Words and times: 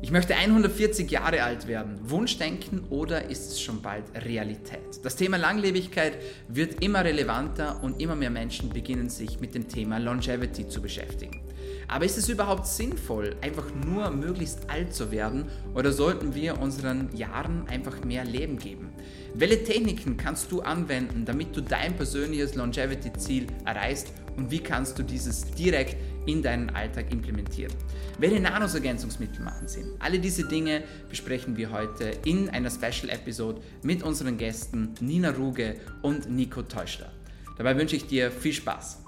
Ich 0.00 0.12
möchte 0.12 0.36
140 0.36 1.10
Jahre 1.10 1.42
alt 1.42 1.66
werden. 1.66 1.98
Wunschdenken 2.08 2.84
oder 2.88 3.28
ist 3.30 3.50
es 3.50 3.60
schon 3.60 3.82
bald 3.82 4.04
Realität? 4.14 4.78
Das 5.02 5.16
Thema 5.16 5.38
Langlebigkeit 5.38 6.18
wird 6.46 6.84
immer 6.84 7.04
relevanter 7.04 7.82
und 7.82 8.00
immer 8.00 8.14
mehr 8.14 8.30
Menschen 8.30 8.70
beginnen 8.70 9.10
sich 9.10 9.40
mit 9.40 9.56
dem 9.56 9.66
Thema 9.66 9.98
Longevity 9.98 10.68
zu 10.68 10.80
beschäftigen. 10.80 11.40
Aber 11.88 12.04
ist 12.04 12.16
es 12.16 12.28
überhaupt 12.28 12.66
sinnvoll, 12.66 13.34
einfach 13.40 13.66
nur 13.74 14.10
möglichst 14.10 14.70
alt 14.70 14.94
zu 14.94 15.10
werden 15.10 15.46
oder 15.74 15.90
sollten 15.90 16.32
wir 16.32 16.60
unseren 16.60 17.14
Jahren 17.16 17.66
einfach 17.66 18.04
mehr 18.04 18.24
Leben 18.24 18.58
geben? 18.58 18.90
Welche 19.34 19.64
Techniken 19.64 20.16
kannst 20.16 20.52
du 20.52 20.60
anwenden, 20.60 21.24
damit 21.24 21.56
du 21.56 21.60
dein 21.60 21.96
persönliches 21.96 22.54
Longevity-Ziel 22.54 23.48
erreichst 23.64 24.12
und 24.36 24.52
wie 24.52 24.60
kannst 24.60 24.98
du 24.98 25.02
dieses 25.02 25.50
direkt 25.50 25.96
in 26.28 26.42
deinen 26.42 26.70
Alltag 26.70 27.10
implementieren. 27.10 27.72
Welche 28.18 28.38
Nahrungsergänzungsmittel 28.38 29.42
machen 29.42 29.66
Sinn? 29.66 29.94
Alle 29.98 30.18
diese 30.18 30.46
Dinge 30.46 30.84
besprechen 31.08 31.56
wir 31.56 31.72
heute 31.72 32.12
in 32.24 32.50
einer 32.50 32.70
Special-Episode 32.70 33.62
mit 33.82 34.02
unseren 34.02 34.36
Gästen 34.36 34.94
Nina 35.00 35.30
Ruge 35.30 35.76
und 36.02 36.30
Nico 36.30 36.62
Teuschler. 36.62 37.10
Dabei 37.56 37.76
wünsche 37.76 37.96
ich 37.96 38.06
dir 38.06 38.30
viel 38.30 38.52
Spaß. 38.52 39.02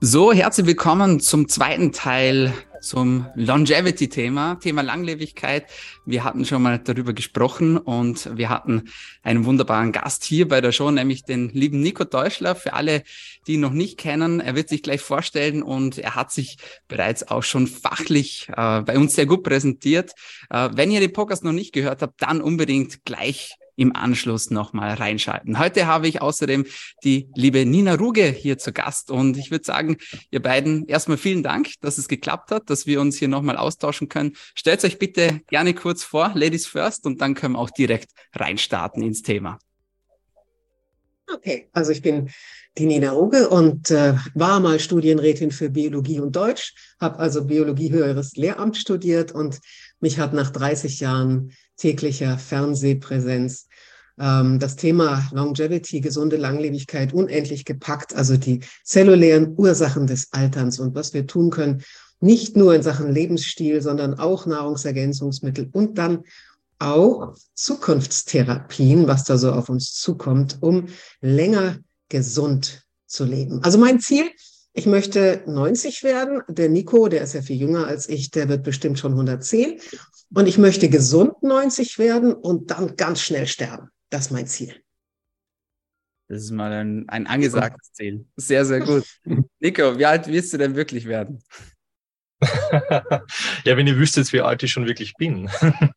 So, 0.00 0.32
herzlich 0.32 0.66
willkommen 0.66 1.20
zum 1.20 1.48
zweiten 1.48 1.90
Teil 1.90 2.52
zum 2.80 3.26
Longevity-Thema, 3.34 4.56
Thema 4.56 4.82
Langlebigkeit. 4.82 5.66
Wir 6.06 6.24
hatten 6.24 6.44
schon 6.44 6.62
mal 6.62 6.78
darüber 6.78 7.12
gesprochen 7.12 7.76
und 7.76 8.36
wir 8.36 8.48
hatten 8.48 8.90
einen 9.22 9.44
wunderbaren 9.44 9.92
Gast 9.92 10.24
hier 10.24 10.48
bei 10.48 10.60
der 10.60 10.72
Show, 10.72 10.90
nämlich 10.90 11.24
den 11.24 11.48
lieben 11.50 11.80
Nico 11.80 12.04
Deutschler. 12.04 12.54
Für 12.54 12.72
alle, 12.72 13.02
die 13.46 13.54
ihn 13.54 13.60
noch 13.60 13.72
nicht 13.72 13.98
kennen, 13.98 14.40
er 14.40 14.54
wird 14.54 14.68
sich 14.68 14.82
gleich 14.82 15.00
vorstellen 15.00 15.62
und 15.62 15.98
er 15.98 16.14
hat 16.14 16.32
sich 16.32 16.58
bereits 16.88 17.28
auch 17.28 17.42
schon 17.42 17.66
fachlich 17.66 18.48
äh, 18.50 18.80
bei 18.82 18.96
uns 18.96 19.14
sehr 19.14 19.26
gut 19.26 19.42
präsentiert. 19.42 20.12
Äh, 20.50 20.70
wenn 20.72 20.90
ihr 20.90 21.00
den 21.00 21.12
Podcast 21.12 21.44
noch 21.44 21.52
nicht 21.52 21.72
gehört 21.72 22.02
habt, 22.02 22.22
dann 22.22 22.40
unbedingt 22.40 23.04
gleich 23.04 23.56
im 23.78 23.94
Anschluss 23.94 24.50
nochmal 24.50 24.94
reinschalten. 24.94 25.58
Heute 25.58 25.86
habe 25.86 26.08
ich 26.08 26.20
außerdem 26.20 26.66
die 27.04 27.28
liebe 27.36 27.64
Nina 27.64 27.94
Ruge 27.94 28.24
hier 28.24 28.58
zu 28.58 28.72
Gast 28.72 29.10
und 29.10 29.38
ich 29.38 29.52
würde 29.52 29.64
sagen, 29.64 29.96
ihr 30.32 30.42
beiden 30.42 30.86
erstmal 30.86 31.16
vielen 31.16 31.44
Dank, 31.44 31.68
dass 31.80 31.96
es 31.96 32.08
geklappt 32.08 32.50
hat, 32.50 32.68
dass 32.70 32.86
wir 32.86 33.00
uns 33.00 33.16
hier 33.16 33.28
nochmal 33.28 33.56
austauschen 33.56 34.08
können. 34.08 34.32
Stellt 34.56 34.84
euch 34.84 34.98
bitte 34.98 35.40
gerne 35.48 35.74
kurz 35.74 36.02
vor, 36.02 36.32
Ladies 36.34 36.66
first, 36.66 37.06
und 37.06 37.20
dann 37.20 37.34
können 37.34 37.54
wir 37.54 37.60
auch 37.60 37.70
direkt 37.70 38.10
reinstarten 38.34 39.00
ins 39.02 39.22
Thema. 39.22 39.58
Okay, 41.32 41.68
also 41.72 41.92
ich 41.92 42.02
bin 42.02 42.30
die 42.78 42.86
Nina 42.86 43.12
Ruge 43.12 43.48
und 43.48 43.90
äh, 43.90 44.14
war 44.34 44.58
mal 44.60 44.80
Studienrätin 44.80 45.50
für 45.50 45.70
Biologie 45.70 46.20
und 46.20 46.34
Deutsch, 46.34 46.74
habe 47.00 47.18
also 47.18 47.44
Biologie 47.44 47.92
höheres 47.92 48.34
Lehramt 48.36 48.76
studiert 48.76 49.30
und 49.32 49.60
mich 50.00 50.18
hat 50.18 50.32
nach 50.32 50.50
30 50.50 51.00
Jahren 51.00 51.52
täglicher 51.76 52.38
Fernsehpräsenz 52.38 53.67
das 54.18 54.76
Thema 54.76 55.28
Longevity, 55.32 56.00
gesunde 56.00 56.36
Langlebigkeit 56.36 57.12
unendlich 57.12 57.64
gepackt, 57.64 58.14
also 58.14 58.36
die 58.36 58.60
zellulären 58.84 59.54
Ursachen 59.56 60.06
des 60.06 60.32
Alterns 60.32 60.80
und 60.80 60.94
was 60.94 61.14
wir 61.14 61.26
tun 61.26 61.50
können, 61.50 61.82
nicht 62.20 62.56
nur 62.56 62.74
in 62.74 62.82
Sachen 62.82 63.12
Lebensstil, 63.12 63.80
sondern 63.80 64.18
auch 64.18 64.44
Nahrungsergänzungsmittel 64.44 65.68
und 65.72 65.98
dann 65.98 66.24
auch 66.80 67.34
Zukunftstherapien, 67.54 69.06
was 69.06 69.24
da 69.24 69.38
so 69.38 69.52
auf 69.52 69.68
uns 69.68 69.94
zukommt, 69.94 70.58
um 70.60 70.86
länger 71.20 71.78
gesund 72.08 72.82
zu 73.06 73.24
leben. 73.24 73.62
Also 73.62 73.78
mein 73.78 74.00
Ziel, 74.00 74.24
ich 74.72 74.86
möchte 74.86 75.42
90 75.46 76.02
werden. 76.04 76.42
Der 76.48 76.68
Nico, 76.68 77.08
der 77.08 77.22
ist 77.22 77.34
ja 77.34 77.42
viel 77.42 77.56
jünger 77.56 77.86
als 77.86 78.08
ich, 78.08 78.30
der 78.30 78.48
wird 78.48 78.62
bestimmt 78.62 78.98
schon 78.98 79.12
110. 79.12 79.80
Und 80.34 80.46
ich 80.46 80.58
möchte 80.58 80.88
gesund 80.88 81.42
90 81.42 81.98
werden 81.98 82.32
und 82.32 82.70
dann 82.70 82.96
ganz 82.96 83.20
schnell 83.20 83.46
sterben. 83.46 83.90
Das 84.10 84.26
ist 84.26 84.30
mein 84.30 84.46
Ziel. 84.46 84.82
Das 86.28 86.42
ist 86.42 86.50
mal 86.50 86.72
ein, 86.72 87.08
ein 87.08 87.26
angesagtes 87.26 87.92
Ziel. 87.92 88.26
Sehr, 88.36 88.64
sehr 88.64 88.80
gut. 88.80 89.04
Nico, 89.60 89.98
wie 89.98 90.06
alt 90.06 90.26
willst 90.26 90.52
du 90.52 90.58
denn 90.58 90.76
wirklich 90.76 91.06
werden? 91.06 91.42
ja, 93.64 93.76
wenn 93.76 93.86
ihr 93.86 93.96
wüsstet, 93.96 94.32
wie 94.32 94.40
alt 94.40 94.62
ich 94.62 94.70
schon 94.70 94.86
wirklich 94.86 95.14
bin. 95.14 95.50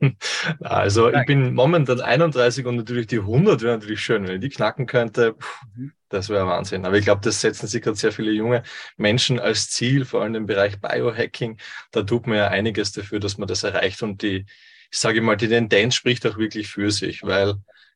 also 0.62 1.12
ich 1.12 1.26
bin 1.26 1.54
momentan 1.54 2.02
31 2.02 2.66
und 2.66 2.78
natürlich 2.78 3.08
die 3.08 3.20
100 3.20 3.62
wäre 3.62 3.78
natürlich 3.78 4.02
schön, 4.02 4.28
wenn 4.28 4.36
ich 4.36 4.42
die 4.42 4.50
knacken 4.50 4.88
könnte. 4.88 5.36
Mhm. 5.76 5.92
Das 6.10 6.30
wäre 6.30 6.48
Wahnsinn. 6.48 6.86
Aber 6.86 6.98
ich 6.98 7.06
glaube, 7.06 7.22
das 7.24 7.42
setzen 7.42 7.68
sich 7.68 7.82
gerade 7.82 7.98
sehr 7.98 8.12
viele 8.12 8.32
junge 8.32 8.64
Menschen 8.98 9.40
als 9.40 9.70
Ziel, 9.70 10.04
vor 10.04 10.22
allem 10.24 10.36
im 10.36 10.46
Bereich 10.46 10.80
Biohacking. 10.82 11.58
Da 11.92 12.04
tut 12.04 12.28
man 12.28 12.38
ja 12.38 12.48
einiges 12.48 12.92
dafür, 12.92 13.20
dass 13.20 13.38
man 13.38 13.48
das 13.48 13.64
erreicht. 13.64 14.02
Und 14.02 14.22
die, 14.22 14.46
ich 14.92 14.98
sage 14.98 15.22
mal, 15.22 15.38
die 15.38 15.48
Tendenz 15.48 15.96
spricht 15.96 16.26
auch 16.26 16.38
wirklich 16.38 16.68
für 16.68 16.92
sich, 16.92 17.24
weil 17.24 17.56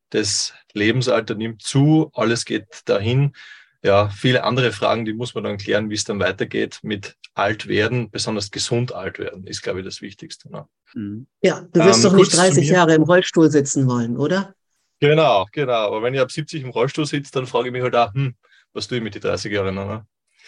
das 0.10 0.54
Lebensalter 0.74 1.36
nimmt 1.36 1.62
zu, 1.62 2.12
alles 2.14 2.46
geht 2.46 2.82
dahin. 2.86 3.34
Ja, 3.84 4.10
viele 4.10 4.44
andere 4.44 4.72
Fragen, 4.72 5.06
die 5.06 5.14
muss 5.14 5.36
man 5.36 5.44
dann 5.44 5.58
klären, 5.58 5.90
wie 5.90 5.96
es 5.96 6.06
dann 6.06 6.20
weitergeht 6.20 6.80
mit 6.82 7.18
alt 7.36 7.68
werden, 7.68 8.10
besonders 8.10 8.50
gesund 8.50 8.94
alt 8.94 9.20
werden, 9.20 9.46
ist, 9.46 9.62
glaube 9.62 9.80
ich, 9.80 9.86
das 9.86 10.02
Wichtigste. 10.02 10.50
Ne? 10.52 10.66
Ja, 11.42 11.68
du 11.72 11.80
wirst 11.82 12.04
ähm, 12.04 12.12
doch 12.12 12.18
nicht 12.18 12.36
30 12.36 12.68
Jahre 12.70 12.96
im 12.96 13.04
Rollstuhl 13.04 13.52
sitzen 13.52 13.88
wollen, 13.88 14.18
oder? 14.18 14.56
Genau, 15.00 15.46
genau. 15.52 15.88
Aber 15.88 16.02
wenn 16.02 16.14
ich 16.14 16.22
ab 16.22 16.32
70 16.32 16.64
im 16.64 16.70
Rollstuhl 16.70 17.06
sitze, 17.06 17.32
dann 17.34 17.46
frage 17.46 17.68
ich 17.68 17.74
mich 17.74 17.84
halt 17.84 17.96
auch, 17.96 18.14
hm, 18.14 18.36
was 18.74 18.88
tue 18.88 18.98
ich 18.98 19.04
mit 19.04 19.14
den 19.16 19.22
30 19.22 19.52
Jahren? 19.52 19.76
Ne? 19.76 20.06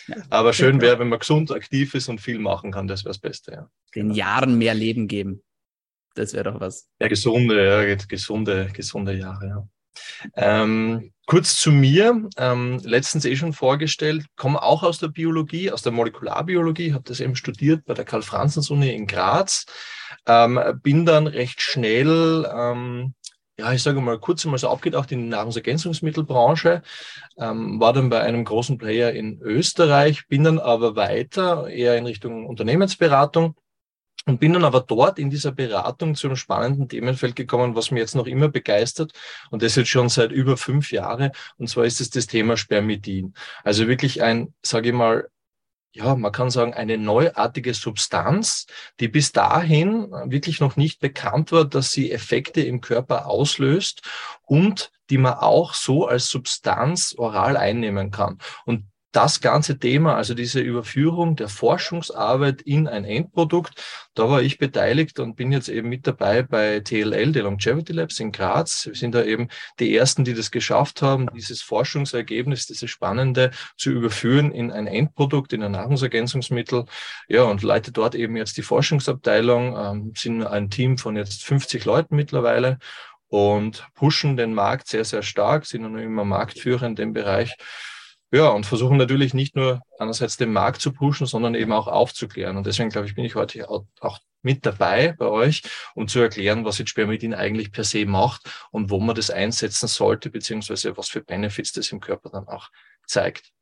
Ja. 0.07 0.15
Aber 0.29 0.53
schön 0.53 0.79
wäre, 0.79 0.97
wenn 0.99 1.09
man 1.09 1.19
gesund, 1.19 1.51
aktiv 1.51 1.93
ist 1.93 2.07
und 2.07 2.21
viel 2.21 2.39
machen 2.39 2.71
kann, 2.71 2.87
das 2.87 3.03
wäre 3.03 3.09
das 3.09 3.19
Beste. 3.19 3.51
Ja. 3.51 3.69
Den 3.93 4.11
Jahren 4.11 4.57
mehr 4.57 4.73
Leben 4.73 5.07
geben. 5.07 5.43
Das 6.17 6.33
wäre 6.33 6.51
doch 6.51 6.59
was. 6.59 6.89
Ja, 6.99 7.07
gesunde, 7.07 7.63
ja, 7.63 7.95
gesunde, 7.95 8.69
gesunde 8.73 9.13
Jahre, 9.13 9.47
ja. 9.47 9.67
Ähm, 10.35 11.11
kurz 11.27 11.59
zu 11.59 11.71
mir, 11.71 12.27
ähm, 12.37 12.79
letztens 12.83 13.25
eh 13.25 13.35
schon 13.35 13.53
vorgestellt, 13.53 14.25
komme 14.35 14.61
auch 14.61 14.83
aus 14.83 14.99
der 14.99 15.09
Biologie, 15.09 15.71
aus 15.71 15.83
der 15.83 15.91
Molekularbiologie, 15.91 16.93
habe 16.93 17.03
das 17.03 17.19
eben 17.19 17.35
studiert 17.35 17.85
bei 17.85 17.93
der 17.93 18.05
Karl-Franzens-Uni 18.05 18.93
in 18.93 19.05
Graz, 19.05 19.65
ähm, 20.25 20.59
bin 20.81 21.05
dann 21.05 21.27
recht 21.27 21.61
schnell 21.61 22.47
ähm, 22.51 23.13
ja, 23.59 23.73
ich 23.73 23.81
sage 23.81 24.01
mal, 24.01 24.19
kurz 24.19 24.45
einmal 24.45 24.59
so 24.59 24.69
abgetaucht 24.69 25.11
in 25.11 25.23
die 25.23 25.29
Nahrungsergänzungsmittelbranche, 25.29 26.83
ähm, 27.39 27.79
war 27.79 27.91
dann 27.91 28.09
bei 28.09 28.21
einem 28.21 28.45
großen 28.45 28.77
Player 28.77 29.11
in 29.13 29.39
Österreich, 29.41 30.27
bin 30.27 30.43
dann 30.43 30.59
aber 30.59 30.95
weiter 30.95 31.67
eher 31.67 31.97
in 31.97 32.05
Richtung 32.05 32.45
Unternehmensberatung 32.45 33.55
und 34.27 34.39
bin 34.39 34.53
dann 34.53 34.65
aber 34.65 34.81
dort 34.81 35.17
in 35.17 35.29
dieser 35.29 35.51
Beratung 35.51 36.13
zu 36.13 36.27
einem 36.27 36.35
spannenden 36.35 36.87
Themenfeld 36.89 37.35
gekommen, 37.35 37.75
was 37.75 37.89
mir 37.89 37.99
jetzt 37.99 38.15
noch 38.15 38.27
immer 38.27 38.49
begeistert 38.49 39.13
und 39.49 39.63
das 39.63 39.75
jetzt 39.75 39.89
schon 39.89 40.09
seit 40.09 40.31
über 40.31 40.57
fünf 40.57 40.91
Jahren 40.91 41.31
und 41.57 41.69
zwar 41.69 41.85
ist 41.85 42.01
es 42.01 42.11
das 42.11 42.27
Thema 42.27 42.57
Spermidin. 42.57 43.33
Also 43.63 43.87
wirklich 43.87 44.21
ein, 44.21 44.53
sage 44.61 44.89
ich 44.89 44.93
mal, 44.95 45.27
ja, 45.93 46.15
man 46.15 46.31
kann 46.31 46.51
sagen, 46.51 46.73
eine 46.73 46.97
neuartige 46.97 47.73
Substanz, 47.73 48.67
die 48.99 49.07
bis 49.07 49.31
dahin 49.31 50.11
wirklich 50.25 50.59
noch 50.59 50.75
nicht 50.75 50.99
bekannt 50.99 51.51
war, 51.51 51.65
dass 51.65 51.91
sie 51.91 52.11
Effekte 52.11 52.61
im 52.61 52.81
Körper 52.81 53.25
auslöst 53.25 54.01
und 54.43 54.91
die 55.09 55.17
man 55.17 55.35
auch 55.35 55.73
so 55.73 56.05
als 56.05 56.27
Substanz 56.27 57.15
oral 57.17 57.57
einnehmen 57.57 58.11
kann. 58.11 58.37
Und 58.65 58.83
das 59.17 59.41
ganze 59.41 59.79
Thema, 59.79 60.15
also 60.15 60.35
diese 60.35 60.59
Überführung 60.59 61.35
der 61.35 61.49
Forschungsarbeit 61.49 62.61
in 62.61 62.87
ein 62.87 63.03
Endprodukt, 63.03 63.83
da 64.13 64.29
war 64.29 64.43
ich 64.43 64.59
beteiligt 64.59 65.19
und 65.19 65.35
bin 65.35 65.51
jetzt 65.51 65.69
eben 65.69 65.89
mit 65.89 66.05
dabei 66.05 66.43
bei 66.43 66.81
TLL, 66.81 67.31
die 67.31 67.39
Longevity 67.39 67.93
Labs 67.93 68.19
in 68.19 68.31
Graz. 68.31 68.85
Wir 68.85 68.93
sind 68.93 69.15
da 69.15 69.23
eben 69.23 69.47
die 69.79 69.95
Ersten, 69.97 70.23
die 70.23 70.35
das 70.35 70.51
geschafft 70.51 71.01
haben, 71.01 71.29
dieses 71.33 71.63
Forschungsergebnis, 71.63 72.67
dieses 72.67 72.91
Spannende 72.91 73.49
zu 73.75 73.89
überführen 73.89 74.51
in 74.51 74.71
ein 74.71 74.85
Endprodukt, 74.85 75.51
in 75.51 75.63
ein 75.63 75.71
Nahrungsergänzungsmittel. 75.71 76.85
Ja, 77.27 77.41
und 77.41 77.63
leite 77.63 77.91
dort 77.91 78.13
eben 78.13 78.37
jetzt 78.37 78.55
die 78.57 78.61
Forschungsabteilung, 78.61 79.75
ähm, 79.75 80.13
sind 80.15 80.43
ein 80.43 80.69
Team 80.69 80.99
von 80.99 81.15
jetzt 81.15 81.43
50 81.43 81.85
Leuten 81.85 82.15
mittlerweile 82.15 82.77
und 83.29 83.83
pushen 83.95 84.37
den 84.37 84.53
Markt 84.53 84.87
sehr, 84.87 85.05
sehr 85.05 85.23
stark, 85.23 85.65
sind 85.65 85.83
immer 85.97 86.23
Marktführer 86.23 86.85
in 86.85 86.95
dem 86.95 87.13
Bereich. 87.13 87.57
Ja, 88.31 88.49
und 88.49 88.65
versuchen 88.65 88.97
natürlich 88.97 89.33
nicht 89.33 89.55
nur 89.55 89.81
einerseits 89.99 90.35
den 90.35 90.51
Markt 90.51 90.81
zu 90.81 90.91
pushen, 90.91 91.25
sondern 91.27 91.55
eben 91.55 91.71
auch 91.71 91.87
aufzuklären. 91.87 92.57
Und 92.57 92.67
deswegen, 92.67 92.89
glaube 92.89 93.07
ich, 93.07 93.15
bin 93.15 93.23
ich 93.23 93.35
heute 93.35 93.69
auch 93.69 94.19
mit 94.41 94.65
dabei 94.65 95.13
bei 95.17 95.27
euch, 95.27 95.63
um 95.95 96.07
zu 96.07 96.19
erklären, 96.19 96.65
was 96.65 96.77
jetzt 96.77 96.89
Spermidin 96.89 97.33
eigentlich 97.33 97.71
per 97.71 97.85
se 97.85 98.05
macht 98.05 98.49
und 98.71 98.89
wo 98.89 98.99
man 98.99 99.15
das 99.15 99.29
einsetzen 99.29 99.87
sollte, 99.87 100.29
beziehungsweise 100.29 100.97
was 100.97 101.07
für 101.09 101.21
Benefits 101.21 101.71
das 101.71 101.91
im 101.91 102.01
Körper 102.01 102.29
dann 102.29 102.47
auch 102.47 102.69
zeigt. 103.05 103.53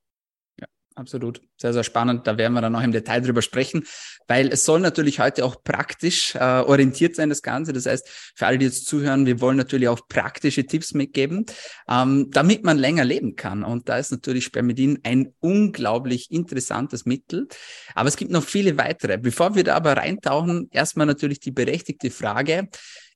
Absolut. 0.98 1.42
Sehr, 1.58 1.74
sehr 1.74 1.84
spannend. 1.84 2.26
Da 2.26 2.38
werden 2.38 2.54
wir 2.54 2.62
dann 2.62 2.72
noch 2.72 2.82
im 2.82 2.94
Detail 2.94 3.20
drüber 3.20 3.42
sprechen, 3.42 3.86
weil 4.30 4.48
es 4.48 4.64
soll 4.64 4.80
natürlich 4.80 5.20
heute 5.20 5.44
auch 5.44 5.62
praktisch 5.62 6.36
äh, 6.36 6.40
orientiert 6.40 7.18
sein, 7.18 7.28
das 7.28 7.42
Ganze. 7.42 7.74
Das 7.74 7.86
heißt, 7.86 8.08
für 8.34 8.48
alle, 8.48 8.58
die 8.58 8.66
jetzt 8.66 8.86
zuhören, 8.86 9.26
wir 9.26 9.42
wollen 9.42 9.58
natürlich 9.58 9.90
auch 9.90 10.08
praktische 10.08 10.66
Tipps 10.66 10.94
mitgeben, 10.94 11.46
ähm, 11.90 12.32
damit 12.32 12.64
man 12.64 12.78
länger 12.78 13.04
leben 13.04 13.36
kann. 13.36 13.66
Und 13.66 13.90
da 13.90 13.98
ist 13.98 14.12
natürlich 14.12 14.46
Spermidin 14.46 15.00
ein 15.04 15.34
unglaublich 15.42 16.32
interessantes 16.32 17.06
Mittel. 17.06 17.50
Aber 17.94 18.08
es 18.08 18.16
gibt 18.16 18.32
noch 18.32 18.44
viele 18.46 18.78
weitere. 18.78 19.18
Bevor 19.18 19.54
wir 19.54 19.66
da 19.66 19.76
aber 19.76 19.98
reintauchen, 19.98 20.70
erstmal 20.72 21.08
natürlich 21.08 21.42
die 21.42 21.52
berechtigte 21.52 22.10
Frage, 22.10 22.70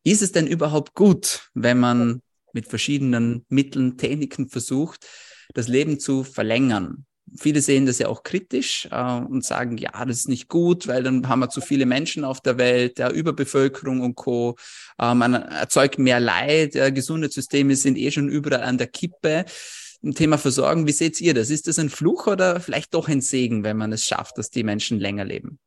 ist 0.03 0.21
es 0.21 0.33
denn 0.33 0.47
überhaupt 0.47 0.95
gut, 0.95 1.49
wenn 1.53 1.79
man 1.79 2.21
mit 2.51 2.67
verschiedenen 2.67 3.45
Mitteln, 3.47 3.97
Techniken 3.97 4.49
versucht, 4.49 5.07
das 5.53 5.69
Leben 5.69 5.97
zu 5.97 6.25
verlängern? 6.25 7.05
Viele 7.37 7.61
sehen 7.61 7.85
das 7.85 7.99
ja 7.99 8.07
auch 8.07 8.23
kritisch 8.23 8.87
äh, 8.91 9.19
und 9.19 9.43
sagen, 9.43 9.77
ja, 9.77 10.05
das 10.05 10.17
ist 10.17 10.29
nicht 10.29 10.47
gut, 10.47 10.87
weil 10.87 11.03
dann 11.03 11.27
haben 11.27 11.39
wir 11.39 11.49
zu 11.49 11.61
viele 11.61 11.85
Menschen 11.85 12.23
auf 12.23 12.41
der 12.41 12.57
Welt, 12.57 12.97
der 12.97 13.11
Überbevölkerung 13.11 14.01
und 14.01 14.15
Co. 14.15 14.55
Äh, 14.99 15.13
man 15.13 15.33
erzeugt 15.33 15.99
mehr 15.99 16.19
Leid, 16.19 16.75
äh, 16.75 16.91
Gesundheitssysteme 16.91 17.75
sind 17.75 17.97
eh 17.97 18.11
schon 18.11 18.29
überall 18.29 18.63
an 18.63 18.77
der 18.77 18.87
Kippe. 18.87 19.45
Im 20.01 20.15
Thema 20.15 20.37
Versorgung, 20.37 20.87
wie 20.87 20.93
seht 20.93 21.19
ihr 21.19 21.33
das? 21.33 21.49
Ist 21.49 21.67
das 21.67 21.77
ein 21.77 21.89
Fluch 21.89 22.27
oder 22.27 22.59
vielleicht 22.61 22.93
doch 22.93 23.09
ein 23.09 23.21
Segen, 23.21 23.63
wenn 23.63 23.77
man 23.77 23.91
es 23.91 24.05
schafft, 24.05 24.37
dass 24.37 24.49
die 24.49 24.63
Menschen 24.63 24.99
länger 24.99 25.25
leben? 25.25 25.59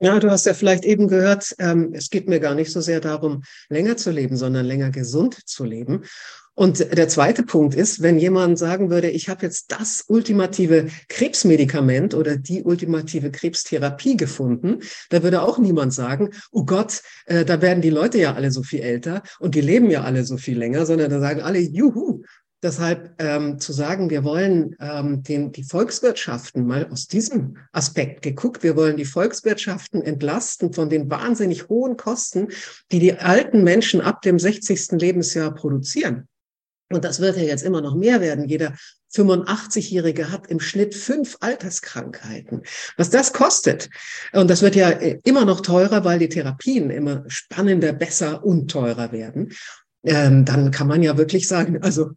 Ja, 0.00 0.18
du 0.18 0.30
hast 0.30 0.44
ja 0.44 0.54
vielleicht 0.54 0.84
eben 0.84 1.08
gehört, 1.08 1.54
ähm, 1.58 1.92
es 1.94 2.10
geht 2.10 2.28
mir 2.28 2.40
gar 2.40 2.54
nicht 2.54 2.72
so 2.72 2.80
sehr 2.80 3.00
darum, 3.00 3.42
länger 3.68 3.96
zu 3.96 4.10
leben, 4.10 4.36
sondern 4.36 4.66
länger 4.66 4.90
gesund 4.90 5.48
zu 5.48 5.64
leben. 5.64 6.02
Und 6.54 6.96
der 6.96 7.08
zweite 7.08 7.42
Punkt 7.42 7.74
ist, 7.74 8.00
wenn 8.00 8.18
jemand 8.18 8.58
sagen 8.58 8.88
würde, 8.88 9.10
ich 9.10 9.28
habe 9.28 9.44
jetzt 9.44 9.72
das 9.72 10.04
ultimative 10.06 10.86
Krebsmedikament 11.08 12.14
oder 12.14 12.36
die 12.36 12.62
ultimative 12.62 13.32
Krebstherapie 13.32 14.16
gefunden, 14.16 14.80
da 15.10 15.24
würde 15.24 15.42
auch 15.42 15.58
niemand 15.58 15.92
sagen, 15.92 16.30
oh 16.52 16.64
Gott, 16.64 17.02
äh, 17.26 17.44
da 17.44 17.60
werden 17.60 17.82
die 17.82 17.90
Leute 17.90 18.18
ja 18.18 18.34
alle 18.34 18.52
so 18.52 18.62
viel 18.62 18.80
älter 18.80 19.22
und 19.40 19.56
die 19.56 19.60
leben 19.60 19.90
ja 19.90 20.02
alle 20.02 20.24
so 20.24 20.36
viel 20.36 20.56
länger, 20.56 20.86
sondern 20.86 21.10
da 21.10 21.18
sagen 21.18 21.42
alle, 21.42 21.58
juhu, 21.58 22.22
Deshalb 22.64 23.16
ähm, 23.18 23.58
zu 23.58 23.74
sagen, 23.74 24.08
wir 24.08 24.24
wollen 24.24 24.74
ähm, 24.80 25.22
den, 25.22 25.52
die 25.52 25.64
Volkswirtschaften 25.64 26.66
mal 26.66 26.88
aus 26.90 27.08
diesem 27.08 27.58
Aspekt 27.72 28.22
geguckt, 28.22 28.62
wir 28.62 28.74
wollen 28.74 28.96
die 28.96 29.04
Volkswirtschaften 29.04 30.00
entlasten 30.00 30.72
von 30.72 30.88
den 30.88 31.10
wahnsinnig 31.10 31.68
hohen 31.68 31.98
Kosten, 31.98 32.48
die 32.90 33.00
die 33.00 33.18
alten 33.18 33.64
Menschen 33.64 34.00
ab 34.00 34.22
dem 34.22 34.38
60. 34.38 34.92
Lebensjahr 34.92 35.54
produzieren. 35.54 36.26
Und 36.90 37.04
das 37.04 37.20
wird 37.20 37.36
ja 37.36 37.42
jetzt 37.42 37.62
immer 37.62 37.80
noch 37.80 37.94
mehr 37.94 38.20
werden. 38.20 38.44
Jeder 38.44 38.74
85-Jährige 39.14 40.30
hat 40.30 40.48
im 40.48 40.60
Schnitt 40.60 40.94
fünf 40.94 41.36
Alterskrankheiten. 41.40 42.62
Was 42.96 43.10
das 43.10 43.32
kostet, 43.32 43.88
und 44.32 44.50
das 44.50 44.62
wird 44.62 44.76
ja 44.76 44.90
äh, 44.90 45.18
immer 45.24 45.44
noch 45.44 45.60
teurer, 45.60 46.04
weil 46.04 46.18
die 46.18 46.28
Therapien 46.28 46.90
immer 46.90 47.24
spannender, 47.28 47.92
besser 47.92 48.44
und 48.44 48.70
teurer 48.70 49.12
werden 49.12 49.52
ähm, 50.04 50.44
dann 50.44 50.70
kann 50.70 50.86
man 50.86 51.02
ja 51.02 51.16
wirklich 51.16 51.48
sagen, 51.48 51.82
also 51.82 52.10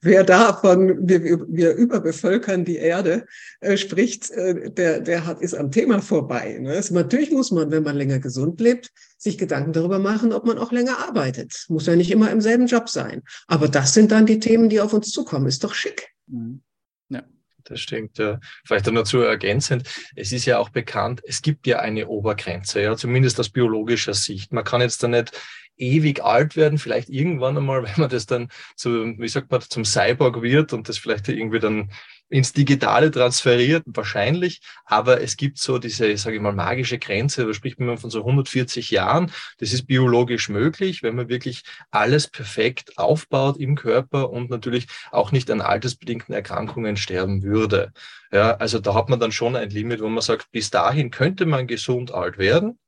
wer 0.00 0.22
davon, 0.22 1.08
wir, 1.08 1.20
wir 1.48 1.74
überbevölkern 1.74 2.64
die 2.64 2.76
Erde, 2.76 3.26
äh, 3.60 3.76
spricht, 3.76 4.30
äh, 4.30 4.70
der, 4.70 5.00
der 5.00 5.26
hat, 5.26 5.40
ist 5.40 5.54
am 5.54 5.72
Thema 5.72 6.00
vorbei. 6.00 6.58
Ne? 6.60 6.70
Also 6.70 6.94
natürlich 6.94 7.32
muss 7.32 7.50
man, 7.50 7.70
wenn 7.72 7.82
man 7.82 7.96
länger 7.96 8.20
gesund 8.20 8.60
lebt, 8.60 8.90
sich 9.18 9.38
Gedanken 9.38 9.72
darüber 9.72 9.98
machen, 9.98 10.32
ob 10.32 10.46
man 10.46 10.58
auch 10.58 10.70
länger 10.70 10.98
arbeitet. 10.98 11.66
Muss 11.68 11.86
ja 11.86 11.96
nicht 11.96 12.12
immer 12.12 12.30
im 12.30 12.40
selben 12.40 12.66
Job 12.66 12.88
sein. 12.88 13.22
Aber 13.48 13.68
das 13.68 13.92
sind 13.92 14.12
dann 14.12 14.26
die 14.26 14.38
Themen, 14.38 14.68
die 14.68 14.80
auf 14.80 14.92
uns 14.92 15.10
zukommen. 15.10 15.46
Ist 15.46 15.64
doch 15.64 15.74
schick. 15.74 16.10
Mhm. 16.28 16.62
Ja. 17.08 17.24
Das 17.64 17.80
stimmt. 17.80 18.18
Ja. 18.18 18.38
Vielleicht 18.64 18.86
dann 18.86 18.94
dazu 18.94 19.18
ergänzend. 19.18 19.88
Es 20.14 20.30
ist 20.30 20.44
ja 20.44 20.58
auch 20.58 20.68
bekannt, 20.68 21.22
es 21.26 21.42
gibt 21.42 21.66
ja 21.66 21.80
eine 21.80 22.06
Obergrenze, 22.08 22.82
ja, 22.82 22.96
zumindest 22.96 23.38
aus 23.40 23.50
biologischer 23.50 24.14
Sicht. 24.14 24.52
Man 24.52 24.64
kann 24.64 24.80
jetzt 24.80 25.02
da 25.02 25.08
nicht 25.08 25.32
ewig 25.76 26.22
alt 26.22 26.56
werden, 26.56 26.78
vielleicht 26.78 27.08
irgendwann 27.08 27.56
einmal, 27.56 27.82
wenn 27.84 27.98
man 28.00 28.10
das 28.10 28.26
dann 28.26 28.48
zu, 28.76 29.18
wie 29.18 29.28
sagt 29.28 29.50
man, 29.50 29.60
zum 29.60 29.84
Cyborg 29.84 30.42
wird 30.42 30.72
und 30.72 30.88
das 30.88 30.98
vielleicht 30.98 31.28
irgendwie 31.28 31.58
dann 31.58 31.90
ins 32.32 32.54
Digitale 32.54 33.10
transferiert, 33.10 33.82
wahrscheinlich. 33.86 34.62
Aber 34.86 35.20
es 35.20 35.36
gibt 35.36 35.58
so 35.58 35.78
diese, 35.78 36.16
sage 36.16 36.36
ich 36.36 36.42
mal, 36.42 36.54
magische 36.54 36.98
Grenze, 36.98 37.46
da 37.46 37.52
spricht 37.52 37.78
man 37.78 37.98
von 37.98 38.10
so 38.10 38.20
140 38.20 38.90
Jahren. 38.90 39.30
Das 39.58 39.72
ist 39.74 39.86
biologisch 39.86 40.48
möglich, 40.48 41.02
wenn 41.02 41.14
man 41.14 41.28
wirklich 41.28 41.62
alles 41.90 42.28
perfekt 42.28 42.96
aufbaut 42.96 43.58
im 43.58 43.74
Körper 43.74 44.30
und 44.30 44.48
natürlich 44.48 44.86
auch 45.10 45.30
nicht 45.30 45.50
an 45.50 45.60
altersbedingten 45.60 46.34
Erkrankungen 46.34 46.96
sterben 46.96 47.42
würde. 47.42 47.92
Ja, 48.32 48.56
also 48.56 48.78
da 48.78 48.94
hat 48.94 49.10
man 49.10 49.20
dann 49.20 49.30
schon 49.32 49.54
ein 49.54 49.68
Limit, 49.68 50.00
wo 50.00 50.08
man 50.08 50.22
sagt, 50.22 50.50
bis 50.52 50.70
dahin 50.70 51.10
könnte 51.10 51.44
man 51.44 51.66
gesund 51.66 52.12
alt 52.14 52.38
werden. 52.38 52.78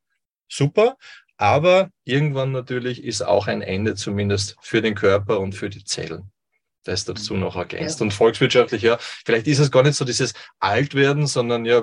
Super. 0.48 0.96
Aber 1.36 1.90
irgendwann 2.04 2.52
natürlich 2.52 3.02
ist 3.02 3.22
auch 3.22 3.46
ein 3.46 3.62
Ende 3.62 3.94
zumindest 3.94 4.56
für 4.60 4.82
den 4.82 4.94
Körper 4.94 5.40
und 5.40 5.54
für 5.54 5.68
die 5.68 5.84
Zellen. 5.84 6.30
Das 6.84 7.04
dazu 7.04 7.34
mhm. 7.34 7.40
noch 7.40 7.56
ergänzt. 7.56 8.00
Ja. 8.00 8.04
Und 8.04 8.12
volkswirtschaftlich, 8.12 8.82
ja, 8.82 8.98
vielleicht 9.00 9.46
ist 9.46 9.58
es 9.58 9.70
gar 9.70 9.82
nicht 9.82 9.96
so 9.96 10.04
dieses 10.04 10.34
Altwerden, 10.60 11.26
sondern 11.26 11.64
ja, 11.64 11.82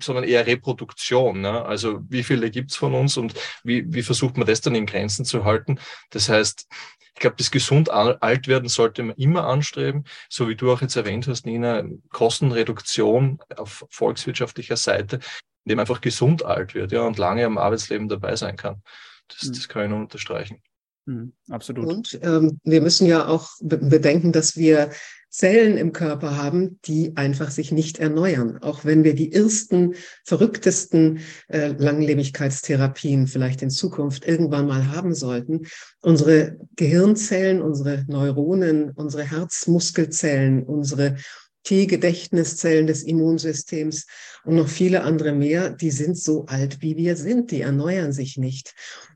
sondern 0.00 0.24
eher 0.24 0.46
Reproduktion. 0.46 1.42
Ne? 1.42 1.64
Also 1.64 2.00
wie 2.08 2.22
viele 2.22 2.50
gibt's 2.50 2.76
von 2.76 2.94
uns 2.94 3.16
und 3.16 3.34
wie, 3.62 3.84
wie 3.92 4.02
versucht 4.02 4.36
man 4.36 4.46
das 4.46 4.62
dann 4.62 4.74
in 4.74 4.86
Grenzen 4.86 5.24
zu 5.24 5.44
halten? 5.44 5.78
Das 6.10 6.28
heißt, 6.28 6.66
ich 7.14 7.20
glaube, 7.20 7.36
das 7.36 7.50
gesund 7.50 7.90
alt 7.90 8.48
werden 8.48 8.68
sollte 8.68 9.02
man 9.02 9.16
immer 9.16 9.44
anstreben, 9.46 10.04
so 10.30 10.48
wie 10.48 10.56
du 10.56 10.72
auch 10.72 10.80
jetzt 10.80 10.96
erwähnt 10.96 11.28
hast, 11.28 11.44
Nina, 11.44 11.84
Kostenreduktion 12.08 13.38
auf 13.54 13.84
volkswirtschaftlicher 13.90 14.76
Seite 14.76 15.20
indem 15.64 15.78
einfach 15.78 16.00
gesund 16.00 16.44
alt 16.44 16.74
wird 16.74 16.92
ja, 16.92 17.02
und 17.02 17.18
lange 17.18 17.44
am 17.44 17.58
Arbeitsleben 17.58 18.08
dabei 18.08 18.36
sein 18.36 18.56
kann. 18.56 18.82
Das, 19.28 19.48
mhm. 19.48 19.52
das 19.54 19.68
kann 19.68 19.84
ich 19.84 19.90
nur 19.90 20.00
unterstreichen. 20.00 20.62
Mhm, 21.06 21.32
absolut. 21.48 21.86
Und 21.86 22.18
ähm, 22.22 22.60
wir 22.62 22.80
müssen 22.80 23.06
ja 23.06 23.26
auch 23.26 23.50
bedenken, 23.60 24.32
dass 24.32 24.56
wir 24.56 24.90
Zellen 25.32 25.78
im 25.78 25.92
Körper 25.92 26.36
haben, 26.36 26.78
die 26.84 27.16
einfach 27.16 27.50
sich 27.50 27.72
nicht 27.72 27.98
erneuern. 27.98 28.58
Auch 28.58 28.84
wenn 28.84 29.02
wir 29.02 29.14
die 29.14 29.32
ersten, 29.32 29.94
verrücktesten 30.24 31.20
äh, 31.48 31.68
Langlebigkeitstherapien 31.68 33.26
vielleicht 33.26 33.62
in 33.62 33.70
Zukunft 33.70 34.26
irgendwann 34.26 34.66
mal 34.66 34.88
haben 34.88 35.14
sollten, 35.14 35.62
unsere 36.02 36.58
Gehirnzellen, 36.76 37.62
unsere 37.62 38.04
Neuronen, 38.08 38.90
unsere 38.90 39.24
Herzmuskelzellen, 39.24 40.64
unsere 40.64 41.16
T-Gedächtniszellen 41.64 42.86
des 42.86 43.02
Immunsystems 43.02 44.06
und 44.44 44.56
noch 44.56 44.68
viele 44.68 45.02
andere 45.02 45.32
mehr, 45.32 45.70
die 45.70 45.90
sind 45.90 46.18
so 46.18 46.46
alt, 46.46 46.82
wie 46.82 46.96
wir 46.96 47.16
sind, 47.16 47.50
die 47.50 47.60
erneuern 47.60 48.12
sich 48.12 48.36
nicht. 48.36 48.74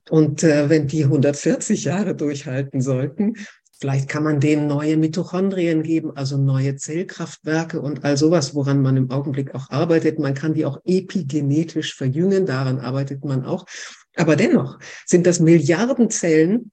Und 0.08 0.42
äh, 0.42 0.68
wenn 0.68 0.86
die 0.86 1.04
140 1.04 1.84
Jahre 1.84 2.14
durchhalten 2.14 2.80
sollten, 2.80 3.34
vielleicht 3.78 4.08
kann 4.08 4.22
man 4.22 4.40
denen 4.40 4.66
neue 4.66 4.96
Mitochondrien 4.96 5.82
geben, 5.82 6.16
also 6.16 6.38
neue 6.38 6.76
Zellkraftwerke 6.76 7.80
und 7.80 8.04
all 8.04 8.16
sowas, 8.16 8.54
woran 8.54 8.82
man 8.82 8.96
im 8.96 9.10
Augenblick 9.10 9.54
auch 9.54 9.70
arbeitet. 9.70 10.18
Man 10.18 10.34
kann 10.34 10.54
die 10.54 10.64
auch 10.64 10.80
epigenetisch 10.84 11.94
verjüngen, 11.94 12.46
daran 12.46 12.78
arbeitet 12.78 13.24
man 13.24 13.44
auch. 13.44 13.66
Aber 14.16 14.36
dennoch 14.36 14.78
sind 15.04 15.26
das 15.26 15.40
Milliarden 15.40 16.10
Zellen, 16.10 16.70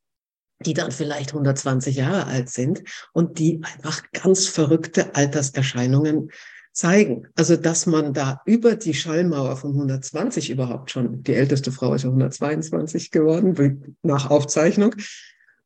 die 0.65 0.74
dann 0.74 0.91
vielleicht 0.91 1.32
120 1.32 1.96
Jahre 1.96 2.25
alt 2.25 2.50
sind 2.50 2.84
und 3.12 3.39
die 3.39 3.62
einfach 3.63 4.03
ganz 4.12 4.48
verrückte 4.48 5.15
Alterserscheinungen 5.15 6.29
zeigen. 6.72 7.27
Also, 7.36 7.55
dass 7.55 7.86
man 7.86 8.13
da 8.13 8.41
über 8.46 8.75
die 8.75 8.93
Schallmauer 8.93 9.58
von 9.58 9.72
120 9.72 10.50
überhaupt 10.50 10.91
schon, 10.91 11.24
die 11.24 11.36
älteste 11.36 11.72
Frau 11.72 11.93
ist 11.93 12.03
ja 12.03 12.10
122 12.10 13.12
geworden, 13.12 13.98
nach 14.01 14.29
Aufzeichnung. 14.29 14.96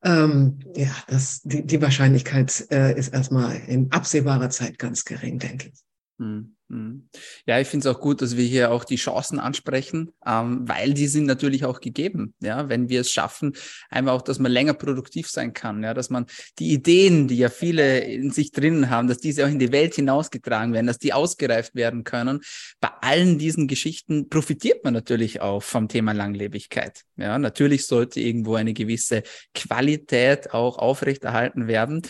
Ähm, 0.03 0.59
ja, 0.75 0.91
das, 1.07 1.41
die, 1.43 1.65
die 1.65 1.81
Wahrscheinlichkeit 1.81 2.67
äh, 2.69 2.97
ist 2.97 3.13
erstmal 3.13 3.55
in 3.67 3.91
absehbarer 3.91 4.49
Zeit 4.49 4.77
ganz 4.77 5.05
gering, 5.05 5.39
denke 5.39 5.69
ich. 5.69 5.79
Hm. 6.19 6.27
Mhm. 6.27 6.56
Ja, 7.45 7.59
ich 7.61 7.67
finde 7.67 7.87
es 7.87 7.95
auch 7.95 8.01
gut, 8.01 8.21
dass 8.21 8.35
wir 8.35 8.43
hier 8.43 8.71
auch 8.71 8.83
die 8.83 8.97
Chancen 8.97 9.39
ansprechen, 9.39 10.11
ähm, 10.25 10.67
weil 10.67 10.93
die 10.93 11.07
sind 11.07 11.25
natürlich 11.25 11.63
auch 11.63 11.79
gegeben. 11.79 12.33
Ja, 12.41 12.67
wenn 12.67 12.89
wir 12.89 13.01
es 13.01 13.11
schaffen, 13.11 13.53
einfach 13.89 14.11
auch, 14.11 14.21
dass 14.21 14.37
man 14.39 14.51
länger 14.51 14.73
produktiv 14.73 15.29
sein 15.29 15.53
kann, 15.53 15.81
ja, 15.81 15.93
dass 15.93 16.09
man 16.09 16.25
die 16.59 16.73
Ideen, 16.73 17.29
die 17.29 17.37
ja 17.37 17.49
viele 17.49 17.99
in 17.99 18.31
sich 18.31 18.51
drinnen 18.51 18.89
haben, 18.89 19.07
dass 19.07 19.19
diese 19.19 19.45
auch 19.45 19.49
in 19.49 19.59
die 19.59 19.71
Welt 19.71 19.95
hinausgetragen 19.95 20.73
werden, 20.73 20.87
dass 20.87 20.99
die 20.99 21.13
ausgereift 21.13 21.73
werden 21.73 22.03
können. 22.03 22.41
Bei 22.81 22.89
allen 23.01 23.37
diesen 23.39 23.67
Geschichten 23.67 24.27
profitiert 24.27 24.83
man 24.83 24.93
natürlich 24.93 25.39
auch 25.39 25.63
vom 25.63 25.87
Thema 25.87 26.11
Langlebigkeit. 26.11 27.03
Ja, 27.15 27.39
natürlich 27.39 27.85
sollte 27.85 28.19
irgendwo 28.19 28.55
eine 28.55 28.73
gewisse 28.73 29.23
Qualität 29.53 30.51
auch 30.53 30.77
aufrechterhalten 30.77 31.67
werden. 31.67 32.01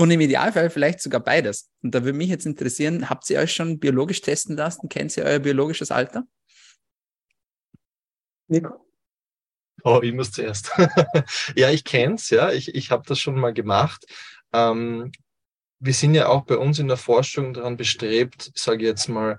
Und 0.00 0.12
im 0.12 0.20
Idealfall 0.20 0.70
vielleicht 0.70 1.00
sogar 1.00 1.20
beides. 1.20 1.70
Und 1.82 1.92
da 1.92 2.04
würde 2.04 2.16
mich 2.16 2.28
jetzt 2.28 2.46
interessieren, 2.46 3.10
habt 3.10 3.28
ihr 3.30 3.40
euch 3.40 3.52
schon 3.52 3.80
biologisch 3.80 4.20
testen 4.20 4.56
lassen? 4.56 4.88
Kennt 4.88 5.16
ihr 5.16 5.24
euer 5.24 5.40
biologisches 5.40 5.90
Alter? 5.90 6.22
Nico? 8.46 8.86
Oh, 9.82 9.98
ich 10.00 10.12
muss 10.12 10.30
zuerst. 10.30 10.70
ja, 11.56 11.70
ich 11.70 11.82
kenne 11.82 12.14
es, 12.14 12.30
ja. 12.30 12.52
Ich, 12.52 12.76
ich 12.76 12.92
habe 12.92 13.02
das 13.08 13.18
schon 13.18 13.40
mal 13.40 13.52
gemacht. 13.52 14.06
Ähm, 14.52 15.10
wir 15.80 15.94
sind 15.94 16.14
ja 16.14 16.28
auch 16.28 16.44
bei 16.44 16.56
uns 16.56 16.78
in 16.78 16.86
der 16.86 16.96
Forschung 16.96 17.52
daran 17.52 17.76
bestrebt, 17.76 18.52
sage 18.54 18.82
ich 18.82 18.88
jetzt 18.88 19.08
mal, 19.08 19.38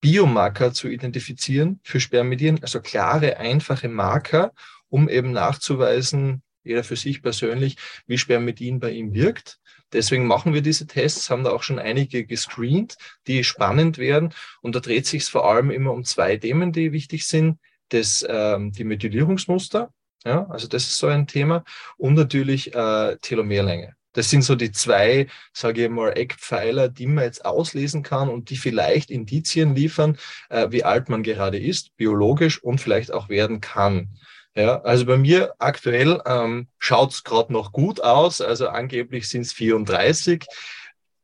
Biomarker 0.00 0.72
zu 0.72 0.86
identifizieren 0.86 1.80
für 1.82 1.98
Spermidien, 1.98 2.62
also 2.62 2.80
klare, 2.80 3.38
einfache 3.38 3.88
Marker, 3.88 4.52
um 4.88 5.08
eben 5.08 5.32
nachzuweisen, 5.32 6.42
jeder 6.62 6.84
für 6.84 6.96
sich 6.96 7.22
persönlich, 7.22 7.76
wie 8.06 8.18
Spermidin 8.18 8.78
bei 8.78 8.92
ihm 8.92 9.14
wirkt. 9.14 9.58
Deswegen 9.92 10.26
machen 10.26 10.54
wir 10.54 10.62
diese 10.62 10.86
Tests, 10.86 11.30
haben 11.30 11.44
da 11.44 11.50
auch 11.50 11.62
schon 11.62 11.78
einige 11.78 12.24
gescreent, 12.24 12.96
die 13.26 13.44
spannend 13.44 13.98
werden. 13.98 14.32
Und 14.60 14.74
da 14.74 14.80
dreht 14.80 15.06
sich 15.06 15.22
es 15.22 15.28
vor 15.28 15.50
allem 15.50 15.70
immer 15.70 15.92
um 15.92 16.04
zwei 16.04 16.36
Themen, 16.36 16.72
die 16.72 16.92
wichtig 16.92 17.26
sind. 17.26 17.58
Das, 17.88 18.24
ähm, 18.28 18.70
die 18.72 18.84
Methylierungsmuster, 18.84 19.92
ja, 20.24 20.46
also 20.48 20.68
das 20.68 20.84
ist 20.84 20.98
so 20.98 21.08
ein 21.08 21.26
Thema. 21.26 21.64
Und 21.96 22.14
natürlich 22.14 22.74
äh, 22.74 23.16
Telomerlänge. 23.20 23.94
Das 24.12 24.28
sind 24.28 24.42
so 24.42 24.56
die 24.56 24.72
zwei, 24.72 25.28
sage 25.52 25.84
ich 25.84 25.90
mal, 25.90 26.10
Eckpfeiler, 26.16 26.88
die 26.88 27.06
man 27.06 27.24
jetzt 27.24 27.44
auslesen 27.44 28.02
kann 28.02 28.28
und 28.28 28.50
die 28.50 28.56
vielleicht 28.56 29.10
Indizien 29.10 29.74
liefern, 29.74 30.18
äh, 30.48 30.68
wie 30.70 30.82
alt 30.84 31.08
man 31.08 31.22
gerade 31.22 31.58
ist, 31.58 31.96
biologisch 31.96 32.62
und 32.62 32.80
vielleicht 32.80 33.12
auch 33.12 33.28
werden 33.28 33.60
kann. 33.60 34.08
Ja, 34.56 34.80
also 34.82 35.06
bei 35.06 35.16
mir 35.16 35.54
aktuell 35.58 36.20
ähm, 36.26 36.68
schaut 36.78 37.12
es 37.12 37.24
gerade 37.24 37.52
noch 37.52 37.72
gut 37.72 38.00
aus. 38.00 38.40
Also 38.40 38.68
angeblich 38.68 39.28
sind 39.28 39.42
es 39.42 39.52
34. 39.52 40.44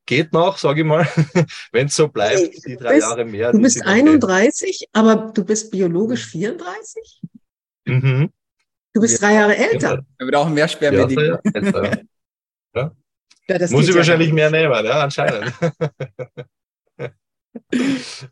Geht 0.06 0.32
noch, 0.32 0.58
sage 0.58 0.82
ich 0.82 0.86
mal, 0.86 1.06
wenn 1.72 1.88
es 1.88 1.96
so 1.96 2.06
bleibt, 2.06 2.64
die 2.64 2.76
drei 2.76 2.94
bist, 2.94 3.08
Jahre 3.08 3.24
mehr. 3.24 3.50
Du 3.50 3.60
bist 3.60 3.84
31, 3.84 4.76
okay. 4.82 4.90
aber 4.92 5.32
du 5.32 5.44
bist 5.44 5.72
biologisch 5.72 6.26
34? 6.26 7.22
Mhm. 7.86 8.30
Du 8.92 9.00
bist 9.00 9.20
ja. 9.20 9.26
drei 9.26 9.34
Jahre 9.34 9.56
älter. 9.56 10.06
Wir 10.18 10.30
brauchen 10.30 10.54
mehr 10.54 10.68
Spermidin. 10.68 11.36
Ja, 12.74 12.90
ja? 13.48 13.58
ja 13.58 13.70
Muss 13.70 13.88
ich 13.88 13.94
wahrscheinlich 13.94 14.32
mehr 14.32 14.50
nehmen, 14.50 14.84
ja, 14.84 15.00
anscheinend. 15.00 15.52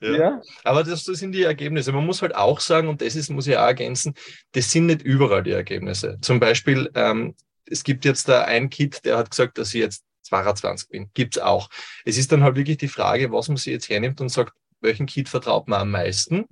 ja. 0.00 0.16
ja. 0.16 0.42
Aber 0.64 0.84
das, 0.84 1.04
das, 1.04 1.18
sind 1.18 1.32
die 1.32 1.42
Ergebnisse. 1.42 1.92
Man 1.92 2.06
muss 2.06 2.22
halt 2.22 2.34
auch 2.34 2.60
sagen, 2.60 2.88
und 2.88 3.00
das 3.00 3.16
ist, 3.16 3.30
muss 3.30 3.46
ich 3.46 3.56
auch 3.56 3.66
ergänzen, 3.66 4.14
das 4.52 4.70
sind 4.70 4.86
nicht 4.86 5.02
überall 5.02 5.42
die 5.42 5.52
Ergebnisse. 5.52 6.18
Zum 6.20 6.40
Beispiel, 6.40 6.90
ähm, 6.94 7.34
es 7.66 7.84
gibt 7.84 8.04
jetzt 8.04 8.28
da 8.28 8.42
ein 8.44 8.70
Kit, 8.70 9.04
der 9.04 9.16
hat 9.16 9.30
gesagt, 9.30 9.58
dass 9.58 9.74
ich 9.74 9.80
jetzt 9.80 10.04
22 10.22 10.88
bin. 10.88 11.10
Gibt's 11.14 11.38
auch. 11.38 11.68
Es 12.04 12.18
ist 12.18 12.32
dann 12.32 12.42
halt 12.42 12.56
wirklich 12.56 12.78
die 12.78 12.88
Frage, 12.88 13.32
was 13.32 13.48
man 13.48 13.56
sich 13.56 13.72
jetzt 13.72 13.88
hernimmt 13.88 14.20
und 14.20 14.28
sagt, 14.28 14.52
welchen 14.80 15.06
Kit 15.06 15.28
vertraut 15.28 15.68
man 15.68 15.80
am 15.80 15.90
meisten? 15.90 16.46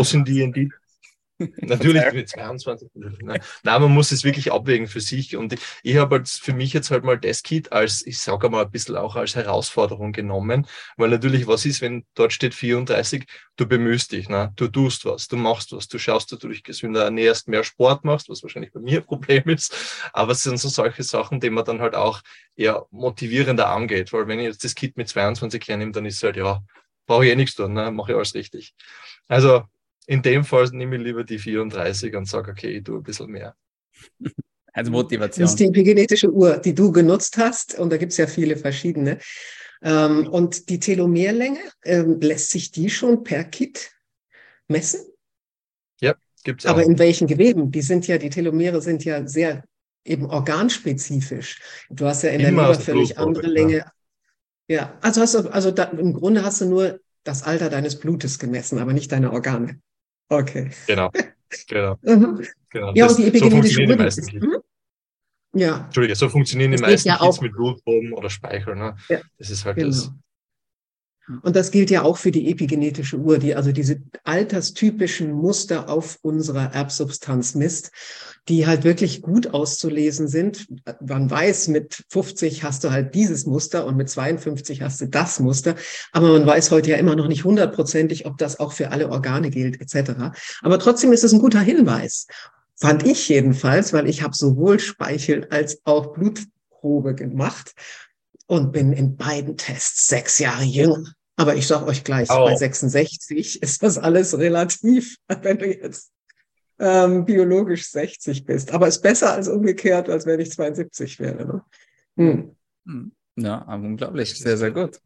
Wo 0.00 0.04
sind 0.04 0.28
die 0.28 0.42
Indizien? 0.42 0.72
Natürlich 1.56 2.12
mit 2.12 2.28
22. 2.28 2.90
Nein, 2.94 3.40
man 3.64 3.92
muss 3.92 4.12
es 4.12 4.22
wirklich 4.22 4.52
abwägen 4.52 4.86
für 4.86 5.00
sich. 5.00 5.36
Und 5.36 5.52
ich, 5.52 5.60
ich 5.82 5.96
habe 5.96 6.16
halt 6.16 6.28
für 6.28 6.52
mich 6.52 6.72
jetzt 6.72 6.90
halt 6.90 7.02
mal 7.02 7.18
das 7.18 7.42
Kit 7.42 7.72
als, 7.72 8.06
ich 8.06 8.20
sage 8.20 8.48
mal 8.48 8.64
ein 8.64 8.70
bisschen 8.70 8.96
auch 8.96 9.16
als 9.16 9.34
Herausforderung 9.34 10.12
genommen, 10.12 10.66
weil 10.96 11.10
natürlich 11.10 11.46
was 11.46 11.66
ist, 11.66 11.80
wenn 11.80 12.04
dort 12.14 12.32
steht 12.32 12.54
34, 12.54 13.26
du 13.56 13.66
bemühst 13.66 14.12
dich, 14.12 14.28
ne? 14.28 14.52
du 14.54 14.68
tust 14.68 15.04
was, 15.04 15.26
du 15.26 15.36
machst 15.36 15.72
was, 15.72 15.88
du 15.88 15.98
schaust, 15.98 16.30
dass 16.30 16.38
du 16.38 16.48
dich 16.48 16.62
gesünder 16.62 17.04
ernährst, 17.04 17.48
mehr 17.48 17.64
Sport 17.64 18.04
machst, 18.04 18.28
was 18.28 18.42
wahrscheinlich 18.42 18.72
bei 18.72 18.80
mir 18.80 18.98
ein 18.98 19.06
Problem 19.06 19.48
ist. 19.48 19.74
Aber 20.12 20.32
es 20.32 20.42
sind 20.42 20.58
so 20.58 20.68
solche 20.68 21.02
Sachen, 21.02 21.40
die 21.40 21.50
man 21.50 21.64
dann 21.64 21.80
halt 21.80 21.96
auch 21.96 22.20
eher 22.54 22.86
motivierender 22.90 23.68
angeht, 23.68 24.12
weil 24.12 24.28
wenn 24.28 24.38
ich 24.38 24.46
jetzt 24.46 24.62
das 24.62 24.76
Kit 24.76 24.96
mit 24.96 25.08
22 25.08 25.66
hernehme, 25.66 25.92
dann 25.92 26.06
ist 26.06 26.16
es 26.16 26.22
halt, 26.22 26.36
ja, 26.36 26.62
brauche 27.06 27.26
ich 27.26 27.32
eh 27.32 27.36
nichts 27.36 27.56
tun, 27.56 27.72
ne? 27.72 27.90
mache 27.90 28.12
ich 28.12 28.16
alles 28.16 28.34
richtig. 28.34 28.74
Also 29.26 29.64
in 30.06 30.22
dem 30.22 30.44
Fall 30.44 30.68
nehme 30.72 30.96
ich 30.96 31.02
lieber 31.02 31.24
die 31.24 31.38
34 31.38 32.14
und 32.14 32.26
sage, 32.26 32.50
okay, 32.50 32.78
ich 32.78 32.84
tue 32.84 32.98
ein 32.98 33.02
bisschen 33.02 33.30
mehr. 33.30 33.54
Also 34.76 34.90
Motivation. 34.90 35.44
Das 35.44 35.52
ist 35.52 35.60
die 35.60 35.66
epigenetische 35.66 36.32
Uhr, 36.32 36.56
die 36.56 36.74
du 36.74 36.90
genutzt 36.90 37.38
hast, 37.38 37.78
und 37.78 37.90
da 37.90 37.96
gibt 37.96 38.10
es 38.10 38.18
ja 38.18 38.26
viele 38.26 38.56
verschiedene. 38.56 39.20
Ähm, 39.82 40.26
und 40.26 40.68
die 40.68 40.80
Telomerlänge, 40.80 41.60
ähm, 41.84 42.18
lässt 42.20 42.50
sich 42.50 42.72
die 42.72 42.90
schon 42.90 43.22
per 43.22 43.44
Kit 43.44 43.92
messen? 44.66 45.00
Ja, 46.00 46.16
gibt 46.42 46.62
es 46.62 46.66
auch. 46.66 46.70
Aber 46.70 46.82
in 46.82 46.98
welchen 46.98 47.28
Geweben? 47.28 47.70
Die 47.70 47.82
sind 47.82 48.08
ja, 48.08 48.18
die 48.18 48.30
Telomere 48.30 48.82
sind 48.82 49.04
ja 49.04 49.24
sehr 49.28 49.62
eben 50.04 50.26
organspezifisch. 50.26 51.60
Du 51.88 52.06
hast 52.06 52.22
ja 52.22 52.30
in 52.30 52.40
Immer 52.40 52.62
der 52.62 52.72
Leber 52.72 52.80
völlig 52.80 53.16
andere 53.16 53.46
Länge. 53.46 53.76
Ja. 53.76 53.92
ja, 54.68 54.98
also 55.02 55.20
hast 55.20 55.34
du, 55.34 55.52
also 55.52 55.70
da, 55.70 55.84
im 55.84 56.14
Grunde 56.14 56.44
hast 56.44 56.60
du 56.60 56.66
nur 56.66 57.00
das 57.22 57.44
Alter 57.44 57.70
deines 57.70 57.98
Blutes 57.98 58.38
gemessen, 58.38 58.78
aber 58.78 58.92
nicht 58.92 59.12
deine 59.12 59.32
Organe. 59.32 59.80
Okay. 60.28 60.70
Genau. 60.86 61.10
Genau. 61.68 61.98
mhm. 62.02 62.44
genau. 62.70 62.92
Ja, 62.94 63.06
das, 63.06 63.16
und 63.16 63.22
die 63.22 63.28
epigenetische 63.28 63.86
so 63.86 63.94
Uhr. 63.94 64.06
Ist, 64.06 64.32
hm? 64.32 64.56
Ja. 65.54 65.84
Entschuldige, 65.84 66.16
so 66.16 66.28
funktionieren 66.28 66.72
die 66.72 66.78
meisten 66.78 67.08
ja 67.08 67.16
Kids 67.16 67.40
mit 67.40 67.52
Blutproben 67.52 68.12
oder 68.12 68.28
Speichel. 68.28 68.74
Ne? 68.74 68.96
Ja. 69.08 69.20
Das 69.38 69.50
ist 69.50 69.64
halt 69.64 69.76
genau. 69.76 69.88
das. 69.88 70.10
Und 71.42 71.56
das 71.56 71.70
gilt 71.70 71.90
ja 71.90 72.02
auch 72.02 72.18
für 72.18 72.30
die 72.30 72.50
epigenetische 72.50 73.16
Uhr, 73.16 73.38
die 73.38 73.54
also 73.54 73.72
diese 73.72 74.02
alterstypischen 74.24 75.32
Muster 75.32 75.88
auf 75.88 76.18
unserer 76.20 76.74
Erbsubstanz 76.74 77.54
misst, 77.54 77.92
die 78.48 78.66
halt 78.66 78.84
wirklich 78.84 79.22
gut 79.22 79.54
auszulesen 79.54 80.28
sind. 80.28 80.66
Man 81.00 81.30
weiß, 81.30 81.68
mit 81.68 82.04
50 82.10 82.62
hast 82.62 82.84
du 82.84 82.90
halt 82.90 83.14
dieses 83.14 83.46
Muster 83.46 83.86
und 83.86 83.96
mit 83.96 84.10
52 84.10 84.82
hast 84.82 85.00
du 85.00 85.06
das 85.06 85.40
Muster. 85.40 85.76
Aber 86.12 86.28
man 86.28 86.46
weiß 86.46 86.70
heute 86.70 86.90
ja 86.90 86.96
immer 86.96 87.16
noch 87.16 87.28
nicht 87.28 87.44
hundertprozentig, 87.44 88.26
ob 88.26 88.36
das 88.36 88.60
auch 88.60 88.72
für 88.72 88.90
alle 88.90 89.08
Organe 89.08 89.50
gilt, 89.50 89.80
etc. 89.80 90.36
Aber 90.62 90.78
trotzdem 90.78 91.12
ist 91.12 91.24
es 91.24 91.32
ein 91.32 91.38
guter 91.38 91.60
Hinweis. 91.60 92.26
Fand 92.76 93.06
ich 93.06 93.28
jedenfalls, 93.28 93.92
weil 93.92 94.08
ich 94.08 94.22
habe 94.22 94.34
sowohl 94.34 94.78
Speichel 94.78 95.46
als 95.50 95.80
auch 95.84 96.12
Blutprobe 96.12 97.14
gemacht 97.14 97.72
und 98.46 98.72
bin 98.72 98.92
in 98.92 99.16
beiden 99.16 99.56
Tests 99.56 100.08
sechs 100.08 100.38
Jahre 100.38 100.64
jünger. 100.64 101.04
Aber 101.36 101.56
ich 101.56 101.66
sage 101.66 101.86
euch 101.86 102.04
gleich, 102.04 102.28
oh. 102.30 102.44
bei 102.44 102.56
66 102.56 103.62
ist 103.62 103.82
das 103.82 103.98
alles 103.98 104.38
relativ, 104.38 105.16
wenn 105.42 105.58
du 105.58 105.66
jetzt 105.66 106.10
ähm, 106.78 107.24
biologisch 107.24 107.90
60 107.90 108.44
bist. 108.44 108.72
Aber 108.72 108.88
ist 108.88 109.02
besser 109.02 109.32
als 109.32 109.48
umgekehrt, 109.48 110.08
als 110.08 110.26
wenn 110.26 110.40
ich 110.40 110.52
72 110.52 111.18
wäre. 111.20 111.46
Ne? 111.46 111.64
Hm. 112.16 112.56
hm. 112.86 113.12
Ja, 113.36 113.66
aber 113.66 113.84
unglaublich. 113.84 114.38
Sehr, 114.38 114.56
sehr 114.56 114.70
gut. 114.70 115.00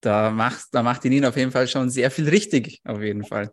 Da 0.00 0.30
macht, 0.30 0.68
da 0.72 0.82
macht 0.82 1.04
die 1.04 1.08
Nina 1.08 1.28
auf 1.28 1.36
jeden 1.36 1.50
Fall 1.50 1.66
schon 1.68 1.88
sehr 1.88 2.10
viel 2.10 2.28
richtig, 2.28 2.80
auf 2.84 3.00
jeden 3.00 3.24
Fall. 3.24 3.52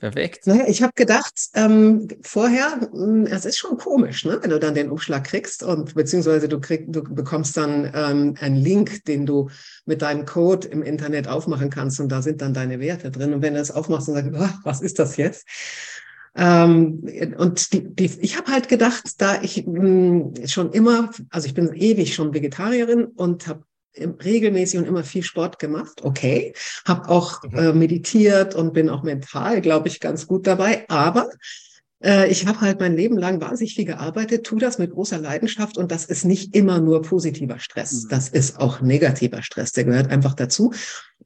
Perfekt. 0.00 0.46
Naja, 0.46 0.64
ich 0.66 0.82
habe 0.82 0.94
gedacht, 0.96 1.34
ähm, 1.52 2.08
vorher, 2.22 2.88
hm, 2.90 3.26
es 3.26 3.44
ist 3.44 3.58
schon 3.58 3.76
komisch, 3.76 4.24
ne? 4.24 4.38
wenn 4.40 4.48
du 4.48 4.58
dann 4.58 4.74
den 4.74 4.90
Umschlag 4.90 5.24
kriegst 5.24 5.62
und 5.62 5.94
beziehungsweise 5.94 6.48
du, 6.48 6.58
krieg, 6.58 6.90
du 6.90 7.02
bekommst 7.02 7.54
dann 7.58 7.92
ähm, 7.94 8.34
einen 8.40 8.56
Link, 8.56 9.04
den 9.04 9.26
du 9.26 9.50
mit 9.84 10.00
deinem 10.00 10.24
Code 10.24 10.68
im 10.68 10.82
Internet 10.82 11.28
aufmachen 11.28 11.68
kannst 11.68 12.00
und 12.00 12.08
da 12.08 12.22
sind 12.22 12.40
dann 12.40 12.54
deine 12.54 12.80
Werte 12.80 13.10
drin. 13.10 13.34
Und 13.34 13.42
wenn 13.42 13.52
du 13.52 13.60
es 13.60 13.70
aufmachst 13.70 14.08
und 14.08 14.14
sagst, 14.14 14.30
oh, 14.34 14.58
was 14.64 14.80
ist 14.80 14.98
das 14.98 15.18
jetzt? 15.18 15.46
Ähm, 16.34 17.06
und 17.36 17.72
die, 17.74 17.94
die, 17.94 18.10
ich 18.22 18.38
habe 18.38 18.50
halt 18.50 18.68
gedacht, 18.68 19.02
da 19.18 19.42
ich 19.42 19.66
mh, 19.66 19.80
hm, 19.80 20.34
schon 20.46 20.72
immer, 20.72 21.10
also 21.28 21.46
ich 21.46 21.52
bin 21.52 21.74
ewig 21.74 22.14
schon 22.14 22.32
Vegetarierin 22.32 23.04
und 23.04 23.48
habe 23.48 23.64
regelmäßig 23.96 24.78
und 24.78 24.86
immer 24.86 25.04
viel 25.04 25.22
Sport 25.22 25.58
gemacht, 25.58 26.02
okay, 26.02 26.54
habe 26.86 27.08
auch 27.08 27.42
mhm. 27.42 27.58
äh, 27.58 27.72
meditiert 27.72 28.54
und 28.54 28.72
bin 28.72 28.88
auch 28.88 29.02
mental, 29.02 29.60
glaube 29.60 29.88
ich, 29.88 30.00
ganz 30.00 30.26
gut 30.26 30.46
dabei, 30.46 30.84
aber 30.88 31.30
äh, 32.02 32.30
ich 32.30 32.46
habe 32.46 32.60
halt 32.60 32.80
mein 32.80 32.96
Leben 32.96 33.18
lang 33.18 33.40
wahnsinnig 33.40 33.74
viel 33.74 33.84
gearbeitet, 33.84 34.44
tu 34.44 34.58
das 34.58 34.78
mit 34.78 34.92
großer 34.92 35.18
Leidenschaft 35.18 35.76
und 35.76 35.90
das 35.90 36.04
ist 36.04 36.24
nicht 36.24 36.54
immer 36.54 36.80
nur 36.80 37.02
positiver 37.02 37.58
Stress, 37.58 38.04
mhm. 38.04 38.08
das 38.08 38.28
ist 38.28 38.58
auch 38.58 38.80
negativer 38.80 39.42
Stress, 39.42 39.72
der 39.72 39.84
gehört 39.84 40.10
einfach 40.10 40.34
dazu. 40.34 40.72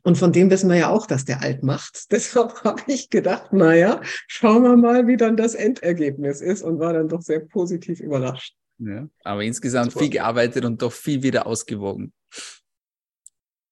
Und 0.02 0.18
von 0.18 0.33
dem 0.33 0.50
wissen 0.50 0.68
wir 0.68 0.76
ja 0.76 0.90
auch, 0.90 1.06
dass 1.06 1.25
der 1.25 1.40
alt 1.40 1.62
macht. 1.62 2.06
Deshalb 2.11 2.62
habe 2.64 2.83
ich 2.88 3.09
gedacht, 3.09 3.52
naja, 3.52 4.02
schauen 4.26 4.62
wir 4.62 4.76
mal, 4.76 5.06
wie 5.06 5.16
dann 5.16 5.37
das 5.37 5.54
Endergebnis 5.54 6.40
ist 6.42 6.62
und 6.62 6.78
war 6.78 6.92
dann 6.92 7.09
doch 7.09 7.23
sehr 7.23 7.40
positiv 7.40 8.00
überrascht. 8.00 8.54
Ja, 8.78 9.09
aber 9.23 9.44
insgesamt 9.44 9.92
viel 9.92 10.11
gearbeitet 10.11 10.64
und 10.64 10.83
doch 10.83 10.92
viel 10.92 11.23
wieder 11.23 11.47
ausgewogen. 11.47 12.12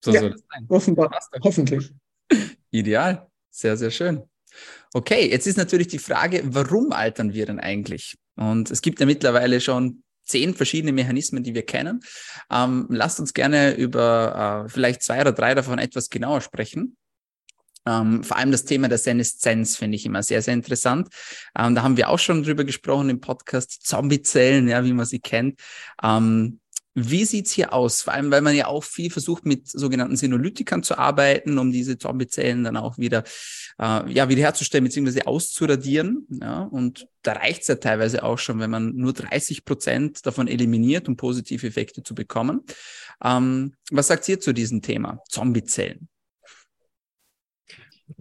So 0.04 0.12
ja, 0.12 0.20
soll 0.20 0.32
es 0.32 0.44
sein. 0.50 0.66
Offenbar, 0.68 1.10
hoffentlich. 1.42 1.92
Ideal. 2.70 3.26
Sehr, 3.50 3.76
sehr 3.76 3.90
schön. 3.90 4.22
Okay, 4.94 5.30
jetzt 5.30 5.46
ist 5.46 5.56
natürlich 5.56 5.88
die 5.88 5.98
Frage, 5.98 6.42
warum 6.44 6.92
altern 6.92 7.32
wir 7.32 7.46
denn 7.46 7.60
eigentlich? 7.60 8.16
Und 8.36 8.70
es 8.70 8.82
gibt 8.82 9.00
ja 9.00 9.06
mittlerweile 9.06 9.60
schon 9.60 10.02
zehn 10.24 10.54
verschiedene 10.54 10.92
Mechanismen, 10.92 11.42
die 11.42 11.54
wir 11.54 11.64
kennen. 11.64 12.00
Ähm, 12.50 12.86
lasst 12.90 13.20
uns 13.20 13.34
gerne 13.34 13.74
über 13.74 14.64
äh, 14.66 14.68
vielleicht 14.68 15.02
zwei 15.02 15.20
oder 15.20 15.32
drei 15.32 15.54
davon 15.54 15.78
etwas 15.78 16.10
genauer 16.10 16.40
sprechen. 16.40 16.96
Ähm, 17.86 18.22
vor 18.22 18.36
allem 18.36 18.52
das 18.52 18.64
Thema 18.64 18.88
der 18.88 18.98
Seneszenz 18.98 19.76
finde 19.76 19.96
ich 19.96 20.06
immer 20.06 20.22
sehr, 20.22 20.40
sehr 20.40 20.54
interessant. 20.54 21.08
Ähm, 21.58 21.74
da 21.74 21.82
haben 21.82 21.96
wir 21.96 22.08
auch 22.08 22.18
schon 22.18 22.42
drüber 22.42 22.64
gesprochen 22.64 23.10
im 23.10 23.20
Podcast 23.20 23.84
Zombiezellen, 23.84 24.68
ja, 24.68 24.84
wie 24.84 24.92
man 24.92 25.06
sie 25.06 25.20
kennt. 25.20 25.60
Ähm, 26.02 26.60
Wie 26.94 27.24
sieht's 27.24 27.52
hier 27.52 27.72
aus? 27.72 28.02
Vor 28.02 28.12
allem, 28.12 28.30
weil 28.30 28.42
man 28.42 28.54
ja 28.54 28.66
auch 28.66 28.84
viel 28.84 29.10
versucht, 29.10 29.46
mit 29.46 29.66
sogenannten 29.66 30.16
Senolytikern 30.16 30.82
zu 30.82 30.98
arbeiten, 30.98 31.58
um 31.58 31.72
diese 31.72 31.96
Zombiezellen 31.96 32.64
dann 32.64 32.76
auch 32.76 32.98
wieder, 32.98 33.24
äh, 33.78 34.12
ja, 34.12 34.28
wiederherzustellen 34.28 34.84
bzw. 34.84 35.22
auszuradieren. 35.22 36.26
Ja, 36.28 36.60
und 36.62 37.08
da 37.22 37.32
reicht's 37.32 37.68
ja 37.68 37.76
teilweise 37.76 38.22
auch 38.22 38.38
schon, 38.38 38.60
wenn 38.60 38.70
man 38.70 38.94
nur 38.94 39.14
30 39.14 39.64
Prozent 39.64 40.26
davon 40.26 40.48
eliminiert, 40.48 41.08
um 41.08 41.16
positive 41.16 41.66
Effekte 41.66 42.02
zu 42.02 42.14
bekommen. 42.14 42.62
Ähm, 43.24 43.72
was 43.90 44.08
sagt 44.08 44.28
ihr 44.28 44.38
zu 44.38 44.52
diesem 44.52 44.82
Thema? 44.82 45.20
Zombiezellen? 45.28 46.08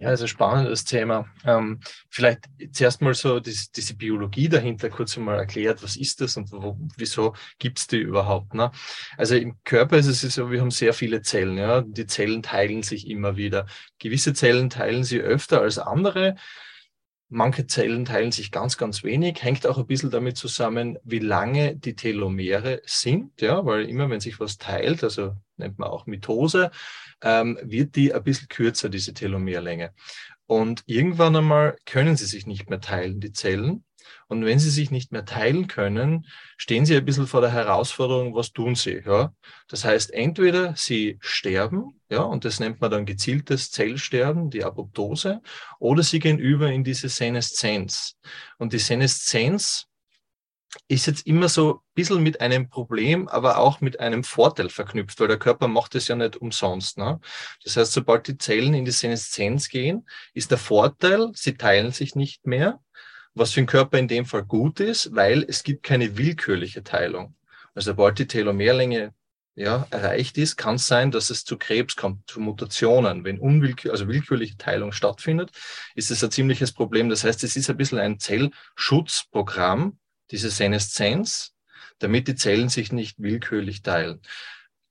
Ja, 0.02 0.08
also 0.08 0.26
spannendes 0.26 0.84
Thema. 0.84 1.26
Ähm, 1.44 1.78
vielleicht 2.10 2.46
zuerst 2.72 3.02
mal 3.02 3.14
so 3.14 3.38
die, 3.38 3.56
diese 3.76 3.94
Biologie 3.94 4.48
dahinter 4.48 4.90
kurz 4.90 5.16
einmal 5.16 5.38
erklärt, 5.38 5.80
was 5.84 5.94
ist 5.94 6.20
das 6.20 6.36
und 6.36 6.50
wo, 6.50 6.76
wieso 6.96 7.36
gibt 7.60 7.78
es 7.78 7.86
die 7.86 7.98
überhaupt? 7.98 8.52
Ne? 8.52 8.72
Also 9.16 9.36
im 9.36 9.62
Körper 9.62 9.98
ist 9.98 10.08
es 10.08 10.22
so, 10.22 10.50
wir 10.50 10.60
haben 10.60 10.72
sehr 10.72 10.92
viele 10.92 11.22
Zellen. 11.22 11.56
Ja? 11.56 11.82
Die 11.82 12.06
Zellen 12.06 12.42
teilen 12.42 12.82
sich 12.82 13.08
immer 13.08 13.36
wieder. 13.36 13.66
Gewisse 14.00 14.34
Zellen 14.34 14.70
teilen 14.70 15.04
sie 15.04 15.20
öfter 15.20 15.60
als 15.60 15.78
andere. 15.78 16.34
Manche 17.34 17.66
Zellen 17.66 18.04
teilen 18.04 18.30
sich 18.30 18.50
ganz, 18.50 18.76
ganz 18.76 19.04
wenig, 19.04 19.42
hängt 19.42 19.66
auch 19.66 19.78
ein 19.78 19.86
bisschen 19.86 20.10
damit 20.10 20.36
zusammen, 20.36 20.98
wie 21.02 21.18
lange 21.18 21.74
die 21.74 21.96
Telomere 21.96 22.82
sind, 22.84 23.40
ja, 23.40 23.64
weil 23.64 23.88
immer 23.88 24.10
wenn 24.10 24.20
sich 24.20 24.38
was 24.38 24.58
teilt, 24.58 25.02
also 25.02 25.34
nennt 25.56 25.78
man 25.78 25.88
auch 25.88 26.04
Mitose, 26.04 26.70
ähm, 27.22 27.58
wird 27.62 27.96
die 27.96 28.12
ein 28.12 28.22
bisschen 28.22 28.48
kürzer, 28.48 28.90
diese 28.90 29.14
Telomerlänge. 29.14 29.94
Und 30.46 30.82
irgendwann 30.84 31.34
einmal 31.34 31.78
können 31.86 32.16
sie 32.18 32.26
sich 32.26 32.46
nicht 32.46 32.68
mehr 32.68 32.82
teilen, 32.82 33.18
die 33.18 33.32
Zellen. 33.32 33.84
Und 34.32 34.46
wenn 34.46 34.58
sie 34.58 34.70
sich 34.70 34.90
nicht 34.90 35.12
mehr 35.12 35.26
teilen 35.26 35.66
können, 35.66 36.26
stehen 36.56 36.86
sie 36.86 36.96
ein 36.96 37.04
bisschen 37.04 37.26
vor 37.26 37.42
der 37.42 37.52
Herausforderung, 37.52 38.34
was 38.34 38.52
tun 38.52 38.74
sie? 38.74 39.02
Ja? 39.04 39.34
Das 39.68 39.84
heißt, 39.84 40.10
entweder 40.10 40.74
sie 40.74 41.18
sterben, 41.20 42.00
ja, 42.08 42.22
und 42.22 42.46
das 42.46 42.58
nennt 42.58 42.80
man 42.80 42.90
dann 42.90 43.04
gezieltes 43.04 43.70
Zellsterben, 43.70 44.48
die 44.48 44.64
Apoptose, 44.64 45.42
oder 45.78 46.02
sie 46.02 46.18
gehen 46.18 46.38
über 46.38 46.72
in 46.72 46.82
diese 46.82 47.10
Seneszenz. 47.10 48.16
Und 48.56 48.72
die 48.72 48.78
Seneszenz 48.78 49.86
ist 50.88 51.06
jetzt 51.06 51.26
immer 51.26 51.50
so 51.50 51.74
ein 51.74 51.80
bisschen 51.94 52.22
mit 52.22 52.40
einem 52.40 52.70
Problem, 52.70 53.28
aber 53.28 53.58
auch 53.58 53.82
mit 53.82 54.00
einem 54.00 54.24
Vorteil 54.24 54.70
verknüpft, 54.70 55.20
weil 55.20 55.28
der 55.28 55.38
Körper 55.38 55.68
macht 55.68 55.94
es 55.94 56.08
ja 56.08 56.16
nicht 56.16 56.38
umsonst. 56.38 56.96
Ne? 56.96 57.20
Das 57.64 57.76
heißt, 57.76 57.92
sobald 57.92 58.28
die 58.28 58.38
Zellen 58.38 58.72
in 58.72 58.86
die 58.86 58.92
Seneszenz 58.92 59.68
gehen, 59.68 60.06
ist 60.32 60.50
der 60.50 60.56
Vorteil, 60.56 61.32
sie 61.34 61.58
teilen 61.58 61.92
sich 61.92 62.14
nicht 62.14 62.46
mehr, 62.46 62.80
was 63.34 63.52
für 63.52 63.60
den 63.60 63.66
Körper 63.66 63.98
in 63.98 64.08
dem 64.08 64.24
Fall 64.24 64.44
gut 64.44 64.80
ist, 64.80 65.14
weil 65.14 65.44
es 65.48 65.62
gibt 65.62 65.82
keine 65.82 66.16
willkürliche 66.16 66.82
Teilung. 66.82 67.34
Also 67.74 67.92
sobald 67.92 68.18
die 68.18 68.26
Telomerlänge 68.26 69.14
ja, 69.54 69.86
erreicht 69.90 70.38
ist, 70.38 70.56
kann 70.56 70.76
es 70.76 70.86
sein, 70.86 71.10
dass 71.10 71.30
es 71.30 71.44
zu 71.44 71.58
Krebs 71.58 71.96
kommt, 71.96 72.28
zu 72.30 72.40
Mutationen. 72.40 73.24
Wenn 73.24 73.38
unwillkür 73.38 73.92
also 73.92 74.08
willkürliche 74.08 74.56
Teilung 74.56 74.92
stattfindet, 74.92 75.50
ist 75.94 76.10
es 76.10 76.24
ein 76.24 76.30
ziemliches 76.30 76.72
Problem. 76.72 77.08
Das 77.10 77.24
heißt, 77.24 77.44
es 77.44 77.56
ist 77.56 77.68
ein 77.68 77.76
bisschen 77.76 77.98
ein 77.98 78.18
Zellschutzprogramm, 78.18 79.98
diese 80.30 80.50
Seneszenz, 80.50 81.54
damit 81.98 82.28
die 82.28 82.34
Zellen 82.34 82.68
sich 82.68 82.92
nicht 82.92 83.18
willkürlich 83.18 83.82
teilen. 83.82 84.20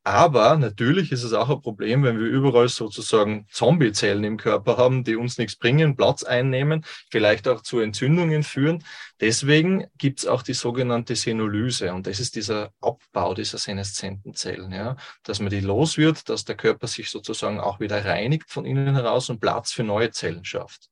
Aber 0.03 0.57
natürlich 0.57 1.11
ist 1.11 1.23
es 1.23 1.33
auch 1.33 1.49
ein 1.49 1.61
Problem, 1.61 2.01
wenn 2.03 2.19
wir 2.19 2.25
überall 2.25 2.69
sozusagen 2.69 3.45
Zombiezellen 3.51 4.23
im 4.23 4.37
Körper 4.37 4.77
haben, 4.77 5.03
die 5.03 5.15
uns 5.15 5.37
nichts 5.37 5.55
bringen, 5.55 5.95
Platz 5.95 6.23
einnehmen, 6.23 6.83
vielleicht 7.11 7.47
auch 7.47 7.61
zu 7.61 7.79
Entzündungen 7.79 8.41
führen. 8.41 8.83
Deswegen 9.19 9.85
gibt 9.99 10.19
es 10.19 10.25
auch 10.25 10.41
die 10.41 10.55
sogenannte 10.55 11.15
Senolyse 11.15 11.93
und 11.93 12.07
das 12.07 12.19
ist 12.19 12.35
dieser 12.35 12.73
Abbau 12.81 13.35
dieser 13.35 13.59
seneszenten 13.59 14.33
Zellen, 14.33 14.71
ja, 14.71 14.95
dass 15.21 15.39
man 15.39 15.51
die 15.51 15.59
los 15.59 15.99
wird, 15.99 16.29
dass 16.29 16.45
der 16.45 16.55
Körper 16.55 16.87
sich 16.87 17.11
sozusagen 17.11 17.59
auch 17.59 17.79
wieder 17.79 18.03
reinigt 18.03 18.49
von 18.49 18.65
innen 18.65 18.95
heraus 18.95 19.29
und 19.29 19.39
Platz 19.39 19.71
für 19.71 19.83
neue 19.83 20.09
Zellen 20.09 20.45
schafft. 20.45 20.89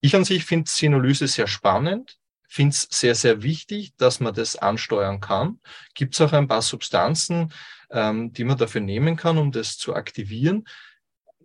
Ich 0.00 0.14
an 0.14 0.24
sich 0.24 0.44
finde 0.44 0.70
Senolyse 0.70 1.26
sehr 1.26 1.48
spannend 1.48 2.18
finde 2.48 2.74
es 2.74 2.88
sehr, 2.90 3.14
sehr 3.14 3.42
wichtig, 3.42 3.94
dass 3.96 4.20
man 4.20 4.32
das 4.32 4.56
ansteuern 4.56 5.20
kann. 5.20 5.60
Gibt 5.94 6.14
es 6.14 6.20
auch 6.20 6.32
ein 6.32 6.48
paar 6.48 6.62
Substanzen, 6.62 7.52
ähm, 7.90 8.32
die 8.32 8.44
man 8.44 8.58
dafür 8.58 8.80
nehmen 8.80 9.16
kann, 9.16 9.38
um 9.38 9.52
das 9.52 9.78
zu 9.78 9.94
aktivieren. 9.94 10.64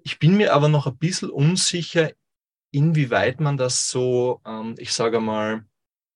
Ich 0.04 0.20
bin 0.20 0.38
mir 0.38 0.54
aber 0.54 0.68
noch 0.68 0.88
ein 0.88 0.98
bisschen 0.98 1.30
unsicher, 1.30 2.12
inwieweit 2.72 3.40
man 3.40 3.58
das 3.58 3.90
so, 3.90 4.42
ähm, 4.46 4.76
ich 4.78 4.94
sage 4.94 5.20
mal, 5.20 5.66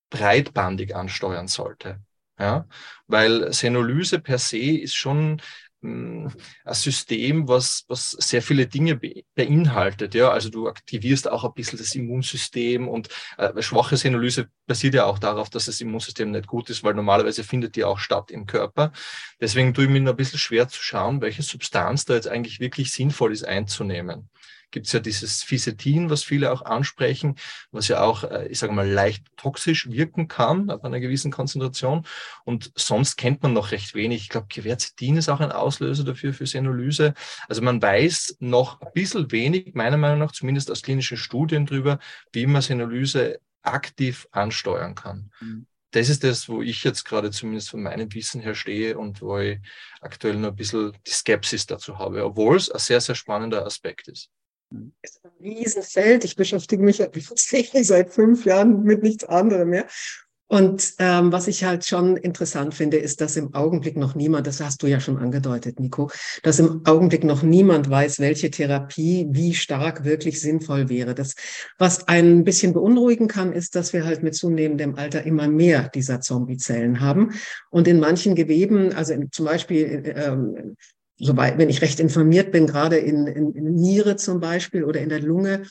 breitbandig 0.10 0.96
ansteuern 0.96 1.48
sollte. 1.48 2.02
Ja, 2.38 2.68
weil 3.08 3.54
Senolyse 3.54 4.20
per 4.20 4.38
se 4.40 4.58
ist 4.58 4.96
schon 4.96 5.42
ein 5.86 6.34
System, 6.74 7.48
was, 7.48 7.86
was 7.88 8.12
sehr 8.12 8.42
viele 8.42 8.68
Dinge 8.68 9.00
beinhaltet. 9.36 10.16
Ja, 10.16 10.30
also 10.30 10.50
du 10.50 10.68
aktivierst 10.68 11.30
auch 11.30 11.44
ein 11.44 11.54
bisschen 11.54 11.80
das 11.80 11.96
Immunsystem 11.96 12.88
und 12.88 13.10
äh, 13.38 13.62
schwache 13.62 13.98
Senolyse 13.98 14.50
basiert 14.68 14.96
ja 14.96 15.06
auch 15.06 15.20
darauf, 15.20 15.50
dass 15.50 15.66
das 15.66 15.82
Immunsystem 15.82 16.32
nicht 16.32 16.48
gut 16.48 16.70
ist, 16.70 16.84
weil 16.84 16.94
normalerweise 16.94 17.44
findet 17.44 17.76
die 17.76 17.84
auch 17.84 18.00
statt 18.00 18.32
im 18.32 18.46
Körper. 18.46 18.92
Deswegen 19.40 19.74
tue 19.74 19.86
ich 19.86 19.90
mir 19.90 20.10
ein 20.10 20.16
bisschen 20.16 20.40
schwer 20.40 20.68
zu 20.68 20.82
schauen, 20.82 21.22
welche 21.22 21.44
Substanz 21.44 22.06
da 22.06 22.16
jetzt 22.16 22.28
eigentlich 22.28 22.60
wirklich 22.60 22.92
sinnvoll 22.92 23.32
ist 23.32 23.46
einzunehmen 23.46 24.30
gibt 24.76 24.88
es 24.88 24.92
ja 24.92 25.00
dieses 25.00 25.42
Fisetin, 25.42 26.10
was 26.10 26.26
viele 26.26 26.52
auch 26.52 26.62
ansprechen, 26.62 27.38
was 27.72 27.88
ja 27.88 28.04
auch, 28.04 28.26
äh, 28.26 28.48
ich 28.48 28.60
sage 28.60 28.74
mal, 28.74 28.86
leicht 28.86 29.26
toxisch 29.38 29.90
wirken 29.90 30.28
kann 30.28 30.70
ab 30.70 30.84
einer 30.84 31.00
gewissen 31.00 31.32
Konzentration. 31.32 32.06
Und 32.44 32.74
sonst 32.76 33.16
kennt 33.16 33.42
man 33.42 33.54
noch 33.54 33.72
recht 33.72 33.96
wenig. 33.96 34.24
Ich 34.24 34.30
glaube, 34.30 34.48
Quercetin 34.50 35.16
ist 35.16 35.30
auch 35.30 35.40
ein 35.40 35.54
Auslöser 35.54 36.04
dafür 36.04 36.34
für 36.34 36.46
Senolyse. 36.46 37.14
Also 37.48 37.62
man 37.62 37.82
weiß 37.82 38.36
noch 38.42 38.82
ein 38.82 38.92
bisschen 38.94 39.32
wenig, 39.32 39.76
meiner 39.76 39.96
Meinung 39.96 40.20
nach, 40.20 40.34
zumindest 40.34 40.70
aus 40.70 40.82
klinischen 40.82 41.16
Studien 41.16 41.66
drüber, 41.66 42.00
wie 42.34 42.46
man 42.46 42.62
Senolyse 42.62 43.40
aktiv 43.62 44.28
ansteuern 44.32 44.94
kann. 44.94 45.32
Mhm 45.40 45.68
das 45.92 46.10
ist 46.10 46.26
das, 46.26 46.50
wo 46.50 46.62
ich 46.62 46.84
jetzt 46.84 47.06
gerade 47.06 47.32
zumindest 47.32 47.70
von 47.70 47.82
meinem 47.82 48.14
Wissen 48.14 48.42
her 48.42 48.54
stehe 48.54 48.98
und 48.98 49.22
wo 49.22 49.38
ich 49.38 49.60
aktuell 50.02 50.36
noch 50.36 50.50
ein 50.50 50.56
bisschen 50.58 50.92
die 51.08 51.12
Skepsis 51.12 51.68
dazu 51.68 51.98
habe, 51.98 52.26
obwohl 52.26 52.58
es 52.58 52.70
ein 52.70 52.80
sehr, 52.80 53.00
sehr 53.00 53.16
spannender 53.16 53.66
Aspekt 53.66 54.10
ist 54.10 54.30
ist 55.02 55.22
ein 55.24 55.32
Riesenfeld. 55.42 56.24
Ich 56.24 56.36
beschäftige 56.36 56.84
mich 56.84 56.98
tatsächlich 57.28 57.88
seit 57.88 58.12
fünf 58.12 58.46
Jahren 58.46 58.84
mit 58.84 59.04
nichts 59.04 59.24
anderem 59.24 59.70
mehr. 59.70 59.88
Und 60.48 60.94
ähm, 61.00 61.32
was 61.32 61.48
ich 61.48 61.64
halt 61.64 61.86
schon 61.86 62.18
interessant 62.18 62.76
finde, 62.76 62.98
ist, 62.98 63.20
dass 63.20 63.36
im 63.36 63.56
Augenblick 63.56 63.98
noch 63.98 64.14
niemand, 64.14 64.46
das 64.46 64.62
hast 64.62 64.84
du 64.84 64.88
ja 64.88 65.00
schon 65.00 65.18
angedeutet, 65.18 65.80
Nico, 65.80 66.12
dass 66.44 66.60
im 66.60 66.86
Augenblick 66.86 67.24
noch 67.24 67.42
niemand 67.42 67.90
weiß, 67.90 68.20
welche 68.20 68.52
Therapie 68.52 69.26
wie 69.32 69.56
stark 69.56 70.04
wirklich 70.04 70.40
sinnvoll 70.40 70.88
wäre. 70.88 71.16
Das, 71.16 71.34
was 71.80 72.08
ein 72.08 72.44
bisschen 72.44 72.74
beunruhigen 72.74 73.28
kann, 73.28 73.54
ist, 73.54 73.76
dass 73.76 73.92
wir 73.92 74.06
halt 74.06 74.22
mit 74.22 74.36
zunehmendem 74.36 74.96
Alter 74.96 75.24
immer 75.24 75.48
mehr 75.48 75.90
dieser 75.90 76.22
Zombiezellen 76.22 77.00
haben. 77.00 77.32
Und 77.72 77.88
in 77.88 78.00
manchen 78.00 78.36
Geweben, 78.36 78.94
also 78.94 79.14
in, 79.14 79.32
zum 79.32 79.46
Beispiel 79.46 80.14
ähm, 80.16 80.76
soweit, 81.18 81.58
wenn 81.58 81.70
ich 81.70 81.82
recht 81.82 82.00
informiert 82.00 82.52
bin, 82.52 82.68
gerade 82.68 82.98
in, 82.98 83.28
in, 83.28 83.54
in 83.54 83.76
Niere 83.76 84.16
zum 84.16 84.40
Beispiel 84.40 84.84
oder 84.84 85.02
in 85.02 85.10
der 85.10 85.22
Lunge, 85.22 85.64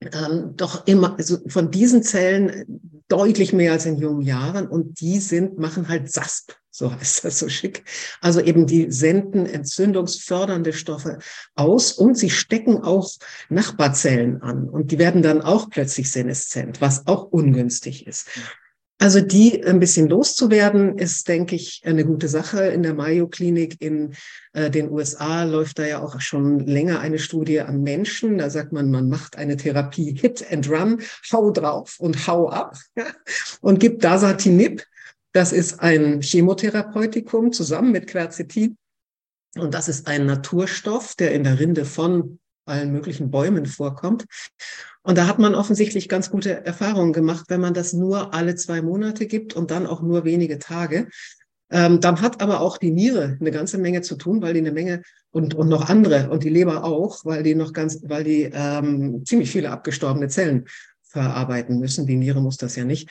ähm, 0.00 0.54
doch 0.56 0.86
immer 0.86 1.16
also 1.18 1.38
von 1.48 1.70
diesen 1.70 2.02
Zellen 2.02 2.80
deutlich 3.08 3.52
mehr 3.52 3.72
als 3.72 3.86
in 3.86 3.96
jungen 3.96 4.22
Jahren 4.22 4.68
und 4.68 5.00
die 5.00 5.18
sind 5.18 5.58
machen 5.58 5.88
halt 5.88 6.10
SASP, 6.12 6.52
so 6.70 6.92
heißt 6.92 7.24
das 7.24 7.40
so 7.40 7.48
schick. 7.48 7.84
Also 8.20 8.40
eben 8.40 8.66
die 8.66 8.92
senden 8.92 9.46
entzündungsfördernde 9.46 10.72
Stoffe 10.72 11.18
aus 11.56 11.92
und 11.92 12.16
sie 12.16 12.30
stecken 12.30 12.82
auch 12.82 13.10
Nachbarzellen 13.48 14.40
an 14.40 14.68
und 14.68 14.92
die 14.92 14.98
werden 14.98 15.22
dann 15.22 15.42
auch 15.42 15.68
plötzlich 15.68 16.12
seneszent, 16.12 16.80
was 16.80 17.06
auch 17.08 17.24
ungünstig 17.24 18.06
ist. 18.06 18.28
Also 19.00 19.20
die 19.20 19.64
ein 19.64 19.78
bisschen 19.78 20.08
loszuwerden, 20.08 20.98
ist, 20.98 21.28
denke 21.28 21.54
ich, 21.54 21.82
eine 21.84 22.04
gute 22.04 22.26
Sache. 22.26 22.64
In 22.64 22.82
der 22.82 22.94
Mayo-Klinik 22.94 23.80
in 23.80 24.14
äh, 24.52 24.70
den 24.70 24.90
USA 24.90 25.44
läuft 25.44 25.78
da 25.78 25.86
ja 25.86 26.02
auch 26.02 26.20
schon 26.20 26.66
länger 26.66 26.98
eine 26.98 27.20
Studie 27.20 27.60
an 27.60 27.82
Menschen. 27.82 28.38
Da 28.38 28.50
sagt 28.50 28.72
man, 28.72 28.90
man 28.90 29.08
macht 29.08 29.36
eine 29.36 29.56
Therapie 29.56 30.18
Hit 30.18 30.44
and 30.50 30.68
Run, 30.68 31.00
hau 31.32 31.52
drauf 31.52 31.96
und 32.00 32.26
hau 32.26 32.48
ab 32.48 32.76
und 33.60 33.78
gibt 33.78 34.02
Dasatinib. 34.02 34.84
Das 35.32 35.52
ist 35.52 35.78
ein 35.78 36.20
Chemotherapeutikum 36.20 37.52
zusammen 37.52 37.92
mit 37.92 38.08
Quercetin. 38.08 38.76
Und 39.56 39.74
das 39.74 39.88
ist 39.88 40.08
ein 40.08 40.26
Naturstoff, 40.26 41.14
der 41.14 41.32
in 41.32 41.44
der 41.44 41.60
Rinde 41.60 41.84
von 41.84 42.40
allen 42.68 42.92
möglichen 42.92 43.30
Bäumen 43.30 43.66
vorkommt. 43.66 44.26
Und 45.08 45.16
da 45.16 45.26
hat 45.26 45.38
man 45.38 45.54
offensichtlich 45.54 46.06
ganz 46.10 46.28
gute 46.28 46.66
Erfahrungen 46.66 47.14
gemacht, 47.14 47.46
wenn 47.48 47.62
man 47.62 47.72
das 47.72 47.94
nur 47.94 48.34
alle 48.34 48.56
zwei 48.56 48.82
Monate 48.82 49.24
gibt 49.24 49.56
und 49.56 49.70
dann 49.70 49.86
auch 49.86 50.02
nur 50.02 50.26
wenige 50.26 50.58
Tage. 50.58 51.08
Ähm, 51.70 52.00
dann 52.00 52.20
hat 52.20 52.42
aber 52.42 52.60
auch 52.60 52.76
die 52.76 52.90
Niere 52.90 53.38
eine 53.40 53.50
ganze 53.50 53.78
Menge 53.78 54.02
zu 54.02 54.16
tun, 54.16 54.42
weil 54.42 54.52
die 54.52 54.60
eine 54.60 54.70
Menge 54.70 55.00
und, 55.30 55.54
und 55.54 55.70
noch 55.70 55.88
andere 55.88 56.28
und 56.28 56.44
die 56.44 56.50
Leber 56.50 56.84
auch, 56.84 57.24
weil 57.24 57.42
die 57.42 57.54
noch 57.54 57.72
ganz, 57.72 58.02
weil 58.02 58.22
die 58.22 58.50
ähm, 58.52 59.24
ziemlich 59.24 59.50
viele 59.50 59.70
abgestorbene 59.70 60.28
Zellen 60.28 60.66
verarbeiten 61.04 61.78
müssen. 61.78 62.06
Die 62.06 62.16
Niere 62.16 62.42
muss 62.42 62.58
das 62.58 62.76
ja 62.76 62.84
nicht. 62.84 63.08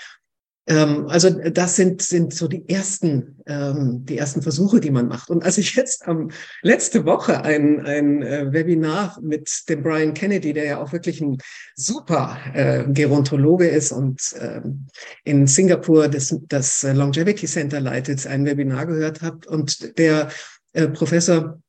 Ähm, 0.68 1.08
also 1.08 1.30
das 1.30 1.78
sind, 1.78 2.02
sind 2.02 2.34
so 2.34 2.48
die 2.48 2.68
ersten, 2.68 3.38
ähm, 3.48 4.06
die 4.06 4.18
ersten 4.18 4.42
Versuche, 4.42 4.82
die 4.82 4.92
man 4.92 5.08
macht. 5.08 5.30
Und 5.30 5.44
als 5.44 5.58
ich 5.58 5.76
jetzt 5.76 6.04
ähm, 6.08 6.30
letzte 6.62 7.06
Woche 7.06 7.44
ein, 7.44 7.86
ein 7.86 8.22
äh, 8.22 8.52
Webinar 8.52 9.18
mit 9.22 9.50
dem 9.70 9.82
Brian 9.82 10.14
Kennedy, 10.14 10.52
der 10.52 10.66
ja 10.66 10.82
auch 10.82 10.92
wirklich 10.92 11.22
ein 11.22 11.38
super 11.76 12.38
äh, 12.54 12.84
Gerontologe 12.92 13.68
ist 13.68 13.94
und 13.94 14.22
ähm, 14.40 14.88
in 15.24 15.48
Singapur 15.48 16.10
das, 16.10 16.36
das 16.48 16.84
Longevity 16.84 17.48
Center 17.48 17.80
leitet, 17.80 18.28
ein 18.28 18.46
Webinar 18.46 18.86
gehört 18.86 19.22
habe 19.22 19.48
und 19.50 19.98
der 19.98 20.30
äh, 20.74 20.88
Professor 20.90 21.60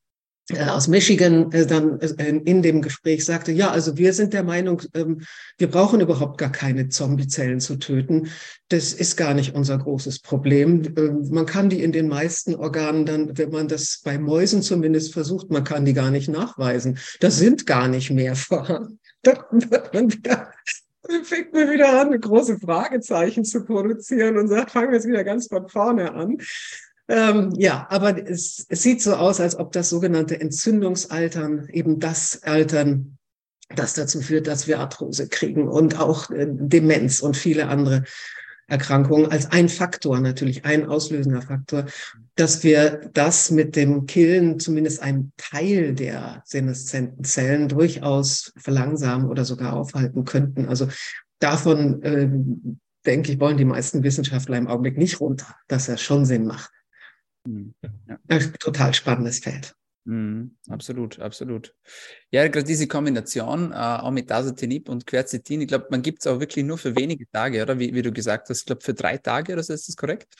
aus 0.56 0.88
Michigan 0.88 1.52
äh, 1.52 1.66
dann 1.66 2.00
äh, 2.00 2.40
in 2.44 2.62
dem 2.62 2.80
Gespräch 2.80 3.24
sagte, 3.24 3.52
ja, 3.52 3.70
also 3.70 3.98
wir 3.98 4.12
sind 4.14 4.32
der 4.32 4.42
Meinung, 4.42 4.82
ähm, 4.94 5.20
wir 5.58 5.70
brauchen 5.70 6.00
überhaupt 6.00 6.38
gar 6.38 6.50
keine 6.50 6.88
Zombiezellen 6.88 7.60
zu 7.60 7.76
töten. 7.76 8.28
Das 8.68 8.92
ist 8.92 9.16
gar 9.16 9.34
nicht 9.34 9.54
unser 9.54 9.76
großes 9.76 10.20
Problem. 10.20 10.94
Ähm, 10.96 11.28
man 11.30 11.44
kann 11.44 11.68
die 11.68 11.82
in 11.82 11.92
den 11.92 12.08
meisten 12.08 12.54
Organen 12.54 13.04
dann, 13.04 13.36
wenn 13.36 13.50
man 13.50 13.68
das 13.68 14.00
bei 14.02 14.18
Mäusen 14.18 14.62
zumindest 14.62 15.12
versucht, 15.12 15.50
man 15.50 15.64
kann 15.64 15.84
die 15.84 15.94
gar 15.94 16.10
nicht 16.10 16.28
nachweisen. 16.28 16.98
Das 17.20 17.38
sind 17.38 17.66
gar 17.66 17.88
nicht 17.88 18.10
mehr 18.10 18.34
vorhanden. 18.34 18.98
Dann 19.22 19.42
wird 19.50 19.92
man 19.92 20.12
wieder 20.12 20.52
fängt 21.22 21.52
man 21.54 21.70
wieder 21.70 22.00
an, 22.00 22.20
große 22.20 22.58
Fragezeichen 22.58 23.44
zu 23.44 23.64
produzieren 23.64 24.36
und 24.36 24.48
sagt, 24.48 24.72
fangen 24.72 24.88
wir 24.88 24.96
jetzt 24.96 25.08
wieder 25.08 25.24
ganz 25.24 25.46
von 25.48 25.68
vorne 25.68 26.12
an. 26.12 26.38
Ähm, 27.08 27.52
ja, 27.56 27.86
aber 27.88 28.28
es, 28.28 28.66
es 28.68 28.82
sieht 28.82 29.00
so 29.00 29.14
aus, 29.14 29.40
als 29.40 29.56
ob 29.58 29.72
das 29.72 29.88
sogenannte 29.88 30.38
Entzündungsaltern 30.40 31.68
eben 31.72 32.00
das 32.00 32.42
Altern, 32.42 33.16
das 33.74 33.94
dazu 33.94 34.20
führt, 34.20 34.46
dass 34.46 34.66
wir 34.66 34.78
Arthrose 34.78 35.28
kriegen 35.28 35.68
und 35.68 35.98
auch 35.98 36.30
äh, 36.30 36.46
Demenz 36.48 37.20
und 37.20 37.36
viele 37.36 37.68
andere 37.68 38.04
Erkrankungen 38.66 39.30
als 39.30 39.50
ein 39.50 39.70
Faktor, 39.70 40.20
natürlich 40.20 40.66
ein 40.66 40.86
auslösender 40.86 41.40
Faktor, 41.40 41.86
dass 42.34 42.62
wir 42.62 43.10
das 43.14 43.50
mit 43.50 43.74
dem 43.74 44.04
Killen 44.04 44.60
zumindest 44.60 45.00
einen 45.00 45.32
Teil 45.38 45.94
der 45.94 46.42
seneszenten 46.44 47.24
Zellen 47.24 47.68
durchaus 47.68 48.52
verlangsamen 48.58 49.28
oder 49.28 49.46
sogar 49.46 49.72
aufhalten 49.72 50.26
könnten. 50.26 50.68
Also 50.68 50.88
davon, 51.38 52.02
äh, 52.02 52.28
denke 53.06 53.32
ich, 53.32 53.40
wollen 53.40 53.56
die 53.56 53.64
meisten 53.64 54.02
Wissenschaftler 54.02 54.58
im 54.58 54.68
Augenblick 54.68 54.98
nicht 54.98 55.18
runter, 55.18 55.56
dass 55.68 55.86
das 55.86 56.02
schon 56.02 56.26
Sinn 56.26 56.46
macht. 56.46 56.70
Mhm. 57.46 57.74
Ja. 58.08 58.38
Total 58.58 58.94
spannendes 58.94 59.38
Feld. 59.40 59.74
Mhm, 60.04 60.56
absolut, 60.70 61.18
absolut. 61.18 61.74
Ja, 62.30 62.48
gerade 62.48 62.64
diese 62.64 62.86
Kombination, 62.86 63.72
äh, 63.72 63.74
auch 63.74 64.10
mit 64.10 64.30
Dasatinib 64.30 64.88
und 64.88 65.06
Quercetin, 65.06 65.60
ich 65.60 65.68
glaube, 65.68 65.88
man 65.90 66.00
gibt 66.00 66.20
es 66.20 66.26
auch 66.26 66.40
wirklich 66.40 66.64
nur 66.64 66.78
für 66.78 66.96
wenige 66.96 67.28
Tage, 67.30 67.62
oder? 67.62 67.78
Wie, 67.78 67.92
wie 67.94 68.00
du 68.00 68.10
gesagt 68.10 68.48
hast, 68.48 68.60
ich 68.60 68.66
glaube, 68.66 68.80
für 68.82 68.94
drei 68.94 69.18
Tage 69.18 69.52
oder 69.52 69.62
so 69.62 69.74
ist 69.74 69.86
das 69.86 69.96
korrekt? 69.96 70.34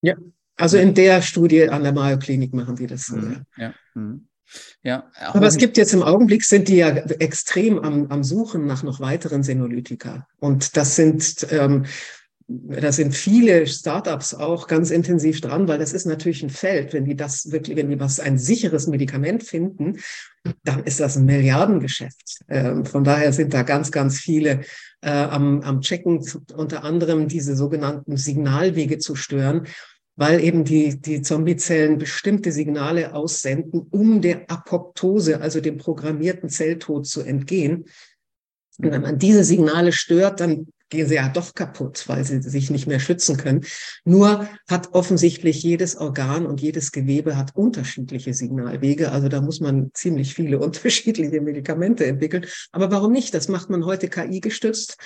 Ja, 0.00 0.14
also 0.54 0.78
in 0.78 0.94
der 0.94 1.22
Studie 1.22 1.68
an 1.68 1.82
der 1.82 1.92
Mayo 1.92 2.18
Klinik 2.20 2.54
machen 2.54 2.76
die 2.76 2.86
das 2.86 3.06
so. 3.06 3.16
Mhm. 3.16 3.44
Ja. 3.56 3.74
Mhm. 3.94 4.28
Ja, 4.82 5.10
aber 5.16 5.46
es 5.46 5.56
gibt 5.56 5.76
jetzt 5.76 5.94
im 5.94 6.02
Augenblick, 6.02 6.44
sind 6.44 6.68
die 6.68 6.76
ja 6.76 6.88
extrem 6.88 7.78
am, 7.78 8.06
am 8.08 8.22
Suchen 8.22 8.66
nach 8.66 8.82
noch 8.82 9.00
weiteren 9.00 9.42
Senolytika. 9.42 10.28
Und 10.38 10.76
das 10.76 10.94
sind 10.94 11.46
ähm, 11.50 11.86
da 12.48 12.92
sind 12.92 13.14
viele 13.14 13.66
Startups 13.66 14.34
auch 14.34 14.66
ganz 14.66 14.90
intensiv 14.90 15.40
dran, 15.40 15.68
weil 15.68 15.78
das 15.78 15.92
ist 15.92 16.06
natürlich 16.06 16.42
ein 16.42 16.50
Feld. 16.50 16.92
Wenn 16.92 17.04
die 17.04 17.16
das 17.16 17.50
wirklich, 17.52 17.76
wenn 17.76 17.90
die 17.90 18.00
was 18.00 18.20
ein 18.20 18.38
sicheres 18.38 18.86
Medikament 18.86 19.42
finden, 19.42 19.98
dann 20.64 20.84
ist 20.84 21.00
das 21.00 21.16
ein 21.16 21.24
Milliardengeschäft. 21.24 22.40
Ähm, 22.48 22.84
von 22.84 23.04
daher 23.04 23.32
sind 23.32 23.54
da 23.54 23.62
ganz, 23.62 23.90
ganz 23.90 24.18
viele 24.18 24.62
äh, 25.00 25.10
am, 25.10 25.60
am 25.62 25.80
Checken, 25.80 26.24
unter 26.54 26.84
anderem 26.84 27.28
diese 27.28 27.56
sogenannten 27.56 28.16
Signalwege 28.16 28.98
zu 28.98 29.14
stören, 29.14 29.66
weil 30.16 30.42
eben 30.42 30.64
die, 30.64 31.00
die 31.00 31.22
Zombiezellen 31.22 31.98
bestimmte 31.98 32.52
Signale 32.52 33.14
aussenden, 33.14 33.86
um 33.90 34.20
der 34.20 34.50
Apoptose, 34.50 35.40
also 35.40 35.60
dem 35.60 35.78
programmierten 35.78 36.48
Zelltod 36.48 37.06
zu 37.06 37.22
entgehen. 37.22 37.86
Und 38.78 38.90
wenn 38.90 39.02
man 39.02 39.18
diese 39.18 39.44
Signale 39.44 39.92
stört, 39.92 40.40
dann 40.40 40.66
gehen 40.92 41.08
sie 41.08 41.14
ja 41.14 41.28
doch 41.28 41.54
kaputt, 41.54 42.04
weil 42.06 42.22
sie 42.22 42.42
sich 42.42 42.70
nicht 42.70 42.86
mehr 42.86 43.00
schützen 43.00 43.38
können. 43.38 43.64
Nur 44.04 44.46
hat 44.68 44.90
offensichtlich 44.92 45.62
jedes 45.62 45.96
Organ 45.96 46.44
und 46.46 46.60
jedes 46.60 46.92
Gewebe 46.92 47.36
hat 47.36 47.56
unterschiedliche 47.56 48.34
Signalwege. 48.34 49.10
Also 49.10 49.28
da 49.28 49.40
muss 49.40 49.60
man 49.60 49.90
ziemlich 49.94 50.34
viele 50.34 50.58
unterschiedliche 50.60 51.40
Medikamente 51.40 52.04
entwickeln. 52.06 52.46
Aber 52.72 52.90
warum 52.90 53.12
nicht? 53.12 53.32
Das 53.32 53.48
macht 53.48 53.70
man 53.70 53.86
heute 53.86 54.08
KI 54.08 54.40
gestützt 54.40 54.98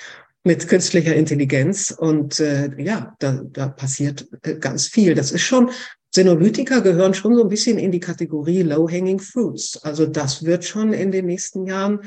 mit 0.42 0.66
künstlicher 0.66 1.14
Intelligenz. 1.14 1.92
Und 1.96 2.40
äh, 2.40 2.70
ja, 2.82 3.14
da, 3.20 3.40
da 3.44 3.68
passiert 3.68 4.26
äh, 4.42 4.56
ganz 4.56 4.88
viel. 4.88 5.14
Das 5.14 5.30
ist 5.30 5.42
schon, 5.42 5.70
Senolytika 6.12 6.80
gehören 6.80 7.14
schon 7.14 7.36
so 7.36 7.42
ein 7.42 7.48
bisschen 7.48 7.78
in 7.78 7.92
die 7.92 8.00
Kategorie 8.00 8.62
Low-Hanging 8.62 9.20
Fruits. 9.20 9.84
Also 9.84 10.04
das 10.06 10.44
wird 10.44 10.64
schon 10.64 10.92
in 10.92 11.12
den 11.12 11.26
nächsten 11.26 11.66
Jahren 11.66 12.00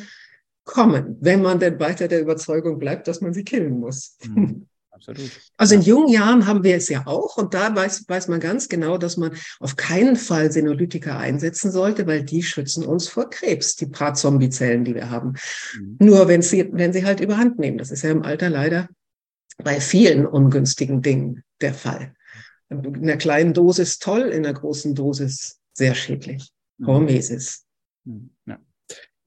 kommen, 0.69 1.17
wenn 1.19 1.41
man 1.41 1.59
denn 1.59 1.79
weiter 1.79 2.07
der 2.07 2.21
Überzeugung 2.21 2.77
bleibt, 2.77 3.07
dass 3.07 3.21
man 3.21 3.33
sie 3.33 3.43
killen 3.43 3.79
muss. 3.79 4.17
Mhm. 4.23 4.67
Absolut. 4.91 5.31
Also 5.55 5.75
in 5.75 5.81
jungen 5.81 6.09
Jahren 6.09 6.45
haben 6.45 6.63
wir 6.63 6.75
es 6.75 6.89
ja 6.89 7.07
auch 7.07 7.37
und 7.37 7.53
da 7.53 7.73
weiß, 7.73 8.03
weiß 8.09 8.27
man 8.27 8.41
ganz 8.41 8.67
genau, 8.67 8.97
dass 8.97 9.15
man 9.15 9.31
auf 9.61 9.77
keinen 9.77 10.17
Fall 10.17 10.51
Senolytika 10.51 11.17
einsetzen 11.17 11.71
sollte, 11.71 12.05
weil 12.05 12.23
die 12.23 12.43
schützen 12.43 12.85
uns 12.85 13.07
vor 13.07 13.29
Krebs, 13.29 13.77
die 13.77 13.85
paar 13.85 14.13
Zombiezellen, 14.13 14.83
die 14.83 14.93
wir 14.93 15.09
haben. 15.09 15.35
Mhm. 15.79 15.97
Nur 15.99 16.27
wenn 16.27 16.41
sie, 16.41 16.69
wenn 16.73 16.91
sie 16.91 17.05
halt 17.05 17.21
überhand 17.21 17.59
nehmen. 17.59 17.77
Das 17.77 17.91
ist 17.91 18.03
ja 18.03 18.11
im 18.11 18.23
Alter 18.23 18.49
leider 18.49 18.89
bei 19.63 19.79
vielen 19.79 20.25
ungünstigen 20.25 21.01
Dingen 21.01 21.43
der 21.61 21.73
Fall. 21.73 22.13
In 22.69 22.95
einer 22.95 23.17
kleinen 23.17 23.53
Dosis 23.53 23.99
toll, 23.99 24.23
in 24.23 24.45
einer 24.45 24.53
großen 24.53 24.95
Dosis 24.95 25.59
sehr 25.73 25.95
schädlich. 25.95 26.51
Mhm. 26.77 26.87
Hormesis. 26.87 27.63
Mhm. 28.03 28.31
Ja. 28.45 28.59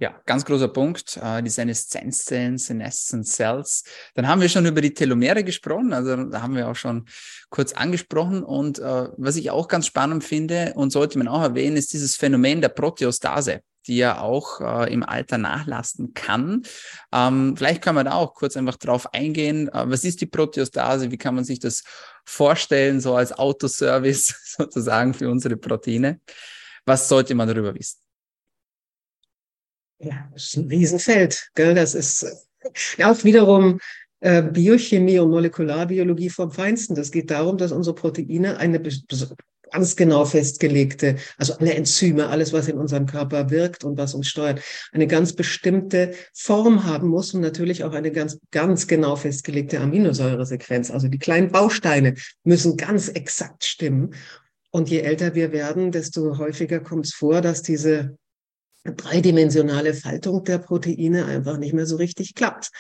Ja, 0.02 0.20
ganz 0.26 0.44
großer 0.44 0.66
Punkt, 0.66 1.16
äh, 1.22 1.44
die 1.44 1.48
Seneszenzzellen, 1.48 2.58
Senescent 2.58 3.24
Cells. 3.24 3.84
Dann 4.16 4.26
haben 4.26 4.40
wir 4.40 4.48
schon 4.48 4.66
über 4.66 4.80
die 4.80 4.94
Telomere 4.94 5.44
gesprochen, 5.44 5.92
also 5.92 6.24
da 6.24 6.42
haben 6.42 6.56
wir 6.56 6.68
auch 6.68 6.74
schon 6.74 7.06
kurz 7.50 7.72
angesprochen. 7.72 8.42
Und 8.42 8.80
äh, 8.80 9.08
was 9.16 9.36
ich 9.36 9.52
auch 9.52 9.68
ganz 9.68 9.86
spannend 9.86 10.24
finde 10.24 10.72
und 10.74 10.90
sollte 10.90 11.18
man 11.18 11.28
auch 11.28 11.40
erwähnen, 11.40 11.76
ist 11.76 11.92
dieses 11.92 12.16
Phänomen 12.16 12.60
der 12.60 12.70
Proteostase, 12.70 13.60
die 13.86 13.98
ja 13.98 14.20
auch 14.20 14.60
äh, 14.60 14.92
im 14.92 15.04
Alter 15.04 15.38
nachlassen 15.38 16.14
kann. 16.14 16.64
Ähm, 17.12 17.54
vielleicht 17.56 17.82
kann 17.82 17.94
man 17.94 18.06
da 18.06 18.14
auch 18.14 18.34
kurz 18.34 18.56
einfach 18.56 18.78
drauf 18.78 19.14
eingehen. 19.14 19.68
Äh, 19.68 19.88
was 19.88 20.02
ist 20.02 20.20
die 20.20 20.26
Proteostase? 20.26 21.12
Wie 21.12 21.16
kann 21.16 21.36
man 21.36 21.44
sich 21.44 21.60
das 21.60 21.84
vorstellen, 22.24 23.00
so 23.00 23.14
als 23.14 23.30
Autoservice 23.30 24.34
sozusagen 24.58 25.14
für 25.14 25.30
unsere 25.30 25.56
Proteine? 25.56 26.18
Was 26.86 27.08
sollte 27.08 27.36
man 27.36 27.46
darüber 27.46 27.72
wissen? 27.72 28.01
Ja, 30.02 30.28
das 30.32 30.44
ist 30.44 30.56
ein 30.56 30.68
Riesenfeld. 30.68 31.50
Gell? 31.54 31.74
Das 31.74 31.94
ist 31.94 32.24
äh, 32.98 33.04
auch 33.04 33.24
wiederum 33.24 33.78
äh, 34.20 34.42
Biochemie 34.42 35.18
und 35.18 35.30
Molekularbiologie 35.30 36.30
vom 36.30 36.50
Feinsten. 36.50 36.94
Das 36.94 37.10
geht 37.10 37.30
darum, 37.30 37.56
dass 37.56 37.72
unsere 37.72 37.94
Proteine 37.94 38.56
eine 38.58 38.80
ganz 39.72 39.96
genau 39.96 40.24
festgelegte, 40.24 41.16
also 41.38 41.54
alle 41.54 41.74
Enzyme, 41.74 42.28
alles, 42.28 42.52
was 42.52 42.68
in 42.68 42.76
unserem 42.78 43.06
Körper 43.06 43.50
wirkt 43.50 43.84
und 43.84 43.96
was 43.96 44.14
uns 44.14 44.28
steuert, 44.28 44.60
eine 44.92 45.06
ganz 45.06 45.32
bestimmte 45.32 46.12
Form 46.34 46.84
haben 46.84 47.08
muss 47.08 47.32
und 47.32 47.40
natürlich 47.40 47.82
auch 47.82 47.92
eine 47.92 48.12
ganz, 48.12 48.38
ganz 48.50 48.86
genau 48.86 49.16
festgelegte 49.16 49.80
Aminosäuresequenz. 49.80 50.90
Also 50.90 51.08
die 51.08 51.18
kleinen 51.18 51.50
Bausteine 51.50 52.14
müssen 52.44 52.76
ganz 52.76 53.08
exakt 53.08 53.64
stimmen. 53.64 54.14
Und 54.70 54.88
je 54.88 55.00
älter 55.00 55.34
wir 55.34 55.52
werden, 55.52 55.90
desto 55.90 56.38
häufiger 56.38 56.80
kommt 56.80 57.06
es 57.06 57.14
vor, 57.14 57.40
dass 57.40 57.62
diese 57.62 58.16
dreidimensionale 58.84 59.94
Faltung 59.94 60.44
der 60.44 60.58
Proteine 60.58 61.26
einfach 61.26 61.58
nicht 61.58 61.72
mehr 61.72 61.86
so 61.86 61.96
richtig 61.96 62.34
klappt. 62.34 62.70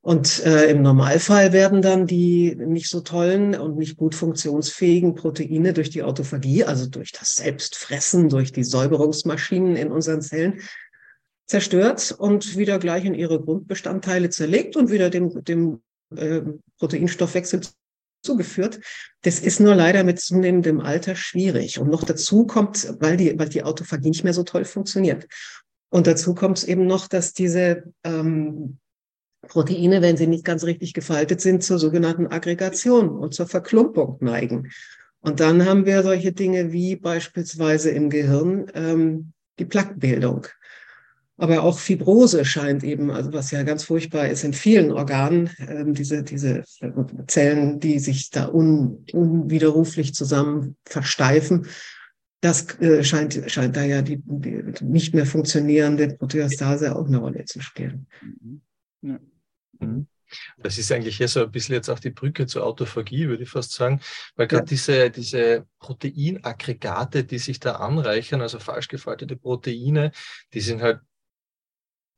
Und 0.00 0.44
äh, 0.44 0.68
im 0.68 0.82
Normalfall 0.82 1.52
werden 1.52 1.80
dann 1.80 2.08
die 2.08 2.56
nicht 2.56 2.90
so 2.90 3.00
tollen 3.00 3.54
und 3.54 3.78
nicht 3.78 3.96
gut 3.96 4.16
funktionsfähigen 4.16 5.14
Proteine 5.14 5.72
durch 5.72 5.90
die 5.90 6.02
Autophagie, 6.02 6.64
also 6.64 6.86
durch 6.88 7.12
das 7.12 7.36
Selbstfressen, 7.36 8.28
durch 8.28 8.52
die 8.52 8.64
Säuberungsmaschinen 8.64 9.76
in 9.76 9.92
unseren 9.92 10.20
Zellen 10.20 10.60
zerstört 11.46 12.16
und 12.18 12.56
wieder 12.56 12.80
gleich 12.80 13.04
in 13.04 13.14
ihre 13.14 13.40
Grundbestandteile 13.40 14.30
zerlegt 14.30 14.74
und 14.74 14.90
wieder 14.90 15.08
dem, 15.08 15.44
dem 15.44 15.82
äh, 16.16 16.42
Proteinstoffwechsel 16.78 17.60
zugeführt. 18.22 18.80
Das 19.22 19.40
ist 19.40 19.60
nur 19.60 19.74
leider 19.74 20.04
mit 20.04 20.20
zunehmendem 20.20 20.80
Alter 20.80 21.14
schwierig. 21.14 21.78
Und 21.78 21.90
noch 21.90 22.04
dazu 22.04 22.46
kommt, 22.46 22.94
weil 23.00 23.16
die, 23.16 23.38
weil 23.38 23.48
die 23.48 23.62
Autophagie 23.62 24.10
nicht 24.10 24.24
mehr 24.24 24.34
so 24.34 24.42
toll 24.42 24.64
funktioniert. 24.64 25.26
Und 25.90 26.06
dazu 26.06 26.34
kommt 26.34 26.58
es 26.58 26.64
eben 26.64 26.86
noch, 26.86 27.06
dass 27.06 27.34
diese 27.34 27.84
ähm, 28.04 28.78
Proteine, 29.46 30.02
wenn 30.02 30.16
sie 30.16 30.26
nicht 30.26 30.44
ganz 30.44 30.64
richtig 30.64 30.94
gefaltet 30.94 31.40
sind, 31.40 31.62
zur 31.62 31.78
sogenannten 31.78 32.28
Aggregation 32.28 33.10
und 33.10 33.34
zur 33.34 33.46
Verklumpung 33.46 34.16
neigen. 34.20 34.70
Und 35.20 35.40
dann 35.40 35.66
haben 35.66 35.86
wir 35.86 36.02
solche 36.02 36.32
Dinge 36.32 36.72
wie 36.72 36.96
beispielsweise 36.96 37.90
im 37.90 38.10
Gehirn 38.10 38.66
ähm, 38.74 39.32
die 39.58 39.64
Plaquebildung. 39.64 40.46
Aber 41.42 41.64
auch 41.64 41.76
Fibrose 41.76 42.44
scheint 42.44 42.84
eben, 42.84 43.10
also 43.10 43.32
was 43.32 43.50
ja 43.50 43.64
ganz 43.64 43.82
furchtbar 43.82 44.28
ist 44.28 44.44
in 44.44 44.52
vielen 44.52 44.92
Organen, 44.92 45.48
äh, 45.58 45.84
diese, 45.88 46.22
diese 46.22 46.62
Zellen, 47.26 47.80
die 47.80 47.98
sich 47.98 48.30
da 48.30 48.48
un, 48.48 49.04
unwiderruflich 49.12 50.14
zusammen 50.14 50.76
versteifen. 50.84 51.66
Das 52.42 52.78
äh, 52.78 53.02
scheint, 53.02 53.42
scheint 53.48 53.74
da 53.74 53.82
ja 53.82 54.02
die, 54.02 54.22
die 54.24 54.62
nicht 54.84 55.14
mehr 55.14 55.26
funktionierende 55.26 56.14
Proteostase 56.14 56.94
auch 56.94 57.08
eine 57.08 57.18
Rolle 57.18 57.44
zu 57.44 57.60
spielen. 57.60 58.06
Mhm. 58.22 58.62
Ja. 59.00 59.18
Mhm. 59.80 60.06
Das 60.58 60.78
ist 60.78 60.92
eigentlich 60.92 61.16
hier 61.16 61.26
so 61.26 61.42
ein 61.42 61.50
bisschen 61.50 61.74
jetzt 61.74 61.88
auch 61.88 61.98
die 61.98 62.10
Brücke 62.10 62.46
zur 62.46 62.64
Autophagie, 62.64 63.26
würde 63.26 63.42
ich 63.42 63.50
fast 63.50 63.72
sagen, 63.72 64.00
weil 64.36 64.46
gerade 64.46 64.62
ja. 64.62 64.68
diese, 64.68 65.10
diese 65.10 65.66
Proteinaggregate, 65.80 67.24
die 67.24 67.38
sich 67.38 67.58
da 67.58 67.72
anreichern, 67.72 68.40
also 68.40 68.60
falsch 68.60 68.86
gefaltete 68.86 69.34
Proteine, 69.34 70.12
die 70.54 70.60
sind 70.60 70.82
halt 70.82 71.00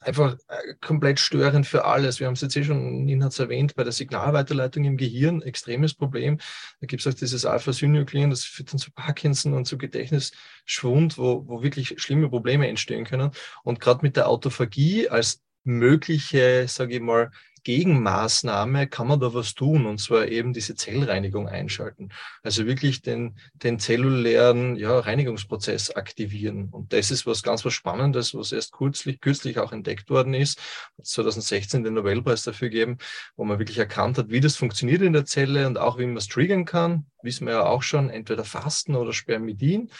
einfach 0.04 0.36
äh, 0.48 0.74
komplett 0.80 1.18
störend 1.18 1.66
für 1.66 1.84
alles. 1.84 2.20
Wir 2.20 2.26
haben 2.26 2.34
es 2.34 2.40
jetzt 2.40 2.56
eh 2.56 2.64
schon, 2.64 3.04
Nina 3.04 3.26
hat 3.26 3.32
es 3.32 3.38
erwähnt, 3.38 3.74
bei 3.74 3.84
der 3.84 3.92
Signalweiterleitung 3.92 4.84
im 4.84 4.96
Gehirn, 4.96 5.42
extremes 5.42 5.94
Problem. 5.94 6.38
Da 6.80 6.86
gibt 6.86 7.04
es 7.04 7.12
auch 7.12 7.18
dieses 7.18 7.44
Alpha-Synuklein, 7.44 8.30
das 8.30 8.44
führt 8.44 8.72
dann 8.72 8.78
zu 8.78 8.90
Parkinson 8.92 9.54
und 9.54 9.66
zu 9.66 9.78
Gedächtnisschwund, 9.78 11.18
wo, 11.18 11.46
wo 11.46 11.62
wirklich 11.62 11.94
schlimme 12.00 12.28
Probleme 12.28 12.68
entstehen 12.68 13.04
können. 13.04 13.30
Und 13.62 13.80
gerade 13.80 14.00
mit 14.02 14.16
der 14.16 14.28
Autophagie 14.28 15.08
als 15.08 15.42
mögliche, 15.64 16.66
sage 16.68 16.94
ich 16.94 17.00
mal, 17.00 17.30
Gegenmaßnahme 17.64 18.86
kann 18.86 19.08
man 19.08 19.18
da 19.18 19.34
was 19.34 19.54
tun 19.54 19.86
und 19.86 19.98
zwar 19.98 20.28
eben 20.28 20.52
diese 20.52 20.76
Zellreinigung 20.76 21.48
einschalten. 21.48 22.10
Also 22.42 22.66
wirklich 22.66 23.02
den, 23.02 23.36
den 23.54 23.78
zellulären 23.78 24.76
ja, 24.76 24.98
Reinigungsprozess 24.98 25.90
aktivieren. 25.90 26.68
Und 26.70 26.92
das 26.92 27.10
ist 27.10 27.26
was 27.26 27.42
ganz 27.42 27.64
was 27.64 27.72
Spannendes, 27.72 28.34
was 28.34 28.52
erst 28.52 28.72
kürzlich, 28.72 29.20
kürzlich 29.20 29.58
auch 29.58 29.72
entdeckt 29.72 30.10
worden 30.10 30.34
ist. 30.34 30.60
2016 31.02 31.82
den 31.82 31.94
Nobelpreis 31.94 32.44
dafür 32.44 32.68
gegeben, 32.68 32.98
wo 33.36 33.44
man 33.44 33.58
wirklich 33.58 33.78
erkannt 33.78 34.18
hat, 34.18 34.28
wie 34.28 34.40
das 34.40 34.56
funktioniert 34.56 35.02
in 35.02 35.12
der 35.12 35.24
Zelle 35.24 35.66
und 35.66 35.78
auch 35.78 35.98
wie 35.98 36.06
man 36.06 36.18
es 36.18 36.28
triggern 36.28 36.64
kann. 36.64 37.06
Wissen 37.22 37.46
wir 37.46 37.54
ja 37.54 37.66
auch 37.66 37.82
schon, 37.82 38.10
entweder 38.10 38.44
Fasten 38.44 38.94
oder 38.94 39.12
Spermidin 39.12 39.90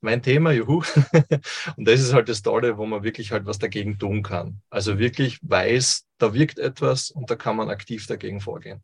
mein 0.00 0.22
Thema, 0.22 0.52
juhu. 0.52 0.82
Und 1.76 1.88
das 1.88 2.00
ist 2.00 2.12
halt 2.12 2.28
das 2.28 2.42
Tolle, 2.42 2.78
wo 2.78 2.86
man 2.86 3.02
wirklich 3.02 3.32
halt 3.32 3.46
was 3.46 3.58
dagegen 3.58 3.98
tun 3.98 4.22
kann. 4.22 4.60
Also 4.70 4.98
wirklich 4.98 5.38
weiß, 5.42 6.04
da 6.18 6.34
wirkt 6.34 6.58
etwas 6.58 7.10
und 7.10 7.30
da 7.30 7.36
kann 7.36 7.56
man 7.56 7.70
aktiv 7.70 8.06
dagegen 8.06 8.40
vorgehen. 8.40 8.82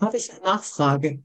Habe 0.00 0.16
ich 0.16 0.30
eine 0.30 0.40
Nachfrage. 0.40 1.22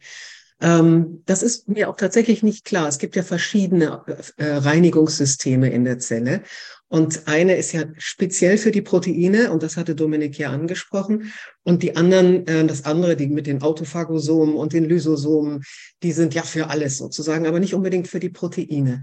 Ähm, 0.62 1.22
das 1.26 1.44
ist 1.44 1.68
mir 1.68 1.90
auch 1.90 1.98
tatsächlich 1.98 2.42
nicht 2.42 2.64
klar. 2.66 2.88
Es 2.88 2.98
gibt 2.98 3.16
ja 3.16 3.24
verschiedene 3.24 4.04
äh, 4.38 4.46
Reinigungssysteme 4.46 5.70
in 5.70 5.84
der 5.84 6.00
Zelle. 6.00 6.44
Und 6.88 7.28
eine 7.28 7.56
ist 7.56 7.72
ja 7.72 7.86
speziell 7.98 8.58
für 8.58 8.72
die 8.72 8.82
Proteine, 8.82 9.52
und 9.52 9.64
das 9.64 9.76
hatte 9.76 9.96
Dominik 9.96 10.38
ja 10.38 10.52
angesprochen. 10.52 11.32
Und 11.64 11.82
die 11.82 11.96
anderen, 11.96 12.46
äh, 12.48 12.66
das 12.66 12.86
andere, 12.86 13.16
die 13.16 13.28
mit 13.28 13.48
den 13.48 13.62
Autophagosomen 13.62 14.56
und 14.56 14.74
den 14.74 14.86
Lysosomen, 14.86 15.64
die 16.04 16.12
sind 16.12 16.34
ja 16.34 16.44
für 16.44 16.70
alles 16.70 16.98
sozusagen, 16.98 17.48
aber 17.48 17.60
nicht 17.60 17.74
unbedingt 17.74 18.08
für 18.08 18.20
die 18.20 18.30
Proteine. 18.30 19.02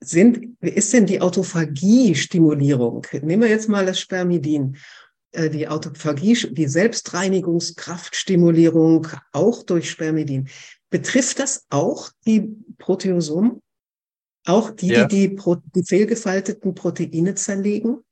Sind, 0.00 0.56
ist 0.60 0.92
denn 0.92 1.06
die 1.06 1.20
Autophagie-Stimulierung? 1.20 3.06
Nehmen 3.22 3.42
wir 3.42 3.48
jetzt 3.48 3.68
mal 3.68 3.86
das 3.86 3.98
Spermidin 3.98 4.76
äh, 5.32 5.50
die 5.50 5.68
Autophagie, 5.68 6.34
die 6.52 6.68
Selbstreinigungskraftstimulierung 6.68 9.08
auch 9.32 9.62
durch 9.62 9.90
Spermidin. 9.90 10.48
Betrifft 10.90 11.38
das 11.38 11.66
auch 11.70 12.10
die 12.26 12.54
Proteosomen? 12.78 13.60
Auch 14.48 14.70
die, 14.70 14.88
ja. 14.88 15.04
die, 15.04 15.36
die, 15.36 15.56
die 15.74 15.84
fehlgefalteten 15.84 16.74
Proteine 16.74 17.34
zerlegen? 17.34 18.02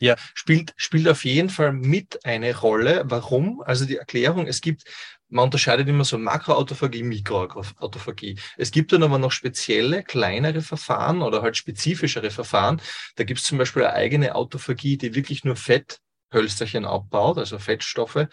Ja, 0.00 0.16
spielt, 0.34 0.72
spielt 0.76 1.06
auf 1.06 1.26
jeden 1.26 1.50
Fall 1.50 1.72
mit 1.72 2.24
eine 2.24 2.58
Rolle. 2.58 3.02
Warum? 3.04 3.60
Also 3.60 3.84
die 3.84 3.96
Erklärung, 3.96 4.46
es 4.46 4.62
gibt, 4.62 4.84
man 5.28 5.44
unterscheidet 5.44 5.86
immer 5.88 6.04
so 6.04 6.16
Makroautophagie, 6.16 7.02
Mikroautophagie. 7.02 8.38
Es 8.56 8.70
gibt 8.70 8.92
dann 8.92 9.02
aber 9.02 9.18
noch 9.18 9.30
spezielle, 9.30 10.02
kleinere 10.02 10.62
Verfahren 10.62 11.20
oder 11.20 11.42
halt 11.42 11.58
spezifischere 11.58 12.30
Verfahren. 12.30 12.80
Da 13.16 13.24
gibt 13.24 13.40
es 13.40 13.46
zum 13.46 13.58
Beispiel 13.58 13.84
eine 13.84 13.92
eigene 13.92 14.34
Autophagie, 14.34 14.96
die 14.96 15.14
wirklich 15.14 15.44
nur 15.44 15.56
Fetthölsterchen 15.56 16.86
abbaut, 16.86 17.36
also 17.36 17.58
Fettstoffe. 17.58 18.26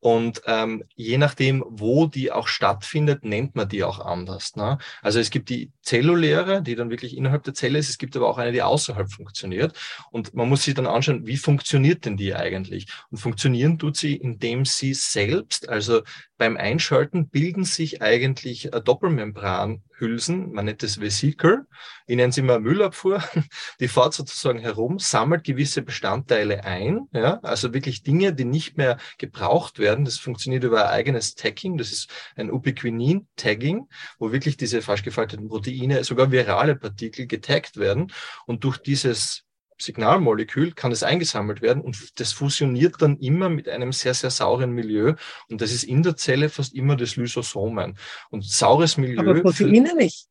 Und 0.00 0.42
ähm, 0.46 0.82
je 0.94 1.18
nachdem, 1.18 1.62
wo 1.68 2.06
die 2.06 2.32
auch 2.32 2.48
stattfindet, 2.48 3.22
nennt 3.24 3.54
man 3.54 3.68
die 3.68 3.84
auch 3.84 4.00
anders. 4.00 4.56
Ne? 4.56 4.78
Also 5.02 5.20
es 5.20 5.30
gibt 5.30 5.50
die 5.50 5.70
zelluläre, 5.82 6.62
die 6.62 6.74
dann 6.74 6.88
wirklich 6.88 7.16
innerhalb 7.16 7.44
der 7.44 7.52
Zelle 7.52 7.78
ist. 7.78 7.90
Es 7.90 7.98
gibt 7.98 8.16
aber 8.16 8.28
auch 8.28 8.38
eine, 8.38 8.52
die 8.52 8.62
außerhalb 8.62 9.12
funktioniert. 9.12 9.76
Und 10.10 10.34
man 10.34 10.48
muss 10.48 10.64
sich 10.64 10.74
dann 10.74 10.86
anschauen, 10.86 11.26
wie 11.26 11.36
funktioniert 11.36 12.06
denn 12.06 12.16
die 12.16 12.34
eigentlich? 12.34 12.86
Und 13.10 13.18
funktionieren 13.18 13.78
tut 13.78 13.98
sie, 13.98 14.16
indem 14.16 14.64
sie 14.64 14.94
selbst, 14.94 15.68
also 15.68 16.00
beim 16.40 16.56
Einschalten 16.56 17.28
bilden 17.28 17.64
sich 17.64 18.00
eigentlich 18.00 18.70
Doppelmembranhülsen, 18.70 20.52
man 20.52 20.64
nennt 20.64 20.82
es 20.82 20.98
Vesicle, 20.98 21.66
ich 22.06 22.16
nenne 22.16 22.32
sie 22.32 22.40
mal 22.40 22.60
Müllabfuhr, 22.60 23.22
die 23.80 23.88
fährt 23.88 24.14
sozusagen 24.14 24.58
herum, 24.58 24.98
sammelt 24.98 25.44
gewisse 25.44 25.82
Bestandteile 25.82 26.64
ein, 26.64 27.08
ja, 27.12 27.40
also 27.42 27.74
wirklich 27.74 28.04
Dinge, 28.04 28.32
die 28.32 28.46
nicht 28.46 28.78
mehr 28.78 28.96
gebraucht 29.18 29.78
werden. 29.78 29.89
Das 29.96 30.18
funktioniert 30.18 30.64
über 30.64 30.84
ein 30.86 30.90
eigenes 30.90 31.34
Tagging, 31.34 31.78
das 31.78 31.92
ist 31.92 32.10
ein 32.36 32.50
Ubiquinin-Tagging, 32.50 33.88
wo 34.18 34.32
wirklich 34.32 34.56
diese 34.56 34.82
falsch 34.82 35.02
gefalteten 35.02 35.48
Proteine, 35.48 36.04
sogar 36.04 36.30
virale 36.30 36.76
Partikel 36.76 37.26
getaggt 37.26 37.76
werden 37.76 38.12
und 38.46 38.64
durch 38.64 38.78
dieses 38.78 39.44
Signalmolekül 39.82 40.72
kann 40.72 40.92
es 40.92 41.02
eingesammelt 41.02 41.62
werden 41.62 41.82
und 41.82 42.20
das 42.20 42.32
fusioniert 42.32 42.96
dann 43.00 43.16
immer 43.18 43.48
mit 43.48 43.68
einem 43.68 43.92
sehr, 43.92 44.14
sehr 44.14 44.30
sauren 44.30 44.72
Milieu. 44.72 45.14
Und 45.48 45.60
das 45.60 45.72
ist 45.72 45.84
in 45.84 46.02
der 46.02 46.16
Zelle 46.16 46.48
fast 46.48 46.74
immer 46.74 46.96
das 46.96 47.16
Lysosomen. 47.16 47.96
Und 48.30 48.44
saures 48.44 48.96
Milieu. 48.96 49.20
Aber 49.20 49.40
Proteine 49.40 49.94
nicht. 49.94 50.28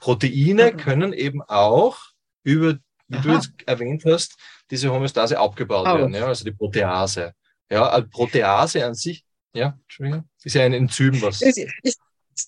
Proteine 0.00 0.64
Aha. 0.64 0.70
können 0.70 1.12
eben 1.12 1.42
auch 1.42 1.98
über, 2.42 2.78
wie 3.08 3.16
Aha. 3.16 3.22
du 3.22 3.32
jetzt 3.34 3.52
erwähnt 3.66 4.04
hast, 4.06 4.36
diese 4.70 4.90
Homöostase 4.90 5.38
abgebaut 5.38 5.86
auch. 5.86 5.98
werden, 5.98 6.14
ja, 6.14 6.26
also 6.26 6.44
die 6.44 6.52
Protease. 6.52 7.34
Ja, 7.70 7.88
also 7.88 8.08
Protease 8.08 8.84
an 8.84 8.94
sich, 8.94 9.24
ja, 9.54 9.78
Entschuldigung, 9.82 10.28
ist 10.42 10.54
ja 10.54 10.62
ein 10.62 10.72
Enzym, 10.72 11.20
was. 11.20 11.42
Ich, 11.42 11.66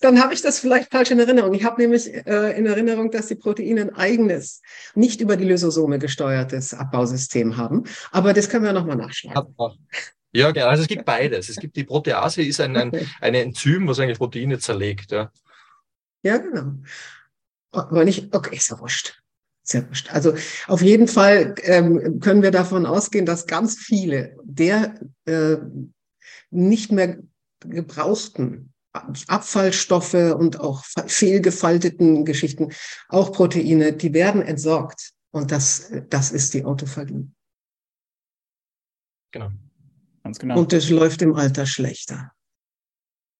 dann 0.01 0.23
habe 0.23 0.33
ich 0.33 0.41
das 0.41 0.61
vielleicht 0.61 0.91
falsch 0.91 1.11
in 1.11 1.19
Erinnerung. 1.19 1.53
Ich 1.55 1.65
habe 1.65 1.81
nämlich 1.83 2.09
äh, 2.09 2.57
in 2.57 2.67
Erinnerung, 2.67 3.11
dass 3.11 3.27
die 3.27 3.35
Proteine 3.35 3.83
ein 3.83 3.95
eigenes, 3.95 4.63
nicht 4.95 5.21
über 5.21 5.37
die 5.37 5.45
Lysosome 5.45 5.99
gesteuertes 5.99 6.75
Abbausystem 6.75 7.57
haben. 7.57 7.85
Aber 8.13 8.33
das 8.33 8.49
können 8.49 8.65
wir 8.65 8.73
nochmal 8.73 8.97
nachschlagen. 8.97 9.55
Ja, 10.33 10.53
genau. 10.53 10.67
Also 10.69 10.83
es 10.83 10.89
gibt 10.89 11.05
beides. 11.05 11.49
Es 11.49 11.57
gibt 11.57 11.75
die 11.75 11.85
Protease, 11.85 12.43
ist 12.43 12.61
ein, 12.61 12.77
ein, 12.77 12.93
ein 13.21 13.35
Enzym, 13.35 13.89
was 13.89 13.99
eigentlich 13.99 14.19
Proteine 14.19 14.61
zerlegt. 14.61 15.11
Ja, 15.11 15.33
ja 16.23 16.39
genau. 16.39 16.75
Aber 17.73 18.05
nicht, 18.05 18.35
okay, 18.35 18.57
ist 18.57 18.71
ja 18.71 18.79
wurscht. 18.79 19.21
Sehr 19.63 19.87
wurscht. 19.89 20.13
Also 20.13 20.35
auf 20.67 20.83
jeden 20.83 21.07
Fall 21.07 21.55
ähm, 21.63 22.21
können 22.21 22.43
wir 22.43 22.51
davon 22.51 22.87
ausgehen, 22.87 23.27
dass 23.27 23.47
ganz 23.47 23.77
viele 23.77 24.37
der 24.43 24.99
äh, 25.27 25.59
nicht 26.51 26.93
mehr 26.93 27.19
gebrauchten 27.61 28.73
Abfallstoffe 28.93 30.15
und 30.15 30.59
auch 30.59 30.85
fehlgefalteten 31.07 32.25
Geschichten, 32.25 32.73
auch 33.09 33.33
Proteine, 33.33 33.93
die 33.93 34.13
werden 34.15 34.43
entsorgt. 34.43 35.13
Und 35.31 35.53
das, 35.53 35.93
das 36.09 36.33
ist 36.33 36.55
die 36.55 36.65
Autophagie. 36.65 37.31
Genau. 39.31 39.51
Ganz 40.25 40.39
genau. 40.41 40.59
Und 40.59 40.73
das 40.73 40.91
läuft 40.91 41.23
im 41.23 41.35
Alter 41.35 41.67
schlechter. 41.67 42.33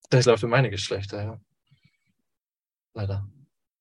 Das 0.09 0.27
läuft 0.27 0.45
um 0.45 0.53
einiges 0.55 0.83
schlechter, 0.83 1.23
ja. 1.23 1.41
Leider. 2.95 3.29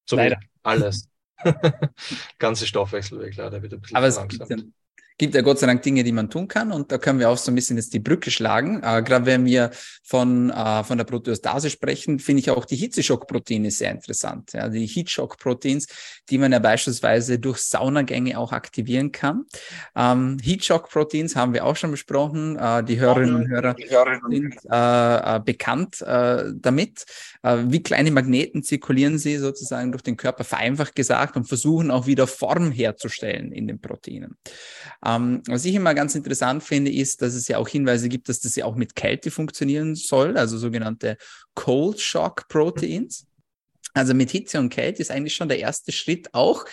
So 0.05 0.15
Leider. 0.15 0.39
Alles. 0.63 1.07
Ganze 2.39 2.67
Stoffwechselweg 2.67 3.35
leider 3.35 3.61
wieder 3.63 3.77
ein 3.77 3.81
bisschen 3.81 3.97
Aber 3.97 4.07
es 4.07 4.19
gibt, 4.27 4.65
gibt 5.19 5.35
ja 5.35 5.41
Gott 5.41 5.59
sei 5.59 5.67
Dank 5.67 5.83
Dinge, 5.83 6.03
die 6.03 6.13
man 6.13 6.29
tun 6.29 6.47
kann 6.47 6.71
und 6.71 6.91
da 6.91 6.97
können 6.97 7.19
wir 7.19 7.29
auch 7.29 7.37
so 7.37 7.51
ein 7.51 7.55
bisschen 7.55 7.77
jetzt 7.77 7.93
die 7.93 7.99
Brücke 7.99 8.31
schlagen. 8.31 8.81
Äh, 8.81 9.03
Gerade 9.03 9.25
wenn 9.25 9.45
wir 9.45 9.69
von, 10.01 10.49
äh, 10.49 10.83
von 10.83 10.97
der 10.97 11.05
Proteostase 11.05 11.69
sprechen, 11.69 12.19
finde 12.19 12.39
ich 12.39 12.49
auch 12.49 12.65
die 12.65 12.77
Hitzeschockproteine 12.77 13.69
sehr 13.69 13.91
interessant. 13.91 14.53
Ja, 14.53 14.69
die 14.69 14.87
Heatshock-Proteins, 14.87 15.87
die 16.29 16.37
man 16.37 16.53
ja 16.53 16.59
beispielsweise 16.59 17.37
durch 17.37 17.59
Saunagänge 17.59 18.39
auch 18.39 18.53
aktivieren 18.53 19.11
kann. 19.11 19.43
Ähm, 19.95 20.37
Heatshock-Proteins 20.41 21.35
haben 21.35 21.53
wir 21.53 21.65
auch 21.65 21.75
schon 21.75 21.91
besprochen. 21.91 22.57
Äh, 22.57 22.83
die 22.85 22.99
Hörerinnen 22.99 23.35
und 23.35 23.49
Hörer 23.49 23.75
sind 24.29 24.55
äh, 24.71 25.35
äh, 25.35 25.39
bekannt 25.39 26.01
äh, 26.01 26.45
damit. 26.55 27.05
wie 27.43 27.83
kleine 27.83 28.11
Magneten 28.11 28.63
zirkulieren 28.63 29.17
sie 29.17 29.37
sozusagen 29.37 29.91
durch 29.91 30.01
den 30.01 30.17
Körper, 30.17 30.43
vereinfacht 30.43 30.95
gesagt, 30.95 31.35
und 31.35 31.45
versuchen 31.45 31.91
auch 31.91 32.05
wieder 32.05 32.27
Form 32.27 32.71
herzustellen 32.71 33.51
in 33.51 33.67
den 33.67 33.79
Proteinen. 33.79 34.37
Ähm, 35.09 35.41
was 35.47 35.65
ich 35.65 35.75
immer 35.75 35.93
ganz 35.93 36.15
interessant 36.15 36.63
finde, 36.63 36.91
ist, 36.91 37.21
dass 37.21 37.33
es 37.33 37.47
ja 37.47 37.57
auch 37.57 37.67
Hinweise 37.67 38.09
gibt, 38.09 38.29
dass 38.29 38.41
das 38.41 38.55
ja 38.55 38.65
auch 38.65 38.75
mit 38.75 38.95
Kälte 38.95 39.31
funktionieren 39.31 39.95
soll, 39.95 40.37
also 40.37 40.57
sogenannte 40.57 41.17
Cold 41.55 41.99
Shock 41.99 42.47
Proteins. 42.47 43.25
Also 43.93 44.13
mit 44.13 44.29
Hitze 44.29 44.59
und 44.59 44.69
Kälte 44.69 45.01
ist 45.01 45.11
eigentlich 45.11 45.35
schon 45.35 45.49
der 45.49 45.59
erste 45.59 45.91
Schritt 45.91 46.33
auch 46.33 46.65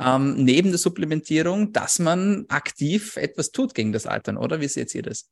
ähm, 0.00 0.42
neben 0.44 0.70
der 0.70 0.78
Supplementierung, 0.78 1.72
dass 1.72 1.98
man 1.98 2.46
aktiv 2.48 3.16
etwas 3.16 3.50
tut 3.50 3.74
gegen 3.74 3.92
das 3.92 4.06
Altern, 4.06 4.36
oder? 4.36 4.60
Wie 4.60 4.68
seht 4.68 4.94
ihr 4.94 5.02
das? 5.02 5.30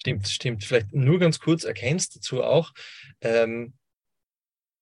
Stimmt, 0.00 0.28
stimmt. 0.28 0.64
Vielleicht 0.64 0.92
nur 0.92 1.18
ganz 1.18 1.40
kurz 1.40 1.64
erkennst 1.64 2.16
dazu 2.16 2.42
auch, 2.42 2.72
ähm, 3.22 3.72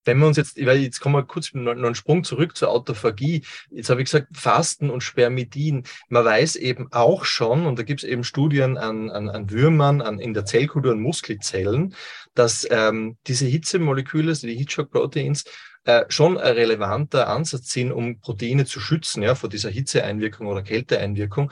wenn 0.05 0.19
wir 0.19 0.27
uns 0.27 0.37
jetzt, 0.37 0.65
weil 0.65 0.79
jetzt 0.79 1.01
kommen 1.01 1.15
wir 1.15 1.25
kurz 1.25 1.53
noch 1.55 1.73
einen 1.73 1.95
Sprung 1.95 2.25
zurück 2.25 2.57
zur 2.57 2.71
Autophagie. 2.71 3.43
Jetzt 3.71 3.91
habe 3.91 4.01
ich 4.01 4.07
gesagt, 4.07 4.29
Fasten 4.33 4.91
und 4.91 5.03
Spermidin. 5.03 5.85
Man 6.09 6.25
weiß 6.25 6.57
eben 6.57 6.89
auch 6.93 7.25
schon, 7.25 7.67
und 7.67 7.79
da 7.79 7.83
gibt 7.83 8.03
es 8.03 8.09
eben 8.09 8.25
Studien 8.25 8.77
an, 8.77 9.11
an, 9.11 9.29
an 9.29 9.51
Würmern, 9.51 10.01
an, 10.01 10.19
in 10.19 10.35
der 10.35 10.45
Zellkultur 10.45 10.93
und 10.93 11.01
Muskelzellen, 11.01 11.95
dass 12.35 12.67
ähm, 12.71 13.17
diese 13.27 13.47
Hitzemoleküle, 13.47 14.31
also 14.31 14.47
die 14.47 14.57
Heatshock-Proteins, 14.57 15.45
äh, 15.85 16.07
schon 16.09 16.39
ein 16.39 16.55
relevanter 16.55 17.29
Ansatz 17.29 17.71
sind, 17.71 17.93
um 17.93 18.19
Proteine 18.21 18.65
zu 18.65 18.81
schützen, 18.81 19.23
ja, 19.23 19.35
vor 19.35 19.51
dieser 19.51 19.69
Hitzeeinwirkung 19.69 20.47
oder 20.47 20.63
Kälteeinwirkung. 20.63 21.51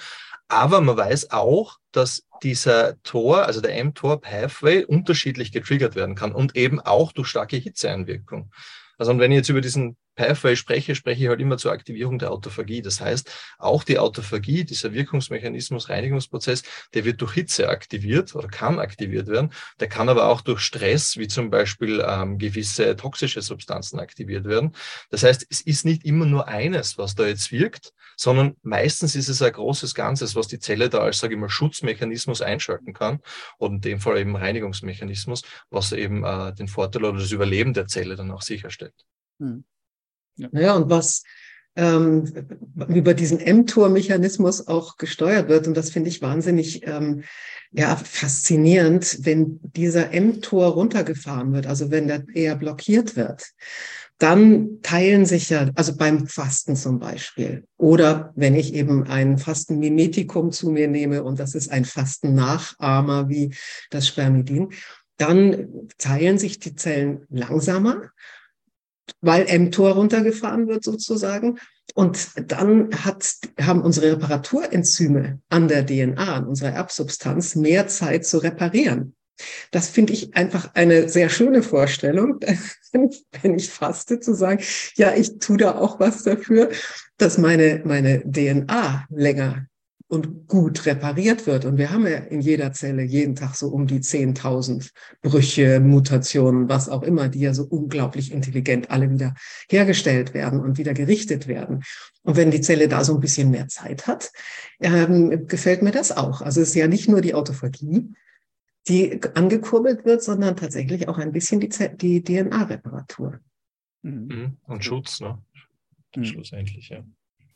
Aber 0.52 0.82
man 0.82 0.98
weiß 0.98 1.30
auch, 1.30 1.78
dass 1.92 2.26
dieser 2.42 3.02
Tor, 3.04 3.46
also 3.46 3.62
der 3.62 3.82
mTOR-Pathway, 3.82 4.84
unterschiedlich 4.84 5.50
getriggert 5.50 5.94
werden 5.94 6.14
kann 6.14 6.30
und 6.30 6.56
eben 6.56 6.78
auch 6.78 7.12
durch 7.12 7.28
starke 7.28 7.56
Hitzeeinwirkung. 7.56 8.52
Also 8.98 9.12
und 9.12 9.18
wenn 9.18 9.32
ich 9.32 9.36
jetzt 9.36 9.48
über 9.48 9.62
diesen 9.62 9.96
Pathway 10.14 10.56
spreche, 10.56 10.94
spreche 10.94 11.22
ich 11.24 11.28
halt 11.28 11.40
immer 11.40 11.58
zur 11.58 11.72
Aktivierung 11.72 12.18
der 12.18 12.30
Autophagie. 12.30 12.82
Das 12.82 13.00
heißt, 13.00 13.30
auch 13.58 13.84
die 13.84 13.98
Autophagie, 13.98 14.64
dieser 14.64 14.92
Wirkungsmechanismus, 14.92 15.88
Reinigungsprozess, 15.88 16.62
der 16.94 17.04
wird 17.04 17.20
durch 17.20 17.32
Hitze 17.34 17.68
aktiviert 17.68 18.34
oder 18.34 18.48
kann 18.48 18.78
aktiviert 18.78 19.28
werden. 19.28 19.52
Der 19.80 19.88
kann 19.88 20.08
aber 20.08 20.28
auch 20.28 20.40
durch 20.40 20.60
Stress, 20.60 21.16
wie 21.16 21.28
zum 21.28 21.50
Beispiel 21.50 22.04
ähm, 22.06 22.38
gewisse 22.38 22.96
toxische 22.96 23.42
Substanzen 23.42 23.98
aktiviert 23.98 24.44
werden. 24.44 24.74
Das 25.10 25.22
heißt, 25.22 25.46
es 25.48 25.60
ist 25.60 25.84
nicht 25.84 26.04
immer 26.04 26.26
nur 26.26 26.48
eines, 26.48 26.98
was 26.98 27.14
da 27.14 27.26
jetzt 27.26 27.52
wirkt, 27.52 27.92
sondern 28.16 28.56
meistens 28.62 29.14
ist 29.14 29.28
es 29.28 29.42
ein 29.42 29.52
großes 29.52 29.94
Ganzes, 29.94 30.36
was 30.36 30.48
die 30.48 30.58
Zelle 30.58 30.88
da 30.88 30.98
als, 30.98 31.18
sage 31.18 31.34
ich 31.34 31.40
mal, 31.40 31.48
Schutzmechanismus 31.48 32.42
einschalten 32.42 32.92
kann 32.92 33.20
und 33.58 33.74
in 33.76 33.80
dem 33.80 34.00
Fall 34.00 34.18
eben 34.18 34.36
Reinigungsmechanismus, 34.36 35.42
was 35.70 35.92
eben 35.92 36.24
äh, 36.24 36.54
den 36.54 36.68
Vorteil 36.68 37.04
oder 37.04 37.18
das 37.18 37.32
Überleben 37.32 37.74
der 37.74 37.86
Zelle 37.86 38.16
dann 38.16 38.30
auch 38.30 38.42
sicherstellt. 38.42 38.94
Hm. 39.38 39.64
Ja. 40.36 40.48
Naja, 40.52 40.74
und 40.74 40.90
was 40.90 41.22
ähm, 41.76 42.30
über 42.88 43.14
diesen 43.14 43.38
mTOR-Mechanismus 43.38 44.66
auch 44.66 44.96
gesteuert 44.96 45.48
wird, 45.48 45.66
und 45.66 45.76
das 45.76 45.90
finde 45.90 46.10
ich 46.10 46.22
wahnsinnig 46.22 46.86
ähm, 46.86 47.24
ja, 47.72 47.96
faszinierend, 47.96 49.20
wenn 49.22 49.58
dieser 49.62 50.08
mTOR 50.12 50.68
runtergefahren 50.68 51.52
wird, 51.52 51.66
also 51.66 51.90
wenn 51.90 52.08
der 52.08 52.24
eher 52.34 52.56
blockiert 52.56 53.16
wird, 53.16 53.44
dann 54.18 54.80
teilen 54.82 55.24
sich 55.24 55.50
ja, 55.50 55.70
also 55.74 55.96
beim 55.96 56.28
Fasten 56.28 56.76
zum 56.76 56.98
Beispiel, 56.98 57.64
oder 57.78 58.32
wenn 58.36 58.54
ich 58.54 58.74
eben 58.74 59.04
ein 59.04 59.38
Fastenmimetikum 59.38 60.52
zu 60.52 60.70
mir 60.70 60.86
nehme 60.86 61.24
und 61.24 61.40
das 61.40 61.54
ist 61.54 61.72
ein 61.72 61.84
Fastennachahmer 61.84 63.28
wie 63.28 63.54
das 63.90 64.06
Spermidin, 64.06 64.68
dann 65.16 65.88
teilen 65.98 66.38
sich 66.38 66.58
die 66.58 66.76
Zellen 66.76 67.24
langsamer 67.30 68.10
weil 69.20 69.46
mTOR 69.58 69.92
runtergefahren 69.92 70.68
wird 70.68 70.84
sozusagen. 70.84 71.58
Und 71.94 72.28
dann 72.50 72.90
hat, 73.04 73.34
haben 73.60 73.82
unsere 73.82 74.12
Reparaturenzyme 74.12 75.40
an 75.48 75.68
der 75.68 75.84
DNA, 75.84 76.36
an 76.36 76.46
unserer 76.46 76.70
Erbsubstanz, 76.70 77.54
mehr 77.54 77.86
Zeit 77.88 78.24
zu 78.24 78.38
reparieren. 78.38 79.14
Das 79.70 79.88
finde 79.88 80.12
ich 80.12 80.34
einfach 80.34 80.74
eine 80.74 81.08
sehr 81.08 81.28
schöne 81.28 81.62
Vorstellung, 81.62 82.38
wenn 82.92 83.54
ich 83.56 83.70
faste, 83.70 84.20
zu 84.20 84.34
sagen, 84.34 84.62
ja, 84.94 85.14
ich 85.14 85.38
tue 85.38 85.56
da 85.56 85.74
auch 85.74 86.00
was 86.00 86.22
dafür, 86.22 86.70
dass 87.16 87.38
meine, 87.38 87.82
meine 87.84 88.22
DNA 88.24 89.06
länger 89.10 89.66
und 90.12 90.46
gut 90.46 90.84
repariert 90.84 91.46
wird. 91.46 91.64
Und 91.64 91.78
wir 91.78 91.90
haben 91.90 92.06
ja 92.06 92.18
in 92.18 92.42
jeder 92.42 92.74
Zelle 92.74 93.02
jeden 93.02 93.34
Tag 93.34 93.54
so 93.54 93.68
um 93.68 93.86
die 93.86 94.00
10.000 94.00 94.90
Brüche, 95.22 95.80
Mutationen, 95.80 96.68
was 96.68 96.90
auch 96.90 97.02
immer, 97.02 97.30
die 97.30 97.40
ja 97.40 97.54
so 97.54 97.64
unglaublich 97.64 98.30
intelligent 98.30 98.90
alle 98.90 99.08
wieder 99.08 99.32
hergestellt 99.70 100.34
werden 100.34 100.60
und 100.60 100.76
wieder 100.76 100.92
gerichtet 100.92 101.48
werden. 101.48 101.82
Und 102.24 102.36
wenn 102.36 102.50
die 102.50 102.60
Zelle 102.60 102.88
da 102.88 103.04
so 103.04 103.14
ein 103.14 103.20
bisschen 103.20 103.50
mehr 103.50 103.68
Zeit 103.68 104.06
hat, 104.06 104.30
ähm, 104.80 105.46
gefällt 105.46 105.80
mir 105.80 105.92
das 105.92 106.14
auch. 106.14 106.42
Also 106.42 106.60
es 106.60 106.68
ist 106.68 106.74
ja 106.74 106.88
nicht 106.88 107.08
nur 107.08 107.22
die 107.22 107.32
Autophagie, 107.32 108.12
die 108.88 109.18
angekurbelt 109.32 110.04
wird, 110.04 110.22
sondern 110.22 110.56
tatsächlich 110.56 111.08
auch 111.08 111.16
ein 111.16 111.32
bisschen 111.32 111.58
die, 111.58 111.70
die 111.70 112.22
DNA-Reparatur. 112.22 113.40
Mhm. 114.02 114.58
Und 114.64 114.84
Schutz, 114.84 115.20
ne? 115.20 115.38
Mhm. 116.14 116.24
Schlussendlich, 116.24 116.90
ja. 116.90 117.02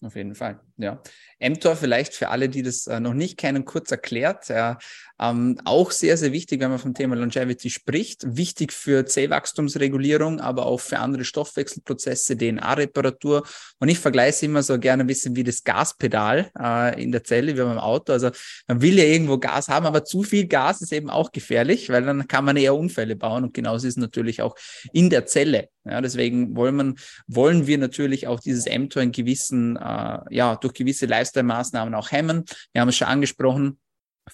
Auf 0.03 0.15
jeden 0.15 0.35
Fall, 0.35 0.61
ja. 0.77 1.01
mTOR 1.41 1.75
vielleicht 1.75 2.13
für 2.13 2.29
alle, 2.29 2.51
die 2.51 2.63
das 2.63 2.87
äh, 2.87 3.01
noch 3.01 3.15
nicht 3.15 3.39
kennen, 3.39 3.65
kurz 3.65 3.91
erklärt. 3.91 4.49
Ja, 4.49 4.79
ähm, 5.19 5.59
auch 5.65 5.91
sehr, 5.91 6.19
sehr 6.19 6.33
wichtig, 6.33 6.61
wenn 6.61 6.69
man 6.69 6.79
vom 6.79 6.93
Thema 6.93 7.17
Longevity 7.17 7.71
spricht. 7.71 8.37
Wichtig 8.37 8.75
für 8.75 9.07
Zellwachstumsregulierung, 9.07 10.41
aber 10.41 10.67
auch 10.67 10.81
für 10.81 10.99
andere 10.99 11.25
Stoffwechselprozesse, 11.25 12.37
DNA-Reparatur. 12.37 13.47
Und 13.79 13.89
ich 13.89 13.99
vergleiche 13.99 14.45
immer 14.45 14.63
so 14.63 14.79
gerne 14.79 15.05
ein 15.05 15.07
bisschen 15.07 15.35
wie 15.35 15.45
das 15.45 15.65
Gaspedal 15.65 16.51
äh, 16.59 17.03
in 17.03 17.11
der 17.11 17.25
Zelle, 17.25 17.57
wie 17.57 17.63
beim 17.63 17.79
Auto. 17.79 18.13
Also 18.13 18.31
man 18.69 18.83
will 18.83 18.99
ja 18.99 19.05
irgendwo 19.05 19.39
Gas 19.39 19.69
haben, 19.69 19.87
aber 19.87 20.05
zu 20.05 20.25
viel 20.25 20.47
Gas 20.47 20.83
ist 20.83 20.93
eben 20.93 21.09
auch 21.09 21.33
gefährlich, 21.33 21.89
weil 21.89 22.03
dann 22.03 22.29
kann 22.29 22.45
man 22.45 22.59
eher 22.59 22.75
Unfälle 22.75 23.17
bauen. 23.17 23.45
Und 23.45 23.55
genauso 23.55 23.87
ist 23.87 23.95
es 23.95 24.01
natürlich 24.01 24.43
auch 24.43 24.57
in 24.93 25.09
der 25.09 25.25
Zelle. 25.25 25.71
Ja, 25.89 26.01
deswegen 26.01 26.57
wollen, 26.57 26.77
man, 26.77 26.97
wollen 27.27 27.67
wir 27.67 27.79
natürlich 27.79 28.27
auch 28.27 28.41
dieses 28.41 28.67
mTOR 28.67 29.03
in 29.03 29.13
gewissen, 29.13 29.77
äh, 29.77 30.19
ja, 30.31 30.57
durch 30.57 30.75
gewisse 30.75 31.07
Lifestyle-Maßnahmen 31.07 31.95
auch 31.95 32.11
hemmen. 32.11 32.45
Wir 32.73 32.81
haben 32.81 32.89
es 32.89 32.97
schon 32.97 33.09
angesprochen, 33.09 33.79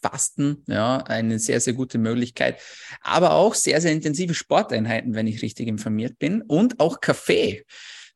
Fasten, 0.00 0.64
ja, 0.66 0.98
eine 0.98 1.38
sehr, 1.38 1.60
sehr 1.60 1.74
gute 1.74 1.98
Möglichkeit. 1.98 2.60
Aber 3.02 3.32
auch 3.32 3.54
sehr, 3.54 3.80
sehr 3.80 3.92
intensive 3.92 4.34
Sporteinheiten, 4.34 5.14
wenn 5.14 5.26
ich 5.26 5.42
richtig 5.42 5.68
informiert 5.68 6.18
bin. 6.18 6.42
Und 6.42 6.80
auch 6.80 7.00
Kaffee, 7.00 7.64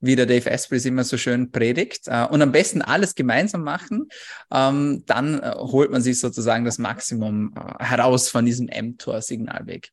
wie 0.01 0.17
der 0.17 0.27
Dave 0.27 0.51
Asprey 0.51 0.81
immer 0.87 1.05
so 1.05 1.19
schön 1.19 1.51
predigt. 1.51 2.07
Äh, 2.07 2.27
und 2.27 2.43
am 2.43 2.53
besten 2.53 2.83
alles 2.83 3.15
gemeinsam 3.15 3.63
machen. 3.63 4.09
Ähm, 4.51 5.03
dann 5.07 5.41
äh, 5.41 5.53
holt 5.57 5.91
man 5.91 6.03
sich 6.03 6.19
sozusagen 6.19 6.65
das 6.65 6.79
Maximum 6.79 7.55
äh, 7.55 7.85
heraus 7.85 8.29
von 8.29 8.47
diesem 8.47 8.67
mTOR-Signalweg. 8.67 9.91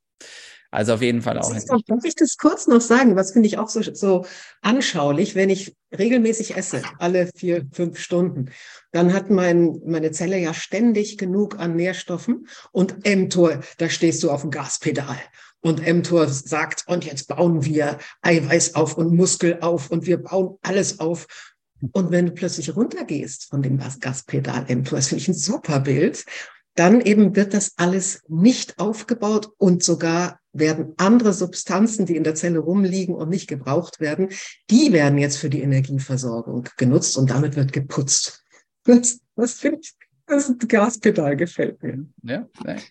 Also 0.73 0.95
auf 0.95 1.03
jeden 1.03 1.21
Fall 1.21 1.37
auch. 1.37 1.53
Darf 1.85 2.03
ich 2.03 2.15
das 2.15 2.35
kurz 2.35 2.65
noch 2.65 2.81
sagen? 2.81 3.15
Was 3.15 3.31
finde 3.31 3.45
ich 3.45 3.59
auch 3.59 3.69
so, 3.69 3.83
so 3.83 4.25
anschaulich, 4.63 5.35
wenn 5.35 5.51
ich 5.51 5.75
regelmäßig 5.95 6.57
esse, 6.57 6.81
alle 6.97 7.29
vier, 7.35 7.67
fünf 7.71 7.99
Stunden, 7.99 8.49
dann 8.91 9.13
hat 9.13 9.29
mein, 9.29 9.79
meine 9.85 10.09
Zelle 10.11 10.39
ja 10.39 10.51
ständig 10.51 11.19
genug 11.19 11.59
an 11.59 11.75
Nährstoffen 11.75 12.47
und 12.71 13.05
mTOR, 13.05 13.59
da 13.77 13.87
stehst 13.87 14.23
du 14.23 14.31
auf 14.31 14.41
dem 14.41 14.49
Gaspedal. 14.49 15.17
Und 15.61 15.85
mTOR 15.85 16.27
sagt, 16.27 16.85
und 16.87 17.05
jetzt 17.05 17.27
bauen 17.27 17.63
wir 17.63 17.99
Eiweiß 18.23 18.73
auf 18.73 18.97
und 18.97 19.13
Muskel 19.15 19.59
auf 19.61 19.91
und 19.91 20.07
wir 20.07 20.17
bauen 20.17 20.57
alles 20.63 20.99
auf. 20.99 21.27
Und 21.91 22.09
wenn 22.09 22.25
du 22.25 22.31
plötzlich 22.31 22.75
runtergehst 22.75 23.45
von 23.45 23.61
dem 23.61 23.79
Gaspedal 23.99 24.65
mTOR, 24.75 24.97
das 24.97 25.09
finde 25.09 25.21
ich 25.21 25.27
ein 25.27 25.35
super 25.35 25.81
Bild, 25.81 26.25
dann 26.73 26.99
eben 26.99 27.35
wird 27.35 27.53
das 27.53 27.73
alles 27.77 28.23
nicht 28.27 28.79
aufgebaut 28.79 29.51
und 29.59 29.83
sogar 29.83 30.39
werden 30.53 30.93
andere 30.97 31.33
Substanzen, 31.33 32.05
die 32.05 32.15
in 32.15 32.23
der 32.23 32.35
Zelle 32.35 32.59
rumliegen 32.59 33.15
und 33.15 33.29
nicht 33.29 33.47
gebraucht 33.47 33.99
werden, 33.99 34.29
die 34.69 34.93
werden 34.93 35.17
jetzt 35.17 35.37
für 35.37 35.49
die 35.49 35.61
Energieversorgung 35.61 36.69
genutzt 36.77 37.17
und 37.17 37.29
damit 37.29 37.55
wird 37.55 37.73
geputzt. 37.73 38.43
Das, 38.85 39.19
das 39.35 39.53
finde 39.53 39.79
ich, 39.81 39.93
das 40.27 40.53
Gaspedal 40.67 41.35
gefällt 41.35 41.81
mir. 41.81 42.05
Ja, 42.23 42.47
nein. 42.63 42.81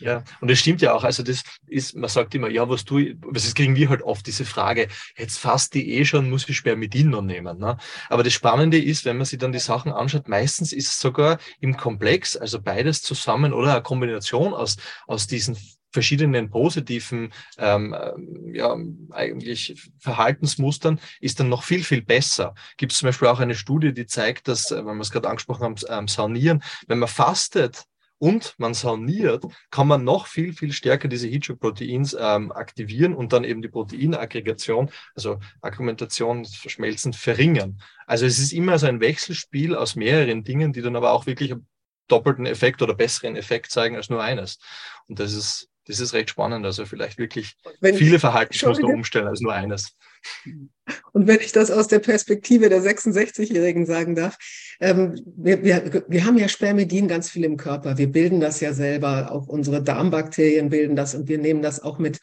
Ja, 0.00 0.24
und 0.40 0.50
es 0.50 0.58
stimmt 0.58 0.80
ja 0.80 0.94
auch. 0.94 1.04
Also 1.04 1.22
das 1.22 1.42
ist, 1.66 1.94
man 1.94 2.08
sagt 2.08 2.34
immer, 2.34 2.48
ja, 2.48 2.68
was 2.68 2.84
du, 2.84 3.14
das 3.32 3.54
kriegen 3.54 3.76
wir 3.76 3.90
halt 3.90 4.02
oft 4.02 4.26
diese 4.26 4.46
Frage, 4.46 4.88
jetzt 5.16 5.38
fast 5.38 5.74
die 5.74 5.92
eh 5.92 6.04
schon, 6.04 6.30
muss 6.30 6.48
ich 6.48 6.56
Spermidin 6.56 7.10
noch 7.10 7.22
nehmen. 7.22 7.58
Ne? 7.58 7.76
Aber 8.08 8.22
das 8.22 8.32
Spannende 8.32 8.82
ist, 8.82 9.04
wenn 9.04 9.18
man 9.18 9.26
sich 9.26 9.38
dann 9.38 9.52
die 9.52 9.58
Sachen 9.58 9.92
anschaut, 9.92 10.26
meistens 10.26 10.72
ist 10.72 10.88
es 10.88 11.00
sogar 11.00 11.38
im 11.60 11.76
Komplex, 11.76 12.34
also 12.36 12.60
beides 12.62 13.02
zusammen 13.02 13.52
oder 13.52 13.74
eine 13.74 13.82
Kombination 13.82 14.54
aus, 14.54 14.78
aus 15.06 15.26
diesen 15.26 15.58
verschiedenen 15.90 16.50
positiven 16.50 17.32
ähm, 17.58 17.94
ja, 18.52 18.76
eigentlich 19.10 19.90
Verhaltensmustern 19.98 21.00
ist 21.20 21.40
dann 21.40 21.48
noch 21.48 21.62
viel, 21.62 21.82
viel 21.82 22.02
besser. 22.02 22.54
Gibt 22.76 22.92
es 22.92 22.98
zum 22.98 23.08
Beispiel 23.08 23.28
auch 23.28 23.40
eine 23.40 23.54
Studie, 23.54 23.92
die 23.92 24.06
zeigt, 24.06 24.48
dass, 24.48 24.70
wenn 24.70 24.84
wir 24.84 25.00
es 25.00 25.10
gerade 25.10 25.28
angesprochen 25.28 25.64
haben, 25.64 25.76
ähm, 25.88 26.08
Saunieren, 26.08 26.62
wenn 26.86 26.98
man 26.98 27.08
fastet, 27.08 27.84
und 28.20 28.54
man 28.58 28.74
sauniert, 28.74 29.44
kann 29.70 29.88
man 29.88 30.04
noch 30.04 30.26
viel, 30.26 30.52
viel 30.52 30.72
stärker 30.72 31.08
diese 31.08 31.26
Heatshock-Proteins 31.26 32.14
ähm, 32.20 32.52
aktivieren 32.52 33.14
und 33.14 33.32
dann 33.32 33.44
eben 33.44 33.62
die 33.62 33.68
Proteinaggregation, 33.68 34.90
also 35.14 35.40
Agglumentation, 35.62 36.44
Verschmelzen, 36.44 37.14
verringern. 37.14 37.80
Also 38.06 38.26
es 38.26 38.38
ist 38.38 38.52
immer 38.52 38.78
so 38.78 38.86
ein 38.86 39.00
Wechselspiel 39.00 39.74
aus 39.74 39.96
mehreren 39.96 40.44
Dingen, 40.44 40.74
die 40.74 40.82
dann 40.82 40.96
aber 40.96 41.12
auch 41.12 41.24
wirklich 41.24 41.52
einen 41.52 41.66
doppelten 42.08 42.44
Effekt 42.44 42.82
oder 42.82 42.94
besseren 42.94 43.36
Effekt 43.36 43.70
zeigen 43.70 43.96
als 43.96 44.10
nur 44.10 44.22
eines. 44.22 44.58
Und 45.08 45.18
das 45.18 45.32
ist 45.32 45.70
das 45.90 45.98
ist 45.98 46.14
recht 46.14 46.30
spannend. 46.30 46.64
Also 46.64 46.86
vielleicht 46.86 47.18
wirklich 47.18 47.56
viele 47.82 48.20
Verhaltensmuster 48.20 48.86
umstellen 48.86 49.26
als 49.26 49.40
nur 49.40 49.52
eines. 49.52 49.96
Und 51.12 51.26
wenn 51.26 51.40
ich 51.40 51.52
das 51.52 51.70
aus 51.70 51.88
der 51.88 51.98
Perspektive 51.98 52.68
der 52.68 52.82
66-Jährigen 52.82 53.86
sagen 53.86 54.14
darf, 54.14 54.36
ähm, 54.80 55.20
wir, 55.24 55.64
wir, 55.64 56.04
wir 56.06 56.24
haben 56.24 56.38
ja 56.38 56.48
Spermidin 56.48 57.08
ganz 57.08 57.30
viel 57.30 57.44
im 57.44 57.56
Körper. 57.56 57.98
Wir 57.98 58.10
bilden 58.10 58.40
das 58.40 58.60
ja 58.60 58.72
selber. 58.72 59.32
Auch 59.32 59.48
unsere 59.48 59.82
Darmbakterien 59.82 60.68
bilden 60.68 60.94
das 60.94 61.14
und 61.14 61.28
wir 61.28 61.38
nehmen 61.38 61.62
das 61.62 61.82
auch 61.82 61.98
mit 61.98 62.18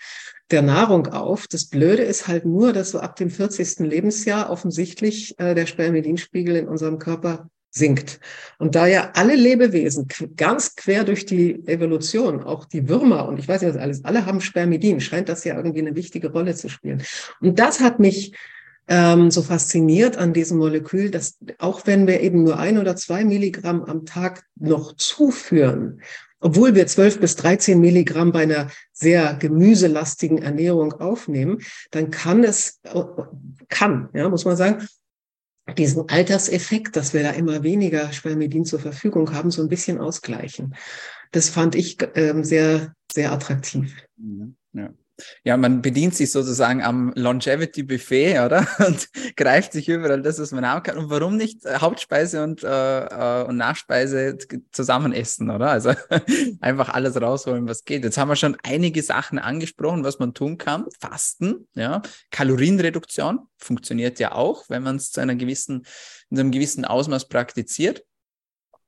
der 0.52 0.62
Nahrung 0.62 1.08
auf. 1.08 1.48
Das 1.48 1.66
Blöde 1.66 2.04
ist 2.04 2.28
halt 2.28 2.46
nur, 2.46 2.72
dass 2.72 2.92
so 2.92 3.00
ab 3.00 3.18
dem 3.18 3.30
40. 3.30 3.80
Lebensjahr 3.80 4.50
offensichtlich 4.50 5.38
äh, 5.40 5.56
der 5.56 5.66
Spermidinspiegel 5.66 6.56
in 6.56 6.68
unserem 6.68 7.00
Körper 7.00 7.50
sinkt. 7.78 8.20
Und 8.58 8.76
da 8.76 8.88
ja 8.88 9.12
alle 9.14 9.36
Lebewesen 9.36 10.08
ganz 10.36 10.76
quer 10.76 11.04
durch 11.04 11.26
die 11.26 11.68
Evolution, 11.68 12.44
auch 12.44 12.66
die 12.66 12.90
Würmer 12.90 13.28
und 13.28 13.40
ich 13.40 13.48
weiß 13.48 13.64
was 13.64 13.78
alles, 13.78 14.04
alle 14.06 14.26
haben 14.26 14.42
Spermidin, 14.42 15.00
scheint 15.00 15.30
das 15.30 15.44
ja 15.44 15.56
irgendwie 15.56 15.82
eine 15.82 15.96
wichtige 15.96 16.32
Rolle 16.32 16.56
zu 16.56 16.70
spielen. 16.70 17.04
Und 17.40 17.60
das 17.60 17.80
hat 17.80 18.00
mich 18.00 18.34
ähm, 18.88 19.32
so 19.32 19.42
fasziniert 19.42 20.18
an 20.18 20.34
diesem 20.34 20.58
Molekül, 20.58 21.12
dass 21.12 21.38
auch 21.60 21.86
wenn 21.86 22.08
wir 22.08 22.22
eben 22.22 22.44
nur 22.44 22.58
ein 22.58 22.78
oder 22.78 22.96
zwei 22.96 23.26
Milligramm 23.26 23.84
am 23.84 24.06
Tag 24.06 24.44
noch 24.56 24.96
zuführen, 24.96 26.02
obwohl 26.40 26.76
wir 26.76 26.88
zwölf 26.88 27.20
bis 27.20 27.36
dreizehn 27.36 27.80
Milligramm 27.80 28.32
bei 28.32 28.44
einer 28.44 28.70
sehr 28.94 29.34
gemüselastigen 29.34 30.38
Ernährung 30.38 30.94
aufnehmen, 30.94 31.60
dann 31.92 32.12
kann 32.12 32.44
es, 32.44 32.80
kann, 33.70 34.10
ja, 34.14 34.30
muss 34.30 34.46
man 34.46 34.56
sagen, 34.56 34.88
diesen 35.76 36.10
Alterseffekt, 36.10 36.96
dass 36.96 37.14
wir 37.14 37.24
da 37.24 37.32
immer 37.32 37.64
weniger 37.64 38.12
Spermidin 38.14 38.66
zur 38.66 38.80
Verfügung 38.80 39.34
haben, 39.34 39.52
so 39.52 39.62
ein 39.62 39.70
bisschen 39.70 40.00
ausgleichen. 40.00 40.76
Das 41.32 41.50
fand 41.50 41.76
ich 41.76 41.98
ähm, 42.16 42.44
sehr, 42.44 42.94
sehr 43.12 43.32
attraktiv. 43.32 43.96
Mhm, 44.18 44.56
ja. 44.74 44.94
Ja, 45.44 45.58
man 45.58 45.82
bedient 45.82 46.16
sich 46.16 46.32
sozusagen 46.32 46.84
am 46.84 47.12
Longevity 47.16 47.84
Buffet, 47.84 48.40
oder? 48.40 48.68
Und 48.88 49.10
greift 49.36 49.74
sich 49.74 49.90
überall 49.90 50.22
das, 50.22 50.40
was 50.40 50.52
man 50.52 50.68
haben 50.68 50.84
kann. 50.84 50.98
Und 50.98 51.10
warum 51.10 51.38
nicht 51.38 51.66
äh, 51.66 51.80
Hauptspeise 51.80 52.44
und, 52.44 52.64
äh, 52.64 53.06
äh, 53.06 53.44
und 53.46 53.58
Nachspeise 53.58 54.38
zusammen 54.72 55.14
essen, 55.14 55.50
oder? 55.50 55.70
Also 55.70 55.94
einfach 56.62 56.90
alles 56.90 57.20
rausholen, 57.20 57.68
was 57.68 57.84
geht. 57.84 58.04
Jetzt 58.04 58.18
haben 58.18 58.30
wir 58.30 58.36
schon 58.36 58.58
einige 58.64 59.02
Sachen 59.02 59.40
angesprochen, 59.40 60.04
was 60.04 60.20
man 60.20 60.34
tun 60.34 60.58
kann. 60.58 60.86
Fasten, 61.00 61.68
ja. 61.76 62.02
Kalorienreduktion 62.32 63.40
funktioniert 63.58 64.20
ja 64.20 64.34
auch, 64.34 64.66
wenn 64.70 64.84
man 64.84 64.98
es 64.98 65.12
zu 65.12 65.22
einer 65.22 65.36
gewissen, 65.36 65.86
in 66.30 66.40
einem 66.40 66.52
gewissen 66.52 66.86
Ausmaß 66.86 67.28
praktiziert. 67.28 68.04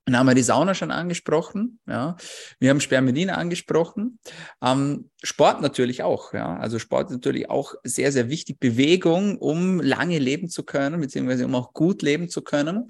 Dann 0.10 0.18
haben 0.18 0.26
wir 0.26 0.34
die 0.34 0.42
Sauna 0.42 0.74
schon 0.74 0.90
angesprochen, 0.90 1.80
ja. 1.88 2.18
Wir 2.60 2.72
haben 2.72 2.82
Spermidin 2.82 3.30
angesprochen. 3.30 4.18
Ähm, 4.60 5.12
Sport 5.22 5.62
natürlich 5.62 6.02
auch, 6.02 6.34
ja. 6.34 6.58
Also 6.58 6.80
Sport 6.80 7.12
natürlich 7.12 7.48
auch 7.52 7.76
sehr, 7.84 8.12
sehr 8.12 8.28
wichtig. 8.28 8.60
Bewegung, 8.60 9.38
um 9.38 9.80
lange 9.80 10.18
leben 10.18 10.50
zu 10.50 10.64
können, 10.64 11.00
beziehungsweise 11.00 11.46
um 11.46 11.54
auch 11.54 11.74
gut 11.74 12.02
leben 12.02 12.28
zu 12.28 12.42
können. 12.42 12.88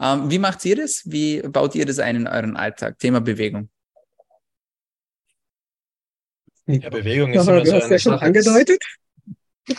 Ähm, 0.00 0.30
wie 0.30 0.38
macht 0.38 0.64
ihr 0.64 0.76
das? 0.76 1.02
Wie 1.04 1.42
baut 1.42 1.74
ihr 1.74 1.84
das 1.84 1.98
ein 1.98 2.16
in 2.16 2.26
euren 2.26 2.56
Alltag? 2.56 2.98
Thema 2.98 3.20
Bewegung. 3.20 3.68
Ja, 6.64 6.88
Bewegung 6.88 7.34
ist 7.34 7.46
immer 7.46 7.66
so 7.66 7.72
eine 7.72 7.90
ja 7.90 7.98
schon 7.98 8.12
Sache. 8.12 8.22
angedeutet. 8.24 8.82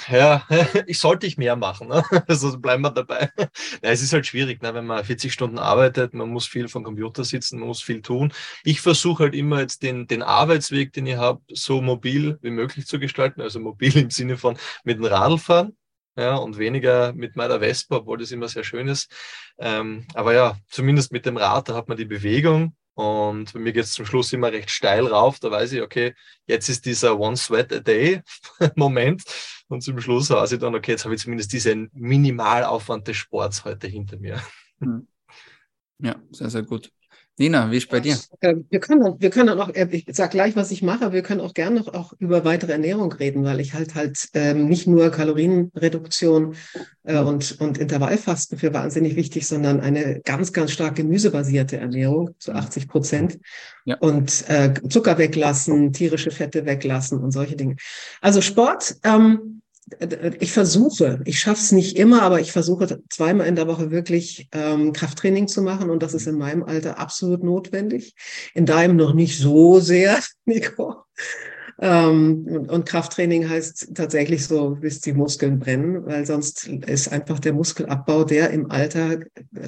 Ja, 0.09 0.47
ich 0.87 0.99
sollte 0.99 1.27
ich 1.27 1.37
mehr 1.37 1.55
machen. 1.55 1.89
Ne? 1.89 2.03
Also 2.27 2.57
bleiben 2.59 2.83
wir 2.83 2.91
dabei. 2.91 3.29
Ja, 3.37 3.89
es 3.89 4.01
ist 4.01 4.13
halt 4.13 4.25
schwierig, 4.25 4.61
ne? 4.61 4.73
wenn 4.73 4.85
man 4.85 5.03
40 5.03 5.33
Stunden 5.33 5.59
arbeitet, 5.59 6.13
man 6.13 6.29
muss 6.29 6.47
viel 6.47 6.67
vom 6.69 6.83
Computer 6.83 7.23
sitzen, 7.23 7.59
man 7.59 7.67
muss 7.67 7.81
viel 7.81 8.01
tun. 8.01 8.33
Ich 8.63 8.81
versuche 8.81 9.23
halt 9.23 9.35
immer 9.35 9.59
jetzt 9.59 9.83
den, 9.83 10.07
den 10.07 10.21
Arbeitsweg, 10.21 10.93
den 10.93 11.05
ich 11.05 11.17
habe, 11.17 11.41
so 11.49 11.81
mobil 11.81 12.37
wie 12.41 12.51
möglich 12.51 12.87
zu 12.87 12.99
gestalten. 12.99 13.41
Also 13.41 13.59
mobil 13.59 13.97
im 13.97 14.09
Sinne 14.09 14.37
von 14.37 14.57
mit 14.83 14.97
dem 14.97 15.05
Radl 15.05 15.37
fahren. 15.37 15.77
Ja, 16.15 16.35
und 16.35 16.59
weniger 16.59 17.11
mit 17.13 17.35
meiner 17.35 17.59
Vespa, 17.59 17.97
obwohl 17.97 18.19
das 18.19 18.31
immer 18.31 18.47
sehr 18.47 18.63
schön 18.63 18.87
ist. 18.87 19.11
Ähm, 19.57 20.05
aber 20.13 20.33
ja, 20.33 20.57
zumindest 20.69 21.11
mit 21.11 21.25
dem 21.25 21.37
Rad, 21.37 21.69
da 21.69 21.75
hat 21.75 21.87
man 21.87 21.97
die 21.97 22.05
Bewegung, 22.05 22.75
und 22.95 23.53
bei 23.53 23.59
mir 23.59 23.73
geht 23.73 23.85
es 23.85 23.93
zum 23.93 24.05
Schluss 24.05 24.31
immer 24.33 24.51
recht 24.51 24.69
steil 24.69 25.07
rauf. 25.07 25.39
Da 25.39 25.49
weiß 25.49 25.71
ich, 25.73 25.81
okay, 25.81 26.13
jetzt 26.45 26.69
ist 26.69 26.85
dieser 26.85 27.19
One 27.19 27.37
Sweat 27.37 27.73
a 27.73 27.79
Day 27.79 28.21
Moment. 28.75 29.23
Und 29.67 29.81
zum 29.81 29.99
Schluss 29.99 30.29
weiß 30.29 30.51
ich 30.51 30.59
dann, 30.59 30.75
okay, 30.75 30.91
jetzt 30.91 31.05
habe 31.05 31.15
ich 31.15 31.21
zumindest 31.21 31.51
diesen 31.53 31.89
Minimalaufwand 31.93 33.07
des 33.07 33.17
Sports 33.17 33.65
heute 33.65 33.87
hinter 33.87 34.17
mir. 34.17 34.41
Hm. 34.79 35.07
Ja, 35.99 36.21
sehr, 36.31 36.49
sehr 36.49 36.63
gut. 36.63 36.91
Nina, 37.39 37.71
wie 37.71 37.77
ist 37.77 37.89
bei 37.89 37.99
dir? 37.99 38.15
Wir 38.69 38.79
können, 38.79 39.15
wir 39.19 39.29
können 39.31 39.59
auch, 39.59 39.69
äh, 39.69 39.87
ich 39.89 40.05
sage 40.11 40.31
gleich, 40.31 40.55
was 40.55 40.69
ich 40.69 40.83
mache, 40.83 41.13
wir 41.13 41.23
können 41.23 41.41
auch 41.41 41.55
gerne 41.55 41.79
noch 41.79 41.91
auch 41.91 42.13
über 42.19 42.45
weitere 42.45 42.73
Ernährung 42.73 43.11
reden, 43.11 43.43
weil 43.43 43.59
ich 43.59 43.73
halt 43.73 43.95
halt 43.95 44.29
ähm, 44.35 44.67
nicht 44.67 44.85
nur 44.85 45.09
Kalorienreduktion 45.09 46.55
äh, 47.03 47.17
und, 47.17 47.59
und 47.59 47.79
Intervallfasten 47.79 48.59
für 48.59 48.71
wahnsinnig 48.71 49.15
wichtig, 49.15 49.47
sondern 49.47 49.79
eine 49.79 50.21
ganz, 50.23 50.53
ganz 50.53 50.71
stark 50.71 50.95
gemüsebasierte 50.95 51.77
Ernährung, 51.77 52.35
zu 52.37 52.51
80 52.51 52.87
Prozent. 52.87 53.39
Ja. 53.85 53.97
Und 53.97 54.47
äh, 54.47 54.75
Zucker 54.89 55.17
weglassen, 55.17 55.91
tierische 55.91 56.29
Fette 56.29 56.67
weglassen 56.67 57.17
und 57.17 57.31
solche 57.31 57.55
Dinge. 57.55 57.77
Also 58.21 58.41
Sport, 58.41 58.97
ähm, 59.03 59.62
ich 60.39 60.51
versuche, 60.51 61.21
ich 61.25 61.39
schaffe 61.39 61.61
es 61.61 61.71
nicht 61.71 61.97
immer, 61.97 62.21
aber 62.21 62.39
ich 62.39 62.51
versuche 62.51 63.01
zweimal 63.09 63.47
in 63.47 63.55
der 63.55 63.67
Woche 63.67 63.91
wirklich 63.91 64.47
ähm, 64.53 64.93
Krafttraining 64.93 65.47
zu 65.47 65.61
machen 65.61 65.89
und 65.89 66.01
das 66.01 66.13
ist 66.13 66.27
in 66.27 66.37
meinem 66.37 66.63
Alter 66.63 66.99
absolut 66.99 67.43
notwendig. 67.43 68.15
In 68.53 68.65
deinem 68.65 68.95
noch 68.95 69.13
nicht 69.13 69.37
so 69.37 69.79
sehr, 69.79 70.19
Nico. 70.45 71.03
Ähm, 71.79 72.67
und, 72.69 72.85
Krafttraining 72.85 73.49
heißt 73.49 73.95
tatsächlich 73.95 74.45
so, 74.45 74.71
bis 74.71 75.01
die 75.01 75.13
Muskeln 75.13 75.59
brennen, 75.59 76.05
weil 76.05 76.25
sonst 76.25 76.67
ist 76.67 77.11
einfach 77.11 77.39
der 77.39 77.53
Muskelabbau, 77.53 78.23
der 78.23 78.51
im 78.51 78.69
Alter 78.71 79.19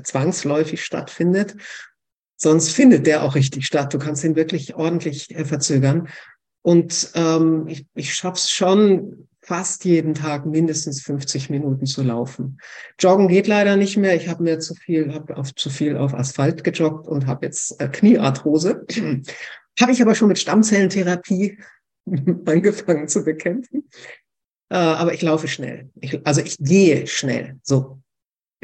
zwangsläufig 0.03 0.83
stattfindet. 0.83 1.55
Sonst 2.37 2.69
findet 2.69 3.07
der 3.07 3.23
auch 3.23 3.35
richtig 3.35 3.65
statt. 3.65 3.93
Du 3.93 3.97
kannst 3.97 4.23
ihn 4.23 4.35
wirklich 4.35 4.75
ordentlich 4.75 5.33
äh, 5.35 5.45
verzögern. 5.45 6.07
Und 6.61 7.11
ähm, 7.15 7.67
ich, 7.67 7.85
ich 7.95 8.13
schaffe 8.13 8.37
es 8.37 8.49
schon, 8.49 9.27
fast 9.45 9.85
jeden 9.85 10.15
Tag 10.15 10.45
mindestens 10.45 11.01
50 11.03 11.49
Minuten 11.49 11.85
zu 11.85 12.01
laufen. 12.03 12.57
Joggen 12.99 13.27
geht 13.27 13.47
leider 13.47 13.75
nicht 13.77 13.95
mehr. 13.97 14.15
Ich 14.15 14.27
habe 14.27 14.43
mir 14.43 14.59
zu 14.59 14.73
viel, 14.73 15.13
habe 15.13 15.37
auf 15.37 15.53
zu 15.53 15.69
viel 15.69 15.97
auf 15.97 16.13
Asphalt 16.13 16.63
gejoggt 16.63 17.07
und 17.07 17.27
habe 17.27 17.45
jetzt 17.45 17.79
äh, 17.79 17.87
Kniearthrose. 17.87 18.85
habe 19.79 19.91
ich 19.91 20.01
aber 20.01 20.15
schon 20.15 20.29
mit 20.29 20.39
Stammzellentherapie 20.39 21.59
angefangen 22.45 23.07
zu 23.07 23.23
bekämpfen. 23.23 23.87
Äh, 24.69 24.77
aber 24.77 25.13
ich 25.13 25.21
laufe 25.21 25.47
schnell. 25.47 25.91
Ich, 26.01 26.25
also 26.25 26.41
ich 26.41 26.57
gehe 26.57 27.05
schnell. 27.05 27.59
So 27.61 28.01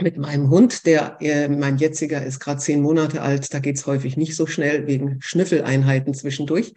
mit 0.01 0.17
meinem 0.17 0.49
Hund, 0.49 0.85
der 0.85 1.17
äh, 1.21 1.47
mein 1.47 1.77
jetziger 1.77 2.23
ist 2.23 2.39
gerade 2.39 2.59
zehn 2.59 2.81
Monate 2.81 3.21
alt, 3.21 3.53
da 3.53 3.59
geht's 3.59 3.85
häufig 3.85 4.17
nicht 4.17 4.35
so 4.35 4.47
schnell 4.47 4.87
wegen 4.87 5.21
Schnüffeleinheiten 5.21 6.13
zwischendurch. 6.13 6.73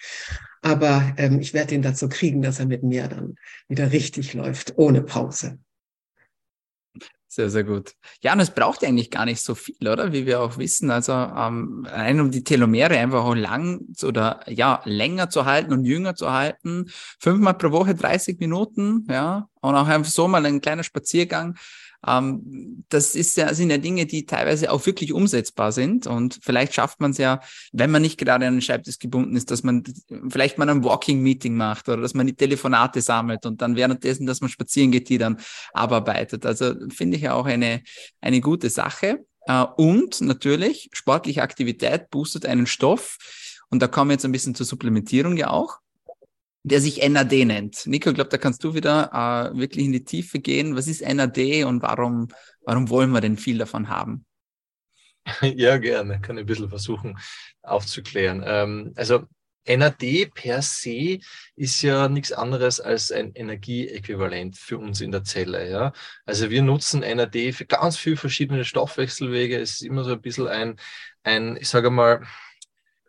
Aber 0.63 1.13
ähm, 1.19 1.41
ich 1.41 1.53
werde 1.53 1.75
ihn 1.75 1.83
dazu 1.83 2.09
kriegen, 2.09 2.43
dass 2.43 2.59
er 2.59 2.67
mit 2.67 2.83
mir 2.83 3.09
dann 3.09 3.37
wieder 3.69 3.93
richtig 3.93 4.35
läuft, 4.35 4.75
ohne 4.77 5.03
Pause. 5.03 5.59
Sehr, 7.35 7.51
sehr 7.51 7.65
gut. 7.65 7.95
Ja, 8.23 8.33
und 8.33 8.39
es 8.39 8.53
braucht 8.53 8.85
eigentlich 8.85 9.11
gar 9.11 9.25
nicht 9.25 9.41
so 9.41 9.57
viel, 9.57 9.89
oder? 9.89 10.13
Wie 10.13 10.25
wir 10.25 10.41
auch 10.41 10.57
wissen. 10.57 10.93
Also 10.93 11.13
ähm, 11.13 11.85
rein 11.91 12.21
um 12.21 12.31
die 12.31 12.45
Telomere 12.45 12.97
einfach 12.97 13.25
auch 13.25 13.35
lang 13.35 13.89
oder 14.05 14.41
ja, 14.47 14.81
länger 14.85 15.31
zu 15.31 15.45
halten 15.45 15.73
und 15.73 15.85
jünger 15.85 16.15
zu 16.15 16.31
halten. 16.33 16.87
Fünfmal 17.19 17.55
pro 17.55 17.73
Woche 17.73 17.97
30 17.97 18.39
Minuten, 18.39 19.05
ja. 19.11 19.49
Und 19.61 19.75
auch 19.75 19.89
einfach 19.89 20.13
so 20.13 20.29
mal 20.29 20.47
ein 20.47 20.61
kleiner 20.61 20.85
Spaziergang 20.85 21.57
ähm, 22.07 22.85
das 22.89 23.15
ist 23.15 23.37
ja, 23.37 23.55
sind 23.55 23.71
ja 23.71 23.79
Dinge, 23.79 24.07
die 24.07 24.27
teilweise 24.27 24.71
auch 24.71 24.85
wirklich 24.87 25.13
umsetzbar 25.13 25.73
sind. 25.73 26.07
Und 26.07 26.39
vielleicht 26.43 26.75
schafft 26.75 27.01
man 27.01 27.13
es 27.13 27.19
ja, 27.19 27.41
wenn 27.73 27.91
man 27.91 28.03
nicht 28.03 28.19
gerade 28.19 28.47
an 28.47 28.55
den 28.55 28.61
Schreibtisch 28.61 28.99
gebunden 28.99 29.37
ist, 29.37 29.51
dass 29.51 29.63
man 29.63 29.85
vielleicht 30.29 30.59
mal 30.59 30.69
ein 30.69 30.85
Walking-Meeting 30.85 31.57
macht 31.57 31.89
oder 31.89 32.03
dass 32.03 32.15
man 32.15 32.27
die 32.27 32.37
Telefonate 32.37 33.01
sammelt 33.01 33.47
und 33.47 33.63
dann 33.63 33.77
währenddessen, 33.77 34.27
dass 34.27 34.41
man 34.41 34.51
spazieren 34.51 34.91
geht, 34.91 35.09
die 35.09 35.19
dann 35.19 35.39
abarbeitet. 35.73 36.47
Also 36.47 36.75
finde 36.91 37.17
ich 37.17 37.23
ja 37.23 37.35
auch 37.35 37.47
eine, 37.47 37.83
eine 38.21 38.41
gute 38.41 38.71
Sache. 38.71 39.25
Äh, 39.47 39.65
und 39.77 40.21
natürlich, 40.21 40.91
sportliche 40.93 41.43
Aktivität 41.43 42.11
boostet 42.11 42.47
einen 42.47 42.67
Stoff. 42.67 43.19
Und 43.71 43.83
da 43.83 43.89
kommen 43.89 44.11
wir 44.11 44.15
jetzt 44.15 44.25
ein 44.25 44.33
bisschen 44.33 44.55
zur 44.55 44.67
Supplementierung 44.67 45.37
ja 45.37 45.51
auch 45.51 45.79
der 46.65 46.81
sich 46.81 47.07
NAD 47.07 47.45
nennt. 47.45 47.87
Nico, 47.87 48.09
ich 48.09 48.15
glaube, 48.15 48.31
da 48.31 48.39
kannst 48.39 48.65
du 48.65 48.75
wieder 48.75 49.11
äh, 49.13 49.57
wirklich 49.57 49.85
in 49.85 49.93
die 49.93 50.05
Tiefe 50.05 50.41
gehen. 50.41 50.75
Was 50.75 50.89
ist 50.89 51.03
NAD 51.03 51.65
und 51.65 51.83
warum, 51.83 52.29
warum 52.65 52.89
wollen 52.89 53.11
wir 53.11 53.21
denn 53.21 53.37
viel 53.37 53.59
davon 53.59 53.89
haben? 53.89 54.27
Ja, 55.57 55.79
gerne. 55.79 56.21
Kann 56.21 56.37
ein 56.37 56.45
bisschen 56.45 56.69
versuchen 56.69 57.19
aufzuklären. 57.63 58.43
Ähm, 58.47 58.93
also 58.95 59.27
NAD 59.67 60.31
per 60.35 60.61
se 60.61 61.21
ist 61.57 61.81
ja 61.81 62.09
nichts 62.09 62.33
anderes 62.33 62.81
als 62.81 63.11
ein 63.11 63.33
Energieäquivalent 63.35 64.59
für 64.59 64.77
uns 64.77 65.01
in 65.01 65.13
der 65.13 65.25
Zelle. 65.25 65.71
Ja? 65.71 65.93
Also 66.27 66.51
wir 66.51 66.63
nutzen 66.63 67.01
NAD 67.01 67.55
für 67.55 67.65
ganz 67.65 67.97
viele 67.97 68.17
verschiedene 68.17 68.65
Stoffwechselwege. 68.65 69.59
Es 69.59 69.75
ist 69.75 69.83
immer 69.83 70.05
so 70.05 70.13
ein 70.13 70.21
bisschen 70.21 70.49
ein, 70.49 70.77
ein 71.23 71.57
ich 71.57 71.69
sage 71.69 71.89
mal, 71.91 72.27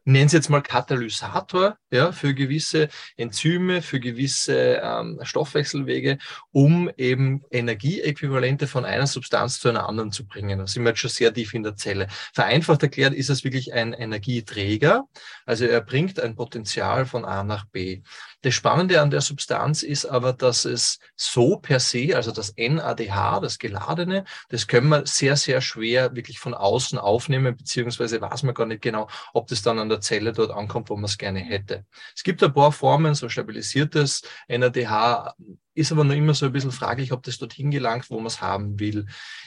nennen 0.06 0.30
Sie 0.30 0.38
jetzt 0.38 0.49
mal 0.49 0.62
Katalysator 0.62 1.78
ja, 1.91 2.12
für 2.12 2.34
gewisse 2.34 2.89
Enzyme, 3.18 3.82
für 3.82 3.99
gewisse 3.99 4.80
ähm, 4.82 5.20
Stoffwechselwege, 5.24 6.20
um 6.51 6.89
eben 6.95 7.41
Energieäquivalente 7.51 8.68
von 8.68 8.86
einer 8.86 9.08
Substanz 9.08 9.60
zu 9.60 9.70
einer 9.70 9.89
anderen 9.89 10.12
zu 10.12 10.26
bringen. 10.26 10.60
Da 10.60 10.68
sind 10.68 10.84
wir 10.84 10.89
jetzt 10.89 10.99
schon 10.99 11.10
sehr 11.10 11.34
tief 11.34 11.53
in 11.53 11.64
der 11.64 11.76
Zelle. 11.76 12.08
Vereinfacht 12.34 12.84
erklärt 12.84 13.14
ist 13.14 13.30
es 13.30 13.43
wirklich 13.43 13.74
ein 13.74 13.93
Energieträger. 13.93 15.03
Also 15.45 15.66
er 15.66 15.82
bringt 15.82 16.20
ein 16.20 16.36
Potenzial 16.36 17.06
von 17.06 17.26
A 17.26 17.43
nach 17.43 17.66
B. 17.66 18.01
Das 18.46 18.54
Spannende 18.54 19.02
an 19.02 19.10
der 19.10 19.22
Substanz 19.22 19.82
ist 19.82 20.06
aber, 20.06 20.32
dass 20.32 20.66
es 20.66 21.00
so 21.16 21.58
per 21.58 21.80
se, 21.80 22.16
also 22.16 22.32
das 22.32 22.54
NADH, 22.56 23.39
das 23.39 23.58
Geladene, 23.58 24.24
das 24.50 24.68
können 24.68 24.88
wir 24.89 25.08
sehr, 25.08 25.36
sehr 25.36 25.62
schwer 25.62 26.16
wirklich 26.16 26.38
von 26.38 26.54
außen 26.54 27.00
aufnehmen, 27.00 27.58
beziehungsweise 27.58 28.22
weiß 28.22 28.43
man 28.43 28.54
gar 28.54 28.68
nicht 28.68 28.84
genau, 28.84 29.10
ob 29.34 29.48
das 29.48 29.64
dann 29.64 29.80
an 29.80 29.89
der 29.89 30.00
Zelle 30.00 30.32
dort 30.32 30.52
ankommt, 30.52 30.91
wo 30.91 30.96
man 30.96 31.06
es 31.06 31.18
gerne 31.18 31.39
hätte. 31.39 31.88
Es 32.16 32.22
gibt 32.22 32.43
ein 32.43 32.54
paar 32.54 32.72
Formen, 32.72 33.16
so 33.16 33.30
stabilisiertes 33.30 34.22
NADH 34.48 35.34
ist 35.76 35.92
aber 35.92 36.04
noch 36.04 36.16
immer 36.16 36.34
so 36.34 36.48
ein 36.48 36.52
bisschen 36.52 36.72
fraglich, 36.72 37.12
ob 37.12 37.22
das 37.24 37.38
dorthin 37.38 37.70
gelangt, 37.70 38.10
wo 38.10 38.18
man 38.18 38.28
es 38.28 38.42
haben 38.42 38.80
will. 38.80 39.06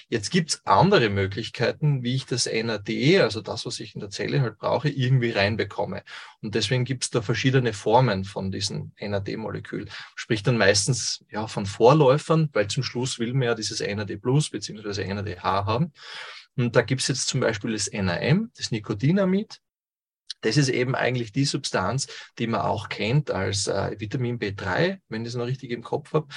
Jetzt 0.08 0.30
gibt 0.30 0.50
es 0.50 0.66
andere 0.66 1.08
Möglichkeiten, 1.08 2.02
wie 2.02 2.14
ich 2.14 2.26
das 2.26 2.46
NAD, 2.46 3.20
also 3.20 3.40
das, 3.40 3.66
was 3.66 3.80
ich 3.80 3.94
in 3.94 4.00
der 4.00 4.10
Zelle 4.10 4.40
halt 4.40 4.58
brauche, 4.58 4.88
irgendwie 4.88 5.30
reinbekomme. 5.30 6.02
Und 6.40 6.54
deswegen 6.54 6.84
gibt 6.84 7.04
es 7.04 7.10
da 7.10 7.22
verschiedene 7.22 7.72
Formen 7.72 8.24
von 8.24 8.52
diesem 8.52 8.92
NAD-Molekül. 9.00 9.88
Sprich 10.14 10.42
dann 10.42 10.58
meistens 10.58 11.24
ja 11.30 11.46
von 11.46 11.66
Vorläufern, 11.66 12.50
weil 12.52 12.68
zum 12.68 12.82
Schluss 12.82 13.18
will 13.18 13.32
man 13.32 13.42
ja 13.42 13.54
dieses 13.54 13.80
NAD 13.80 14.20
Plus 14.20 14.50
bzw. 14.50 15.12
NADH 15.12 15.42
haben. 15.42 15.92
Und 16.56 16.74
da 16.74 16.82
gibt 16.82 17.02
es 17.02 17.08
jetzt 17.08 17.28
zum 17.28 17.40
Beispiel 17.40 17.72
das 17.72 17.90
NAM, 17.92 18.50
das 18.56 18.70
Nikotinamid. 18.70 19.60
Das 20.40 20.56
ist 20.56 20.68
eben 20.68 20.94
eigentlich 20.94 21.32
die 21.32 21.44
Substanz, 21.44 22.06
die 22.38 22.46
man 22.46 22.60
auch 22.60 22.88
kennt 22.88 23.30
als 23.30 23.66
äh, 23.66 23.98
Vitamin 23.98 24.38
B3, 24.38 24.98
wenn 25.08 25.22
ich 25.22 25.28
es 25.28 25.34
noch 25.34 25.46
richtig 25.46 25.70
im 25.70 25.82
Kopf 25.82 26.12
habe. 26.12 26.28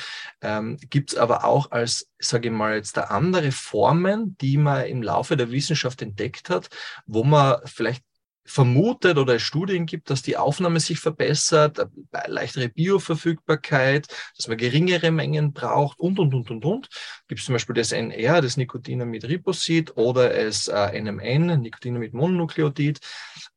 Ähm, 0.41 0.78
Gibt 0.89 1.12
es 1.12 1.18
aber 1.18 1.45
auch 1.45 1.72
als, 1.72 2.10
sage 2.20 2.49
ich 2.49 2.54
mal, 2.54 2.76
jetzt 2.76 2.97
da 2.97 3.04
andere 3.06 3.52
Formen, 3.52 4.38
die 4.39 4.58
man 4.58 4.86
im 4.86 5.04
Laufe 5.04 5.38
der 5.38 5.52
Wissenschaft 5.52 6.02
entdeckt 6.02 6.49
hat, 6.49 6.70
wo 7.06 7.24
man 7.24 7.58
vielleicht 7.66 8.04
vermutet 8.46 9.18
oder 9.18 9.36
es 9.36 9.42
Studien 9.42 9.86
gibt, 9.86 10.10
dass 10.10 10.22
die 10.22 10.38
Aufnahme 10.38 10.80
sich 10.80 11.00
verbessert, 11.00 11.86
leichtere 12.28 12.70
Bioverfügbarkeit, 12.70 14.08
dass 14.36 14.48
man 14.48 14.58
geringere 14.58 15.12
Mengen 15.12 15.54
braucht 15.54 16.00
und, 16.00 16.20
und, 16.20 16.34
und, 16.34 16.50
und, 16.50 16.66
und. 16.66 16.89
Gibt 17.28 17.39
es 17.39 17.46
zum 17.46 17.54
Beispiel 17.54 17.76
das 17.76 17.92
NR, 17.92 18.42
das 18.42 18.58
Nicotinamid 18.58 19.26
Ribosid 19.26 19.96
oder 19.98 20.30
das 20.30 20.68
äh, 20.68 21.02
NMN, 21.02 21.62
Nicotinamid 21.62 22.14
Mononukleotid. 22.14 23.00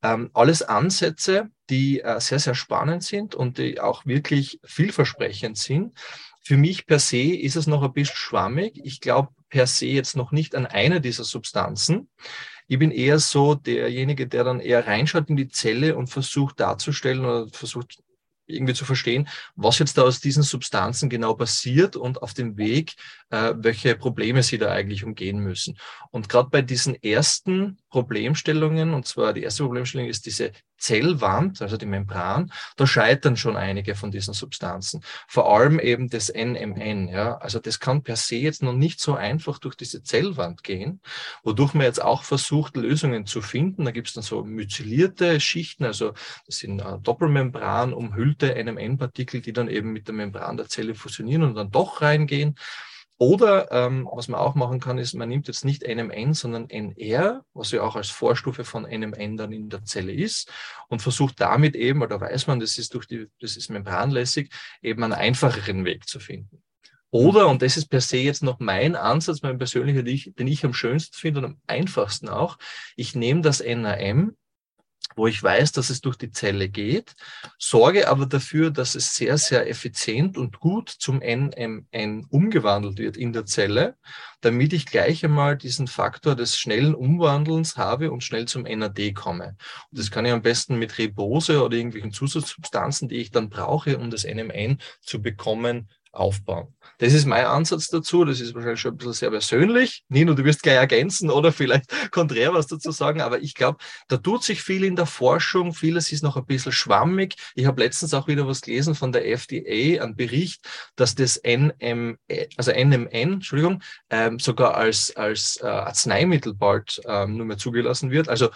Ähm, 0.03 0.31
alles 0.35 0.63
Ansätze, 0.63 1.51
die 1.71 2.01
äh, 2.01 2.21
sehr, 2.21 2.39
sehr 2.39 2.55
spannend 2.55 3.03
sind 3.03 3.35
und 3.35 3.59
die 3.59 3.81
auch 3.81 4.05
wirklich 4.07 4.61
vielversprechend 4.65 5.57
sind. 5.57 5.93
Für 6.45 6.59
mich 6.59 6.87
per 6.87 6.99
se 6.99 7.23
ist 7.23 7.57
es 7.57 7.67
noch 7.67 7.83
ein 7.83 7.93
bisschen 7.93 8.17
schwammig. 8.17 8.79
Ich 8.85 9.01
glaube 9.01 9.31
per 9.49 9.67
se 9.67 9.87
jetzt 9.87 10.15
noch 10.15 10.31
nicht 10.31 10.55
an 10.55 10.67
eine 10.67 11.01
dieser 11.01 11.25
Substanzen. 11.25 12.11
Ich 12.67 12.79
bin 12.79 12.91
eher 12.91 13.19
so 13.19 13.55
derjenige, 13.55 14.27
der 14.27 14.45
dann 14.45 14.61
eher 14.61 14.87
reinschaut 14.87 15.31
in 15.31 15.37
die 15.37 15.49
Zelle 15.49 15.97
und 15.97 16.09
versucht 16.09 16.61
darzustellen 16.61 17.25
oder 17.25 17.49
versucht 17.51 17.99
irgendwie 18.47 18.75
zu 18.75 18.85
verstehen, 18.85 19.29
was 19.57 19.79
jetzt 19.79 19.97
da 19.97 20.03
aus 20.03 20.21
diesen 20.21 20.43
Substanzen 20.43 21.09
genau 21.09 21.35
passiert 21.35 21.97
und 21.97 22.21
auf 22.23 22.35
dem 22.35 22.59
Weg, 22.59 22.95
äh, 23.31 23.55
welche 23.57 23.97
Probleme 23.97 24.43
sie 24.43 24.59
da 24.59 24.71
eigentlich 24.71 25.05
umgehen 25.05 25.39
müssen. 25.39 25.79
Und 26.11 26.29
gerade 26.29 26.51
bei 26.51 26.61
diesen 26.61 26.95
ersten 27.03 27.79
Problemstellungen, 27.95 28.93
und 28.93 29.07
zwar 29.07 29.33
die 29.33 29.45
erste 29.45 29.63
Problemstellung 29.63 30.09
ist 30.09 30.27
diese 30.27 30.51
Zellwand, 30.79 31.63
also 31.63 31.77
die 31.77 31.87
Membran, 31.87 32.51
da 32.75 32.89
scheitern 32.89 33.37
schon 33.37 33.57
einige 33.57 33.95
von 33.95 34.11
diesen 34.11 34.35
Substanzen. 34.35 35.01
Vor 35.29 35.49
allem 35.57 35.79
eben 35.79 36.09
das 36.09 36.29
NMN. 36.29 37.07
Ja. 37.07 37.37
Also 37.37 37.61
das 37.61 37.79
kann 37.79 38.03
per 38.03 38.17
se 38.17 38.35
jetzt 38.35 38.65
noch 38.65 38.73
nicht 38.73 38.99
so 38.99 39.15
einfach 39.15 39.61
durch 39.61 39.77
diese 39.77 40.03
Zellwand 40.03 40.65
gehen, 40.65 41.01
wodurch 41.45 41.73
man 41.73 41.87
jetzt 41.87 42.03
auch 42.03 42.25
versucht, 42.25 42.77
Lösungen 42.77 43.27
zu 43.27 43.41
finden. 43.41 43.85
Da 43.85 43.93
gibt 43.93 44.09
es 44.09 44.15
dann 44.15 44.25
so 44.25 44.43
myzelierte 44.43 45.39
Schichten, 45.39 45.85
also 45.85 46.15
das 46.47 46.57
sind 46.59 46.81
äh, 46.81 46.99
Doppelmembran 47.01 47.93
umhüllte 47.93 48.57
NMN-Partikel, 48.57 49.41
die 49.41 49.53
dann 49.53 49.69
eben 49.69 49.93
mit 49.93 50.09
der 50.09 50.17
Membran 50.17 50.57
der 50.57 50.67
Zelle 50.67 50.97
fusionieren 50.97 51.45
und 51.45 51.55
dann 51.55 51.71
doch 51.71 52.03
reingehen. 52.03 52.57
Oder 53.19 53.71
ähm, 53.71 54.09
was 54.13 54.27
man 54.27 54.41
auch 54.41 54.57
machen 54.57 54.81
kann, 54.81 54.99
ist, 54.99 55.15
man 55.15 55.29
nimmt 55.29 55.47
jetzt 55.47 55.65
nicht 55.65 55.87
NMN, 55.87 56.35
sondern 56.35 56.69
NR, 56.69 57.45
was 57.55 57.71
ja 57.71 57.83
auch 57.83 57.95
als 57.95 58.11
Vorstufe 58.11 58.65
von 58.65 58.83
NMN 58.83 59.37
dann 59.37 59.53
in 59.53 59.69
der 59.69 59.85
Zelle 59.85 60.13
ist, 60.13 60.51
und 60.89 61.01
versucht 61.01 61.41
damit 61.41 61.77
eben, 61.77 62.03
oder 62.03 62.21
weiß 62.21 62.49
man, 62.49 62.59
das 62.59 62.77
ist 62.77 62.93
durch 62.95 63.07
die, 63.07 63.29
das 63.41 63.57
ist 63.57 63.71
membranlässig, 63.71 64.51
eben 64.83 65.03
einen 65.05 65.13
einfacheren 65.13 65.85
Weg 65.85 66.09
zu 66.09 66.19
finden. 66.19 66.63
Oder, 67.11 67.47
und 67.47 67.63
das 67.63 67.77
ist 67.77 67.87
per 67.87 68.01
se 68.01 68.17
jetzt 68.17 68.43
noch 68.43 68.59
mein 68.59 68.97
Ansatz, 68.97 69.43
mein 69.43 69.59
persönlicher, 69.59 70.03
den 70.03 70.13
ich, 70.13 70.33
den 70.37 70.49
ich 70.49 70.65
am 70.65 70.75
schönsten 70.75 71.17
finde 71.17 71.39
und 71.39 71.45
am 71.45 71.61
einfachsten 71.69 72.29
auch, 72.29 72.59
ich 72.97 73.15
nehme 73.15 73.41
das 73.41 73.63
NAM, 73.65 74.37
wo 75.17 75.27
ich 75.27 75.43
weiß, 75.43 75.73
dass 75.73 75.91
es 75.91 76.01
durch 76.01 76.17
die 76.17 76.31
Zelle 76.31 76.69
geht, 76.69 77.15
sorge 77.59 78.09
aber 78.09 78.27
dafür, 78.27 78.71
dass 78.71 78.95
es 78.95 79.15
sehr, 79.15 79.39
sehr 79.39 79.69
effizient 79.69 80.37
und 80.37 80.61
gut 80.61 80.89
zum 80.89 81.19
NMN 81.19 82.27
umgewandelt 82.31 82.99
wird 82.99 83.17
in 83.17 83.33
der 83.33 83.47
Zelle, 83.47 83.97
damit 84.41 84.73
ich 84.73 84.87
gleich 84.87 85.25
einmal 85.25 85.57
diesen 85.57 85.87
Faktor 85.87 86.35
des 86.35 86.59
schnellen 86.59 86.95
Umwandelns 86.95 87.77
habe 87.77 88.11
und 88.11 88.25
schnell 88.25 88.47
zum 88.47 88.63
NAD 88.63 89.15
komme. 89.15 89.57
Und 89.91 89.99
das 89.99 90.11
kann 90.11 90.27
ich 90.27 90.33
am 90.33 90.43
besten 90.43 90.77
mit 90.77 90.99
Ribose 90.99 91.63
oder 91.63 91.77
irgendwelchen 91.77 92.13
Zusatzsubstanzen, 92.13 93.09
die 93.09 93.17
ich 93.17 93.31
dann 93.31 93.51
brauche, 93.51 93.99
um 93.99 94.11
das 94.11 94.25
NMN 94.25 94.79
zu 95.01 95.23
bekommen, 95.23 95.89
aufbauen. 96.15 96.75
Das 96.99 97.13
ist 97.13 97.27
mein 97.27 97.45
Ansatz 97.45 97.89
dazu. 97.89 98.25
Das 98.25 98.41
ist 98.41 98.55
wahrscheinlich 98.55 98.81
schon 98.81 98.93
ein 98.93 98.97
bisschen 98.97 99.13
sehr 99.13 99.31
persönlich. 99.31 100.05
Nino, 100.09 100.35
du 100.35 100.45
wirst 100.45 100.63
gleich 100.63 100.77
ergänzen 100.77 101.31
oder 101.31 101.53
vielleicht 101.53 102.11
konträr 102.11 102.55
was 102.55 102.67
dazu 102.67 102.91
sagen. 102.91 103.21
Aber 103.21 103.41
ich 103.41 103.55
glaube, 103.55 103.79
da 104.09 104.17
tut 104.17 104.43
sich 104.45 104.63
viel 104.63 104.85
in 104.85 104.97
der 104.97 105.07
Forschung. 105.07 105.75
Vieles 105.75 106.13
ist 106.13 106.23
noch 106.23 106.37
ein 106.37 106.47
bisschen 106.47 106.73
schwammig. 106.73 107.37
Ich 107.55 107.67
habe 107.67 107.83
letztens 107.83 108.15
auch 108.15 108.29
wieder 108.29 108.47
was 108.47 108.61
gelesen 108.61 108.95
von 108.95 109.13
der 109.13 109.27
FDA, 109.27 110.03
einen 110.03 110.17
Bericht, 110.17 110.67
dass 110.97 111.15
das 111.15 111.41
NM, 111.45 112.19
also 112.57 112.73
NMN, 112.73 113.09
Entschuldigung, 113.35 113.83
ähm, 114.11 114.39
sogar 114.39 114.77
als, 114.77 115.15
als 115.17 115.59
äh, 115.63 115.67
Arzneimittel 115.67 116.55
bald 116.55 117.01
ähm, 117.07 117.37
nur 117.37 117.47
mehr 117.47 117.59
zugelassen 117.59 118.11
wird. 118.11 118.29
Also 118.29 118.47
ein 118.47 118.53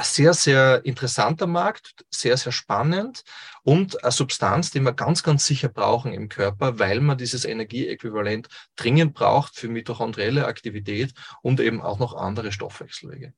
sehr, 0.00 0.34
sehr 0.34 0.84
interessanter 0.84 1.46
Markt, 1.46 2.04
sehr, 2.10 2.36
sehr 2.36 2.52
spannend 2.52 3.22
und 3.62 4.02
eine 4.02 4.12
Substanz, 4.12 4.70
die 4.70 4.80
wir 4.80 4.92
ganz, 4.92 5.22
ganz 5.22 5.46
sicher 5.46 5.68
brauchen 5.68 6.12
im 6.12 6.28
Körper, 6.28 6.78
weil 6.78 7.00
man 7.00 7.18
dieses 7.18 7.44
Energieäquivalent 7.44 8.48
dringend 8.76 9.14
braucht 9.14 9.56
für 9.56 9.68
mitochondrielle 9.68 10.46
Aktivität 10.46 11.14
und 11.42 11.60
eben 11.60 11.80
auch 11.80 11.98
noch 11.98 12.14
andere 12.14 12.52
Stoffwechselwege. 12.52 13.34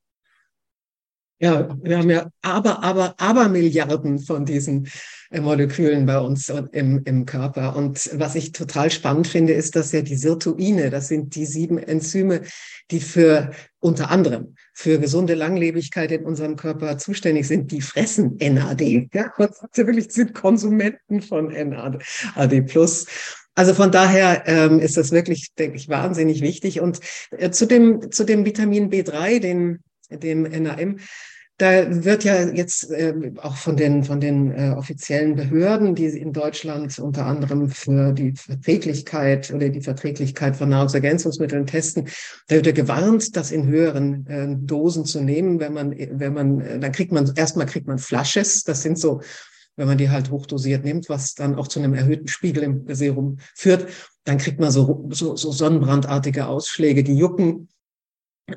Ja, 1.42 1.74
wir 1.82 1.96
haben 1.96 2.10
ja 2.10 2.30
aber, 2.42 2.84
aber, 2.84 3.14
aber 3.16 3.48
Milliarden 3.48 4.18
von 4.18 4.44
diesen 4.44 4.88
äh, 5.30 5.40
Molekülen 5.40 6.04
bei 6.04 6.18
uns 6.18 6.50
im, 6.72 7.02
im 7.04 7.24
Körper. 7.24 7.74
Und 7.76 8.10
was 8.12 8.34
ich 8.34 8.52
total 8.52 8.90
spannend 8.90 9.26
finde, 9.26 9.54
ist, 9.54 9.74
dass 9.74 9.90
ja 9.92 10.02
die 10.02 10.16
Sirtuine, 10.16 10.90
das 10.90 11.08
sind 11.08 11.34
die 11.34 11.46
sieben 11.46 11.78
Enzyme, 11.78 12.42
die 12.90 13.00
für 13.00 13.52
unter 13.78 14.10
anderem 14.10 14.54
für 14.74 14.98
gesunde 14.98 15.32
Langlebigkeit 15.32 16.12
in 16.12 16.26
unserem 16.26 16.56
Körper 16.56 16.98
zuständig 16.98 17.48
sind, 17.48 17.72
die 17.72 17.80
fressen 17.80 18.36
NAD. 18.36 19.08
Ja, 19.14 19.32
sagt 19.38 19.54
ja 19.78 19.86
wirklich, 19.86 20.10
sind 20.10 20.34
Konsumenten 20.34 21.22
von 21.22 21.46
NAD 21.46 22.66
plus. 22.66 23.06
Also 23.54 23.72
von 23.72 23.90
daher 23.90 24.42
ähm, 24.46 24.78
ist 24.78 24.98
das 24.98 25.10
wirklich, 25.10 25.54
denke 25.58 25.78
ich, 25.78 25.88
wahnsinnig 25.88 26.42
wichtig. 26.42 26.80
Und 26.80 27.00
äh, 27.30 27.50
zu 27.50 27.66
dem, 27.66 28.12
zu 28.12 28.24
dem 28.24 28.44
Vitamin 28.44 28.90
B3, 28.90 29.40
den, 29.40 29.78
dem 30.10 30.42
NAM, 30.42 30.98
da 31.60 32.04
wird 32.04 32.24
ja 32.24 32.48
jetzt 32.48 32.90
äh, 32.90 33.32
auch 33.42 33.56
von 33.56 33.76
den, 33.76 34.02
von 34.02 34.18
den 34.18 34.50
äh, 34.50 34.70
offiziellen 34.70 35.36
Behörden, 35.36 35.94
die 35.94 36.06
in 36.06 36.32
Deutschland 36.32 36.98
unter 36.98 37.26
anderem 37.26 37.68
für 37.68 38.12
die 38.12 38.32
Verträglichkeit 38.32 39.52
oder 39.52 39.68
die 39.68 39.82
Verträglichkeit 39.82 40.56
von 40.56 40.70
Nahrungsergänzungsmitteln 40.70 41.66
testen, 41.66 42.08
da 42.48 42.56
wird 42.56 42.66
ja 42.66 42.72
gewarnt, 42.72 43.36
das 43.36 43.50
in 43.50 43.66
höheren 43.66 44.26
äh, 44.26 44.56
Dosen 44.58 45.04
zu 45.04 45.20
nehmen. 45.20 45.60
Wenn 45.60 45.74
man, 45.74 45.94
wenn 45.98 46.32
man, 46.32 46.60
äh, 46.62 46.78
dann 46.78 46.92
kriegt 46.92 47.12
man, 47.12 47.30
erstmal 47.36 47.66
kriegt 47.66 47.86
man 47.86 47.98
Flashes. 47.98 48.64
Das 48.64 48.80
sind 48.80 48.98
so, 48.98 49.20
wenn 49.76 49.86
man 49.86 49.98
die 49.98 50.08
halt 50.08 50.30
hochdosiert 50.30 50.82
nimmt, 50.84 51.10
was 51.10 51.34
dann 51.34 51.56
auch 51.56 51.68
zu 51.68 51.78
einem 51.78 51.92
erhöhten 51.92 52.28
Spiegel 52.28 52.62
im 52.62 52.84
Serum 52.88 53.36
führt, 53.54 53.86
dann 54.24 54.38
kriegt 54.38 54.60
man 54.60 54.70
so, 54.70 55.08
so, 55.10 55.36
so 55.36 55.52
sonnenbrandartige 55.52 56.46
Ausschläge, 56.46 57.04
die 57.04 57.18
jucken 57.18 57.68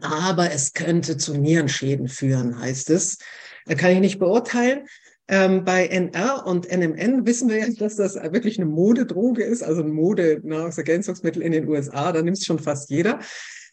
aber 0.02 0.52
es 0.52 0.74
könnte 0.74 1.18
zu 1.18 1.36
Nierenschäden 1.38 2.08
führen, 2.08 2.60
heißt 2.60 2.90
es. 2.90 3.18
Da 3.66 3.76
kann 3.76 3.92
ich 3.92 4.00
nicht 4.00 4.20
beurteilen. 4.20 4.88
Ähm, 5.30 5.64
bei 5.64 5.88
NR 5.88 6.46
und 6.46 6.70
NMN 6.70 7.26
wissen 7.26 7.48
wir 7.50 7.60
ja, 7.60 7.70
dass 7.70 7.96
das 7.96 8.16
wirklich 8.16 8.60
eine 8.60 8.70
Modedroge 8.70 9.44
ist, 9.44 9.64
also 9.64 9.82
ein 9.82 9.92
Mode-Nahrungsergänzungsmittel 9.92 11.42
in 11.42 11.54
den 11.54 11.68
USA. 11.68 12.12
Da 12.12 12.22
nimmt 12.22 12.38
es 12.38 12.46
schon 12.46 12.60
fast 12.60 12.90
jeder. 12.90 13.20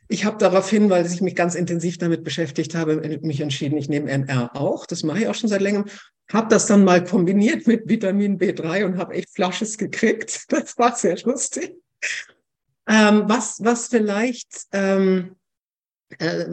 ich 0.09 0.25
habe 0.25 0.39
daraufhin, 0.39 0.91
weil 0.91 1.07
ich 1.07 1.21
mich 1.21 1.37
ganz 1.37 1.55
intensiv 1.55 1.99
damit 1.99 2.25
beschäftigt 2.25 2.75
habe, 2.75 2.97
mich 3.23 3.41
entschieden, 3.41 3.77
ich 3.79 3.89
nehme 3.89 4.11
NR 4.11 4.57
auch. 4.57 4.87
Das 4.87 5.03
mache 5.03 5.21
ich 5.21 5.29
auch 5.29 5.35
schon 5.35 5.49
seit 5.49 5.61
längerem. 5.61 5.87
Habe 6.33 6.49
das 6.49 6.67
dann 6.67 6.85
mal 6.85 7.03
kombiniert 7.03 7.67
mit 7.67 7.89
Vitamin 7.89 8.39
B3 8.39 8.85
und 8.85 8.99
habe 8.99 9.15
echt 9.15 9.31
Flasches 9.35 9.77
gekriegt. 9.77 10.45
Das 10.49 10.79
war 10.79 10.95
sehr 10.97 11.19
lustig. 11.25 11.75
Ähm, 12.89 13.25
was, 13.27 13.61
was 13.63 13.89
vielleicht 13.89 14.67
ähm, 14.73 15.37
äh, 16.19 16.45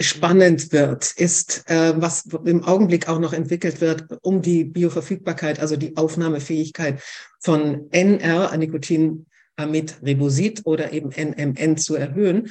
spannend 0.00 0.72
wird, 0.72 1.12
ist, 1.12 1.70
äh, 1.70 1.94
was 1.96 2.26
im 2.44 2.64
Augenblick 2.64 3.08
auch 3.08 3.18
noch 3.18 3.32
entwickelt 3.32 3.80
wird, 3.80 4.06
um 4.22 4.42
die 4.42 4.64
Bioverfügbarkeit, 4.64 5.60
also 5.60 5.76
die 5.76 5.96
Aufnahmefähigkeit 5.96 7.00
von 7.40 7.88
NR, 7.90 8.56
Nikotinamid 8.56 10.02
Ribosid 10.04 10.62
oder 10.64 10.92
eben 10.92 11.10
NMN 11.10 11.76
zu 11.76 11.94
erhöhen. 11.94 12.50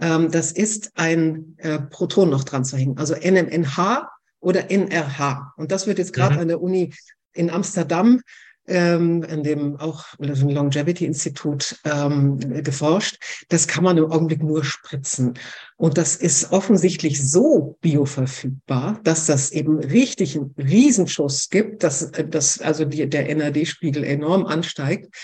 Ähm, 0.00 0.30
das 0.30 0.52
ist 0.52 0.90
ein 0.94 1.54
äh, 1.58 1.78
Proton 1.78 2.30
noch 2.30 2.44
dran 2.44 2.64
zu 2.64 2.76
hängen, 2.76 2.98
also 2.98 3.14
NMNH 3.14 4.10
oder 4.40 4.70
NRH. 4.70 5.54
Und 5.56 5.70
das 5.70 5.86
wird 5.86 5.98
jetzt 5.98 6.12
gerade 6.12 6.34
mhm. 6.34 6.40
an 6.40 6.48
der 6.48 6.60
Uni 6.60 6.92
in 7.34 7.50
Amsterdam 7.50 8.20
ähm, 8.68 9.24
an 9.28 9.42
dem 9.42 9.76
auch 9.76 10.04
Longevity-Institut 10.18 11.80
ähm, 11.84 12.38
geforscht. 12.62 13.18
Das 13.48 13.66
kann 13.66 13.84
man 13.84 13.96
im 13.96 14.10
Augenblick 14.10 14.42
nur 14.42 14.64
spritzen. 14.64 15.34
Und 15.76 15.98
das 15.98 16.16
ist 16.16 16.52
offensichtlich 16.52 17.30
so 17.30 17.76
bioverfügbar, 17.80 19.00
dass 19.04 19.26
das 19.26 19.50
eben 19.50 19.78
richtig 19.78 20.36
einen 20.36 20.54
Riesenschuss 20.58 21.48
gibt, 21.50 21.82
dass, 21.82 22.10
dass 22.10 22.60
also 22.60 22.84
die, 22.84 23.08
der 23.08 23.34
NAD-Spiegel 23.34 24.04
enorm 24.04 24.46
ansteigt. 24.46 25.14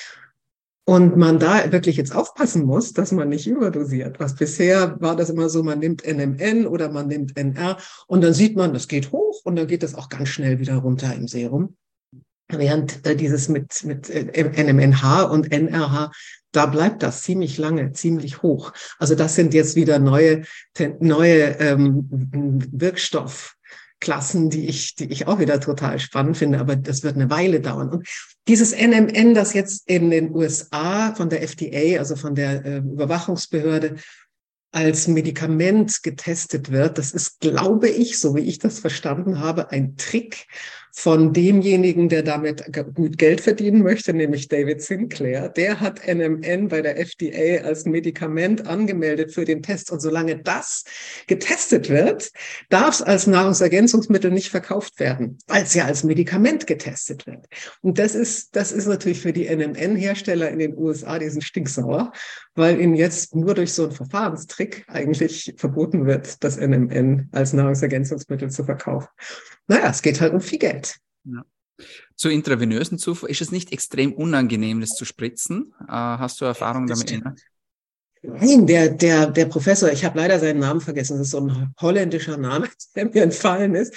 Und 0.86 1.16
man 1.16 1.38
da 1.38 1.72
wirklich 1.72 1.96
jetzt 1.96 2.14
aufpassen 2.14 2.66
muss, 2.66 2.92
dass 2.92 3.10
man 3.10 3.30
nicht 3.30 3.46
überdosiert. 3.46 4.20
Was 4.20 4.34
bisher 4.34 5.00
war 5.00 5.16
das 5.16 5.30
immer 5.30 5.48
so, 5.48 5.62
man 5.62 5.78
nimmt 5.78 6.06
NMN 6.06 6.66
oder 6.66 6.92
man 6.92 7.06
nimmt 7.06 7.38
NR 7.38 7.78
und 8.06 8.22
dann 8.22 8.34
sieht 8.34 8.54
man, 8.54 8.74
das 8.74 8.86
geht 8.86 9.10
hoch 9.10 9.40
und 9.44 9.56
dann 9.56 9.66
geht 9.66 9.82
das 9.82 9.94
auch 9.94 10.10
ganz 10.10 10.28
schnell 10.28 10.58
wieder 10.58 10.76
runter 10.76 11.14
im 11.14 11.26
Serum. 11.26 11.74
Während 12.48 13.06
äh, 13.06 13.16
dieses 13.16 13.48
mit, 13.48 13.84
mit 13.84 14.10
äh, 14.10 14.62
NMNH 14.62 15.22
und 15.22 15.50
NRH, 15.50 16.12
da 16.52 16.66
bleibt 16.66 17.02
das 17.02 17.22
ziemlich 17.22 17.58
lange, 17.58 17.92
ziemlich 17.92 18.42
hoch. 18.42 18.72
Also 18.98 19.14
das 19.14 19.34
sind 19.34 19.54
jetzt 19.54 19.76
wieder 19.76 19.98
neue, 19.98 20.44
neue 21.00 21.58
ähm, 21.58 22.06
Wirkstoffklassen, 22.70 24.50
die 24.50 24.68
ich, 24.68 24.94
die 24.94 25.10
ich 25.10 25.26
auch 25.26 25.38
wieder 25.40 25.58
total 25.60 25.98
spannend 25.98 26.36
finde, 26.36 26.60
aber 26.60 26.76
das 26.76 27.02
wird 27.02 27.16
eine 27.16 27.30
Weile 27.30 27.60
dauern. 27.60 27.88
Und 27.88 28.06
dieses 28.46 28.72
NMN, 28.72 29.34
das 29.34 29.54
jetzt 29.54 29.88
in 29.88 30.10
den 30.10 30.34
USA 30.34 31.14
von 31.14 31.28
der 31.28 31.42
FDA, 31.42 31.98
also 31.98 32.14
von 32.14 32.34
der 32.34 32.64
äh, 32.64 32.76
Überwachungsbehörde, 32.78 33.96
als 34.70 35.06
Medikament 35.06 36.02
getestet 36.02 36.72
wird, 36.72 36.98
das 36.98 37.12
ist, 37.12 37.40
glaube 37.40 37.88
ich, 37.88 38.18
so 38.18 38.34
wie 38.34 38.40
ich 38.40 38.58
das 38.58 38.80
verstanden 38.80 39.38
habe, 39.38 39.70
ein 39.70 39.96
Trick, 39.96 40.46
von 40.96 41.32
demjenigen, 41.32 42.08
der 42.08 42.22
damit 42.22 42.64
gut 42.94 43.18
Geld 43.18 43.40
verdienen 43.40 43.82
möchte, 43.82 44.14
nämlich 44.14 44.46
David 44.46 44.80
Sinclair. 44.80 45.48
Der 45.48 45.80
hat 45.80 46.00
NMN 46.06 46.68
bei 46.68 46.82
der 46.82 46.98
FDA 46.98 47.64
als 47.64 47.84
Medikament 47.84 48.68
angemeldet 48.68 49.34
für 49.34 49.44
den 49.44 49.60
Test. 49.60 49.90
Und 49.90 49.98
solange 49.98 50.36
das 50.36 50.84
getestet 51.26 51.90
wird, 51.90 52.30
darf 52.70 52.94
es 52.94 53.02
als 53.02 53.26
Nahrungsergänzungsmittel 53.26 54.30
nicht 54.30 54.50
verkauft 54.50 55.00
werden, 55.00 55.38
weil 55.48 55.64
es 55.64 55.74
ja 55.74 55.84
als 55.84 56.04
Medikament 56.04 56.68
getestet 56.68 57.26
wird. 57.26 57.48
Und 57.82 57.98
das 57.98 58.14
ist, 58.14 58.54
das 58.54 58.70
ist 58.70 58.86
natürlich 58.86 59.20
für 59.20 59.32
die 59.32 59.48
NMN-Hersteller 59.48 60.48
in 60.48 60.60
den 60.60 60.78
USA, 60.78 61.18
die 61.18 61.28
sind 61.28 61.42
stinksauer, 61.42 62.12
weil 62.54 62.80
ihnen 62.80 62.94
jetzt 62.94 63.34
nur 63.34 63.54
durch 63.54 63.72
so 63.72 63.82
einen 63.82 63.92
Verfahrenstrick 63.92 64.84
eigentlich 64.86 65.54
verboten 65.56 66.06
wird, 66.06 66.42
das 66.44 66.56
NMN 66.56 67.30
als 67.32 67.52
Nahrungsergänzungsmittel 67.52 68.48
zu 68.48 68.62
verkaufen. 68.62 69.08
Naja, 69.66 69.90
es 69.90 70.02
geht 70.02 70.20
halt 70.20 70.32
um 70.34 70.40
viel 70.40 70.58
Geld. 70.58 70.96
Ja. 71.24 71.44
Zur 72.16 72.30
intravenösen 72.30 72.98
Zufuhr, 72.98 73.28
ist 73.28 73.40
es 73.40 73.50
nicht 73.50 73.72
extrem 73.72 74.12
unangenehm, 74.12 74.80
das 74.80 74.90
zu 74.90 75.04
spritzen? 75.04 75.74
Äh, 75.88 75.92
hast 75.92 76.40
du 76.40 76.44
Erfahrung 76.44 76.86
das 76.86 77.04
damit? 77.04 77.22
Stimmt. 77.22 77.40
Nein, 78.22 78.66
der, 78.66 78.88
der, 78.88 79.26
der 79.26 79.46
Professor, 79.46 79.90
ich 79.90 80.04
habe 80.04 80.18
leider 80.18 80.38
seinen 80.38 80.60
Namen 80.60 80.80
vergessen, 80.80 81.18
das 81.18 81.26
ist 81.26 81.32
so 81.32 81.40
ein 81.40 81.74
holländischer 81.80 82.36
Name, 82.36 82.68
der 82.96 83.06
mir 83.06 83.22
entfallen 83.22 83.74
ist. 83.74 83.94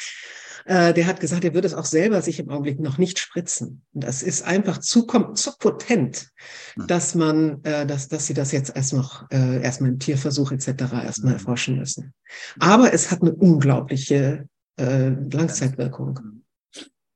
Äh, 0.65 0.93
der 0.93 1.07
hat 1.07 1.21
gesagt, 1.21 1.45
er 1.45 1.53
würde 1.53 1.67
es 1.67 1.73
auch 1.73 1.85
selber 1.85 2.21
sich 2.21 2.39
im 2.39 2.49
Augenblick 2.49 2.79
noch 2.81 2.97
nicht 2.97 3.19
spritzen. 3.19 3.83
Und 3.93 4.03
das 4.03 4.21
ist 4.21 4.45
einfach 4.45 4.79
zu, 4.79 5.07
zu 5.33 5.57
potent, 5.59 6.29
hm. 6.73 6.87
dass 6.87 7.15
man, 7.15 7.63
äh, 7.63 7.85
dass, 7.85 8.09
dass 8.09 8.25
sie 8.27 8.33
das 8.33 8.51
jetzt 8.51 8.75
erst 8.75 8.91
noch, 8.91 9.31
äh, 9.31 9.61
erstmal 9.61 9.91
im 9.91 9.99
Tierversuch 9.99 10.51
etc. 10.51 10.67
erstmal 10.67 11.33
hm. 11.33 11.39
erforschen 11.39 11.79
müssen. 11.79 12.13
Aber 12.59 12.93
es 12.93 13.11
hat 13.11 13.21
eine 13.21 13.33
unglaubliche 13.33 14.49
äh, 14.77 15.09
Langzeitwirkung. 15.09 16.43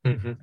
Mhm. 0.03 0.37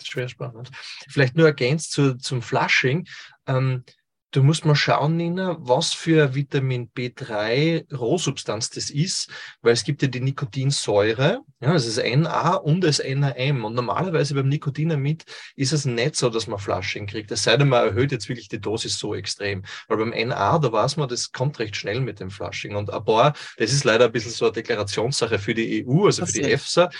Schwer 0.00 0.28
spannend. 0.28 0.70
Vielleicht 1.08 1.36
nur 1.36 1.46
ergänzt 1.46 1.92
zu, 1.92 2.16
zum 2.18 2.42
Flushing. 2.42 3.06
Ähm, 3.46 3.84
Du 4.30 4.42
musst 4.42 4.66
mal 4.66 4.74
schauen, 4.74 5.16
Nina, 5.16 5.56
was 5.58 5.94
für 5.94 6.34
Vitamin 6.34 6.90
B3 6.90 7.90
Rohsubstanz 7.96 8.68
das 8.68 8.90
ist, 8.90 9.30
weil 9.62 9.72
es 9.72 9.84
gibt 9.84 10.02
ja 10.02 10.08
die 10.08 10.20
Nikotinsäure, 10.20 11.40
ja, 11.60 11.72
das 11.72 11.86
ist 11.86 11.96
NA 11.96 12.56
und 12.56 12.82
das 12.82 13.02
NAM. 13.02 13.64
Und 13.64 13.74
normalerweise 13.74 14.34
beim 14.34 14.48
Nikotinamid 14.48 15.24
ist 15.56 15.72
es 15.72 15.86
nicht 15.86 16.14
so, 16.14 16.28
dass 16.28 16.46
man 16.46 16.58
Flushing 16.58 17.06
kriegt. 17.06 17.30
Es 17.30 17.44
sei 17.44 17.56
denn, 17.56 17.70
man 17.70 17.86
erhöht 17.86 18.12
jetzt 18.12 18.28
wirklich 18.28 18.48
die 18.48 18.60
Dosis 18.60 18.98
so 18.98 19.14
extrem. 19.14 19.64
Weil 19.88 19.96
beim 19.96 20.10
NA, 20.10 20.58
da 20.58 20.72
weiß 20.72 20.98
man, 20.98 21.08
das 21.08 21.32
kommt 21.32 21.58
recht 21.58 21.74
schnell 21.74 22.00
mit 22.00 22.20
dem 22.20 22.30
Flushing. 22.30 22.76
Und 22.76 22.92
ein 22.92 23.04
paar, 23.04 23.32
das 23.56 23.72
ist 23.72 23.84
leider 23.84 24.04
ein 24.04 24.12
bisschen 24.12 24.32
so 24.32 24.44
eine 24.44 24.52
Deklarationssache 24.52 25.38
für 25.38 25.54
die 25.54 25.86
EU, 25.86 26.04
also 26.04 26.26
für 26.26 26.32
die 26.32 26.42
EFSA 26.42 26.90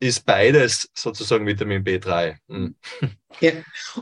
ist 0.00 0.26
beides 0.26 0.90
sozusagen 0.94 1.46
Vitamin 1.46 1.84
B3. 1.84 2.36
Mhm. 2.48 2.74
Ja. 3.40 3.52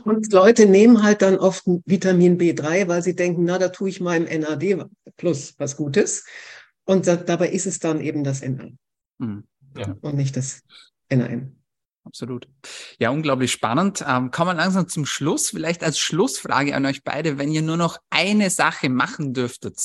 Und 0.03 0.31
Leute 0.31 0.65
nehmen 0.65 1.03
halt 1.03 1.21
dann 1.21 1.37
oft 1.37 1.63
Vitamin 1.85 2.37
B3, 2.37 2.87
weil 2.87 3.01
sie 3.01 3.15
denken, 3.15 3.43
na, 3.45 3.57
da 3.57 3.69
tue 3.69 3.89
ich 3.89 4.01
meinem 4.01 4.25
NAD 4.25 4.85
plus 5.17 5.55
was 5.57 5.77
Gutes. 5.77 6.25
Und 6.85 7.07
da, 7.07 7.15
dabei 7.15 7.49
ist 7.49 7.65
es 7.65 7.79
dann 7.79 7.99
eben 7.99 8.23
das 8.23 8.41
NA. 8.41 8.69
Mhm. 9.17 9.43
Ja. 9.77 9.95
Und 10.01 10.15
nicht 10.15 10.37
das 10.37 10.61
NAM. 11.09 11.55
Absolut. 12.05 12.47
Ja, 12.99 13.09
unglaublich 13.09 13.51
spannend. 13.51 14.05
Ähm, 14.07 14.29
kommen 14.29 14.51
wir 14.51 14.53
langsam 14.53 14.87
zum 14.87 15.05
Schluss. 15.05 15.49
Vielleicht 15.49 15.83
als 15.83 15.97
Schlussfrage 15.97 16.75
an 16.75 16.85
euch 16.85 17.03
beide, 17.03 17.39
wenn 17.39 17.51
ihr 17.51 17.63
nur 17.63 17.77
noch 17.77 17.97
eine 18.11 18.51
Sache 18.51 18.89
machen 18.89 19.33
dürftet 19.33 19.79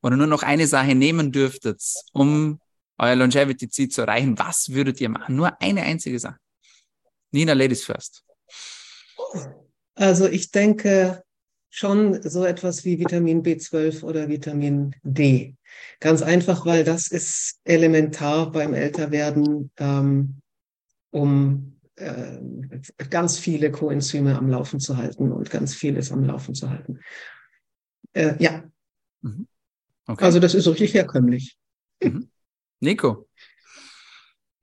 oder 0.00 0.16
nur 0.16 0.28
noch 0.28 0.44
eine 0.44 0.66
Sache 0.68 0.94
nehmen 0.94 1.32
dürftet, 1.32 1.82
um 2.12 2.60
euer 3.00 3.16
Longevity-Ziel 3.16 3.88
zu 3.88 4.02
erreichen, 4.02 4.38
was 4.38 4.70
würdet 4.70 5.00
ihr 5.00 5.08
machen? 5.08 5.36
Nur 5.36 5.60
eine 5.60 5.82
einzige 5.82 6.18
Sache. 6.18 6.38
Nina, 7.32 7.54
Ladies 7.54 7.84
first. 7.84 8.24
Also 9.94 10.26
ich 10.26 10.50
denke 10.50 11.22
schon 11.70 12.22
so 12.22 12.44
etwas 12.44 12.84
wie 12.84 12.98
Vitamin 12.98 13.42
B12 13.42 14.02
oder 14.02 14.28
Vitamin 14.28 14.94
D. 15.02 15.56
Ganz 16.00 16.22
einfach, 16.22 16.66
weil 16.66 16.84
das 16.84 17.08
ist 17.08 17.60
elementar 17.64 18.50
beim 18.50 18.74
Älterwerden, 18.74 19.70
ähm, 19.76 20.40
um 21.10 21.80
äh, 21.94 22.38
ganz 23.08 23.38
viele 23.38 23.70
Coenzyme 23.70 24.36
am 24.36 24.48
Laufen 24.48 24.80
zu 24.80 24.96
halten 24.96 25.30
und 25.30 25.50
ganz 25.50 25.74
vieles 25.74 26.10
am 26.10 26.24
Laufen 26.24 26.54
zu 26.54 26.70
halten. 26.70 27.00
Äh, 28.12 28.34
ja. 28.42 28.64
Mhm. 29.22 29.46
Okay. 30.06 30.24
Also 30.24 30.40
das 30.40 30.54
ist 30.54 30.66
richtig 30.66 30.94
herkömmlich. 30.94 31.56
Mhm. 32.02 32.30
Nico. 32.80 33.28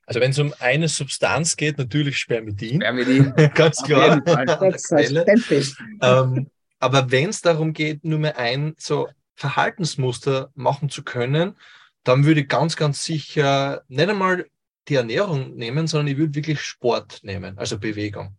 Also 0.05 0.21
wenn 0.21 0.31
es 0.31 0.39
um 0.39 0.53
eine 0.59 0.87
Substanz 0.87 1.57
geht, 1.57 1.77
natürlich 1.77 2.17
Spermidin. 2.17 2.81
Spermidin. 2.81 3.33
Ganz 3.53 3.83
klar. 3.83 4.21
ähm, 6.01 6.49
aber 6.79 7.11
wenn 7.11 7.29
es 7.29 7.41
darum 7.41 7.73
geht, 7.73 8.03
nur 8.03 8.19
mehr 8.19 8.37
ein 8.37 8.75
so 8.77 9.09
Verhaltensmuster 9.35 10.51
machen 10.55 10.89
zu 10.89 11.03
können, 11.03 11.55
dann 12.03 12.23
würde 12.23 12.41
ich 12.41 12.47
ganz, 12.47 12.77
ganz 12.77 13.03
sicher 13.03 13.83
nicht 13.87 14.09
einmal 14.09 14.47
die 14.87 14.95
Ernährung 14.95 15.55
nehmen, 15.55 15.87
sondern 15.87 16.07
ich 16.07 16.17
würde 16.17 16.35
wirklich 16.35 16.61
Sport 16.61 17.19
nehmen, 17.23 17.57
also 17.57 17.77
Bewegung. 17.77 18.37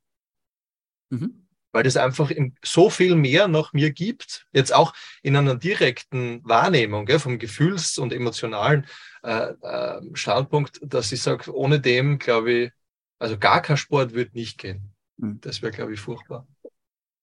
Mhm 1.10 1.48
weil 1.72 1.82
das 1.82 1.96
einfach 1.96 2.30
so 2.64 2.90
viel 2.90 3.14
mehr 3.14 3.48
nach 3.48 3.72
mir 3.72 3.92
gibt, 3.92 4.46
jetzt 4.52 4.74
auch 4.74 4.94
in 5.22 5.36
einer 5.36 5.54
direkten 5.54 6.40
Wahrnehmung 6.44 7.06
gell, 7.06 7.18
vom 7.18 7.38
Gefühls- 7.38 7.98
und 7.98 8.12
emotionalen 8.12 8.86
äh, 9.22 9.52
äh, 9.62 10.00
Standpunkt, 10.14 10.80
dass 10.82 11.12
ich 11.12 11.22
sage, 11.22 11.54
ohne 11.54 11.80
dem, 11.80 12.18
glaube 12.18 12.52
ich, 12.52 12.72
also 13.18 13.38
gar 13.38 13.62
kein 13.62 13.76
Sport 13.76 14.14
wird 14.14 14.34
nicht 14.34 14.58
gehen. 14.58 14.94
Hm. 15.20 15.40
Das 15.40 15.62
wäre, 15.62 15.72
glaube 15.72 15.94
ich, 15.94 16.00
furchtbar. 16.00 16.46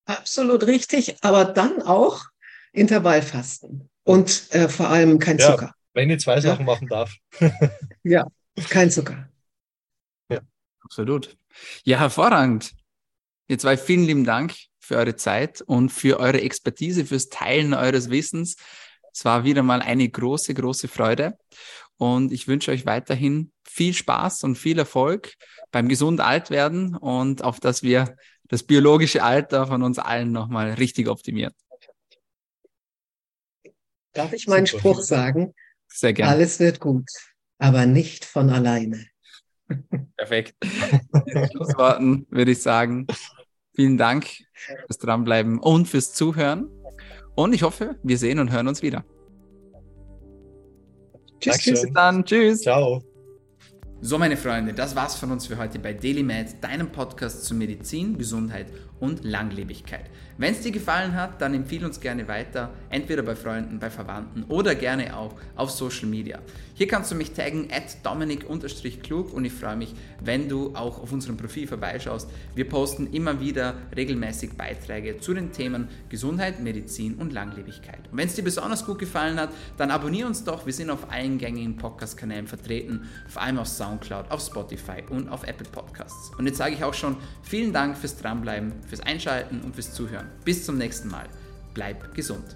Absolut 0.06 0.68
richtig, 0.68 1.16
aber 1.22 1.46
dann 1.46 1.82
auch 1.82 2.26
Intervallfasten 2.74 3.90
und 4.04 4.54
äh, 4.54 4.70
vor 4.70 4.90
allem 4.90 5.20
kein 5.20 5.38
ja, 5.38 5.52
Zucker. 5.52 5.74
Wenn 5.94 6.10
ich 6.10 6.22
zwei 6.22 6.40
Sachen 6.42 6.66
ja. 6.68 6.74
machen 6.74 6.88
darf. 6.88 7.16
ja, 8.04 8.28
kein 8.70 8.92
Zucker. 8.92 9.30
Ja, 10.30 10.42
absolut. 10.82 11.38
Ja, 11.84 12.00
hervorragend. 12.00 12.74
Ihr 13.48 13.58
zwei, 13.58 13.78
vielen 13.78 14.04
lieben 14.04 14.26
Dank 14.26 14.54
für 14.80 14.98
eure 14.98 15.16
Zeit 15.16 15.62
und 15.62 15.90
für 15.90 16.20
eure 16.20 16.42
Expertise, 16.42 17.06
fürs 17.06 17.30
Teilen 17.30 17.74
eures 17.74 18.10
Wissens. 18.10 18.58
Es 19.12 19.24
war 19.24 19.44
wieder 19.44 19.64
mal 19.64 19.82
eine 19.82 20.10
große, 20.10 20.54
große 20.54 20.88
Freude. 20.88 21.38
Und 21.98 22.32
ich 22.32 22.48
wünsche 22.48 22.72
euch 22.72 22.86
weiterhin 22.86 23.52
viel 23.68 23.94
Spaß 23.94 24.44
und 24.44 24.58
viel 24.58 24.78
Erfolg 24.78 25.34
beim 25.72 25.88
gesund 25.88 26.22
alt 26.22 26.50
werden 26.50 26.96
und 26.96 27.44
auf 27.44 27.60
dass 27.60 27.84
wir 27.84 28.16
das 28.48 28.64
biologische 28.64 29.24
Alter 29.24 29.68
von 29.68 29.82
uns 29.82 29.98
allen 29.98 30.32
nochmal 30.32 30.74
richtig 30.74 31.08
optimieren. 31.08 31.54
Darf 34.14 34.34
ich 34.34 34.48
meinen 34.48 34.66
Super. 34.66 34.80
Spruch 34.80 35.02
sagen? 35.02 35.54
Sehr 35.88 36.14
gerne. 36.14 36.32
Alles 36.32 36.60
wird 36.60 36.80
gut, 36.80 37.10
aber 37.58 37.86
nicht 37.86 38.26
von 38.26 38.50
alleine. 38.50 39.06
Perfekt. 40.16 40.56
In 40.62 41.50
Schlussworten 41.52 42.28
würde 42.30 42.52
ich 42.52 42.62
sagen, 42.62 43.08
vielen 43.74 43.98
Dank 43.98 44.28
fürs 44.86 44.98
Dranbleiben 45.00 45.60
und 45.60 45.88
fürs 45.88 46.14
Zuhören. 46.14 46.70
Und 47.36 47.54
ich 47.54 47.64
hoffe, 47.64 48.00
wir 48.04 48.18
sehen 48.18 48.40
und 48.40 48.52
hören 48.52 48.68
uns 48.68 48.82
wieder. 48.82 49.04
Tschüss, 51.40 51.58
tschüss. 51.58 51.86
dann. 51.94 52.24
Tschüss. 52.26 52.62
Ciao. 52.62 53.02
So, 54.02 54.18
meine 54.20 54.38
Freunde, 54.38 54.74
das 54.74 54.96
war's 54.96 55.16
von 55.16 55.32
uns 55.32 55.48
für 55.48 55.58
heute 55.58 55.80
bei 55.80 55.94
DailyMed, 55.94 56.64
deinem 56.64 56.92
Podcast 56.92 57.46
zu 57.46 57.56
Medizin, 57.56 58.18
Gesundheit 58.18 58.68
und 59.00 59.24
Langlebigkeit. 59.24 60.12
Wenn 60.38 60.54
es 60.54 60.60
dir 60.60 60.72
gefallen 60.72 61.16
hat, 61.16 61.42
dann 61.42 61.54
empfehle 61.54 61.86
uns 61.86 62.02
gerne 62.02 62.28
weiter, 62.28 62.72
entweder 62.90 63.24
bei 63.24 63.38
Freunden, 63.38 63.80
bei 63.80 63.90
Verwandten 63.90 64.44
oder 64.50 64.76
gerne 64.76 65.16
auch 65.16 65.34
auf 65.56 65.72
Social 65.72 66.08
Media. 66.08 66.40
Hier 66.74 66.90
kannst 66.90 67.10
du 67.10 67.16
mich 67.16 67.32
taggen 67.32 67.70
at 67.72 68.06
dominik-klug 68.06 69.34
und 69.34 69.46
ich 69.46 69.54
freue 69.54 69.78
mich, 69.78 69.96
wenn 70.22 70.50
du 70.50 70.76
auch 70.76 71.02
auf 71.02 71.14
unserem 71.14 71.38
Profil 71.38 71.68
vorbeischaust. 71.68 72.30
Wir 72.54 72.68
posten 72.68 73.08
immer 73.14 73.40
wieder 73.40 73.76
regelmäßig 73.96 74.58
Beiträge 74.58 75.18
zu 75.20 75.34
den 75.34 75.54
Themen 75.54 75.88
Gesundheit, 76.10 76.60
Medizin 76.60 77.16
und 77.16 77.32
Langlebigkeit. 77.32 78.00
Und 78.12 78.18
wenn 78.18 78.28
es 78.28 78.36
dir 78.36 78.44
besonders 78.44 78.86
gut 78.86 79.00
gefallen 79.00 79.40
hat, 79.40 79.52
dann 79.78 79.90
abonniere 79.90 80.28
uns 80.28 80.44
doch. 80.44 80.66
Wir 80.66 80.74
sind 80.74 80.90
auf 80.90 81.10
allen 81.10 81.38
gängigen 81.38 81.78
Podcast-Kanälen 81.78 82.48
vertreten, 82.48 83.08
vor 83.30 83.42
allem 83.42 83.58
auf 83.58 83.70
Soundcloud, 83.70 84.30
auf 84.30 84.42
Spotify 84.42 85.02
und 85.10 85.30
auf 85.30 85.48
Apple 85.48 85.70
Podcasts. 85.72 86.34
Und 86.38 86.46
jetzt 86.46 86.58
sage 86.58 86.76
ich 86.76 86.84
auch 86.84 86.94
schon 86.94 87.16
vielen 87.42 87.72
Dank 87.72 87.98
fürs 87.98 88.18
Dranbleiben, 88.18 88.74
fürs 88.86 89.00
Einschalten 89.00 89.62
und 89.62 89.76
fürs 89.76 89.94
Zuhören. 89.94 90.25
Bis 90.44 90.66
zum 90.66 90.78
nächsten 90.78 91.10
Mal. 91.10 91.28
Bleib 91.74 92.14
gesund. 92.14 92.56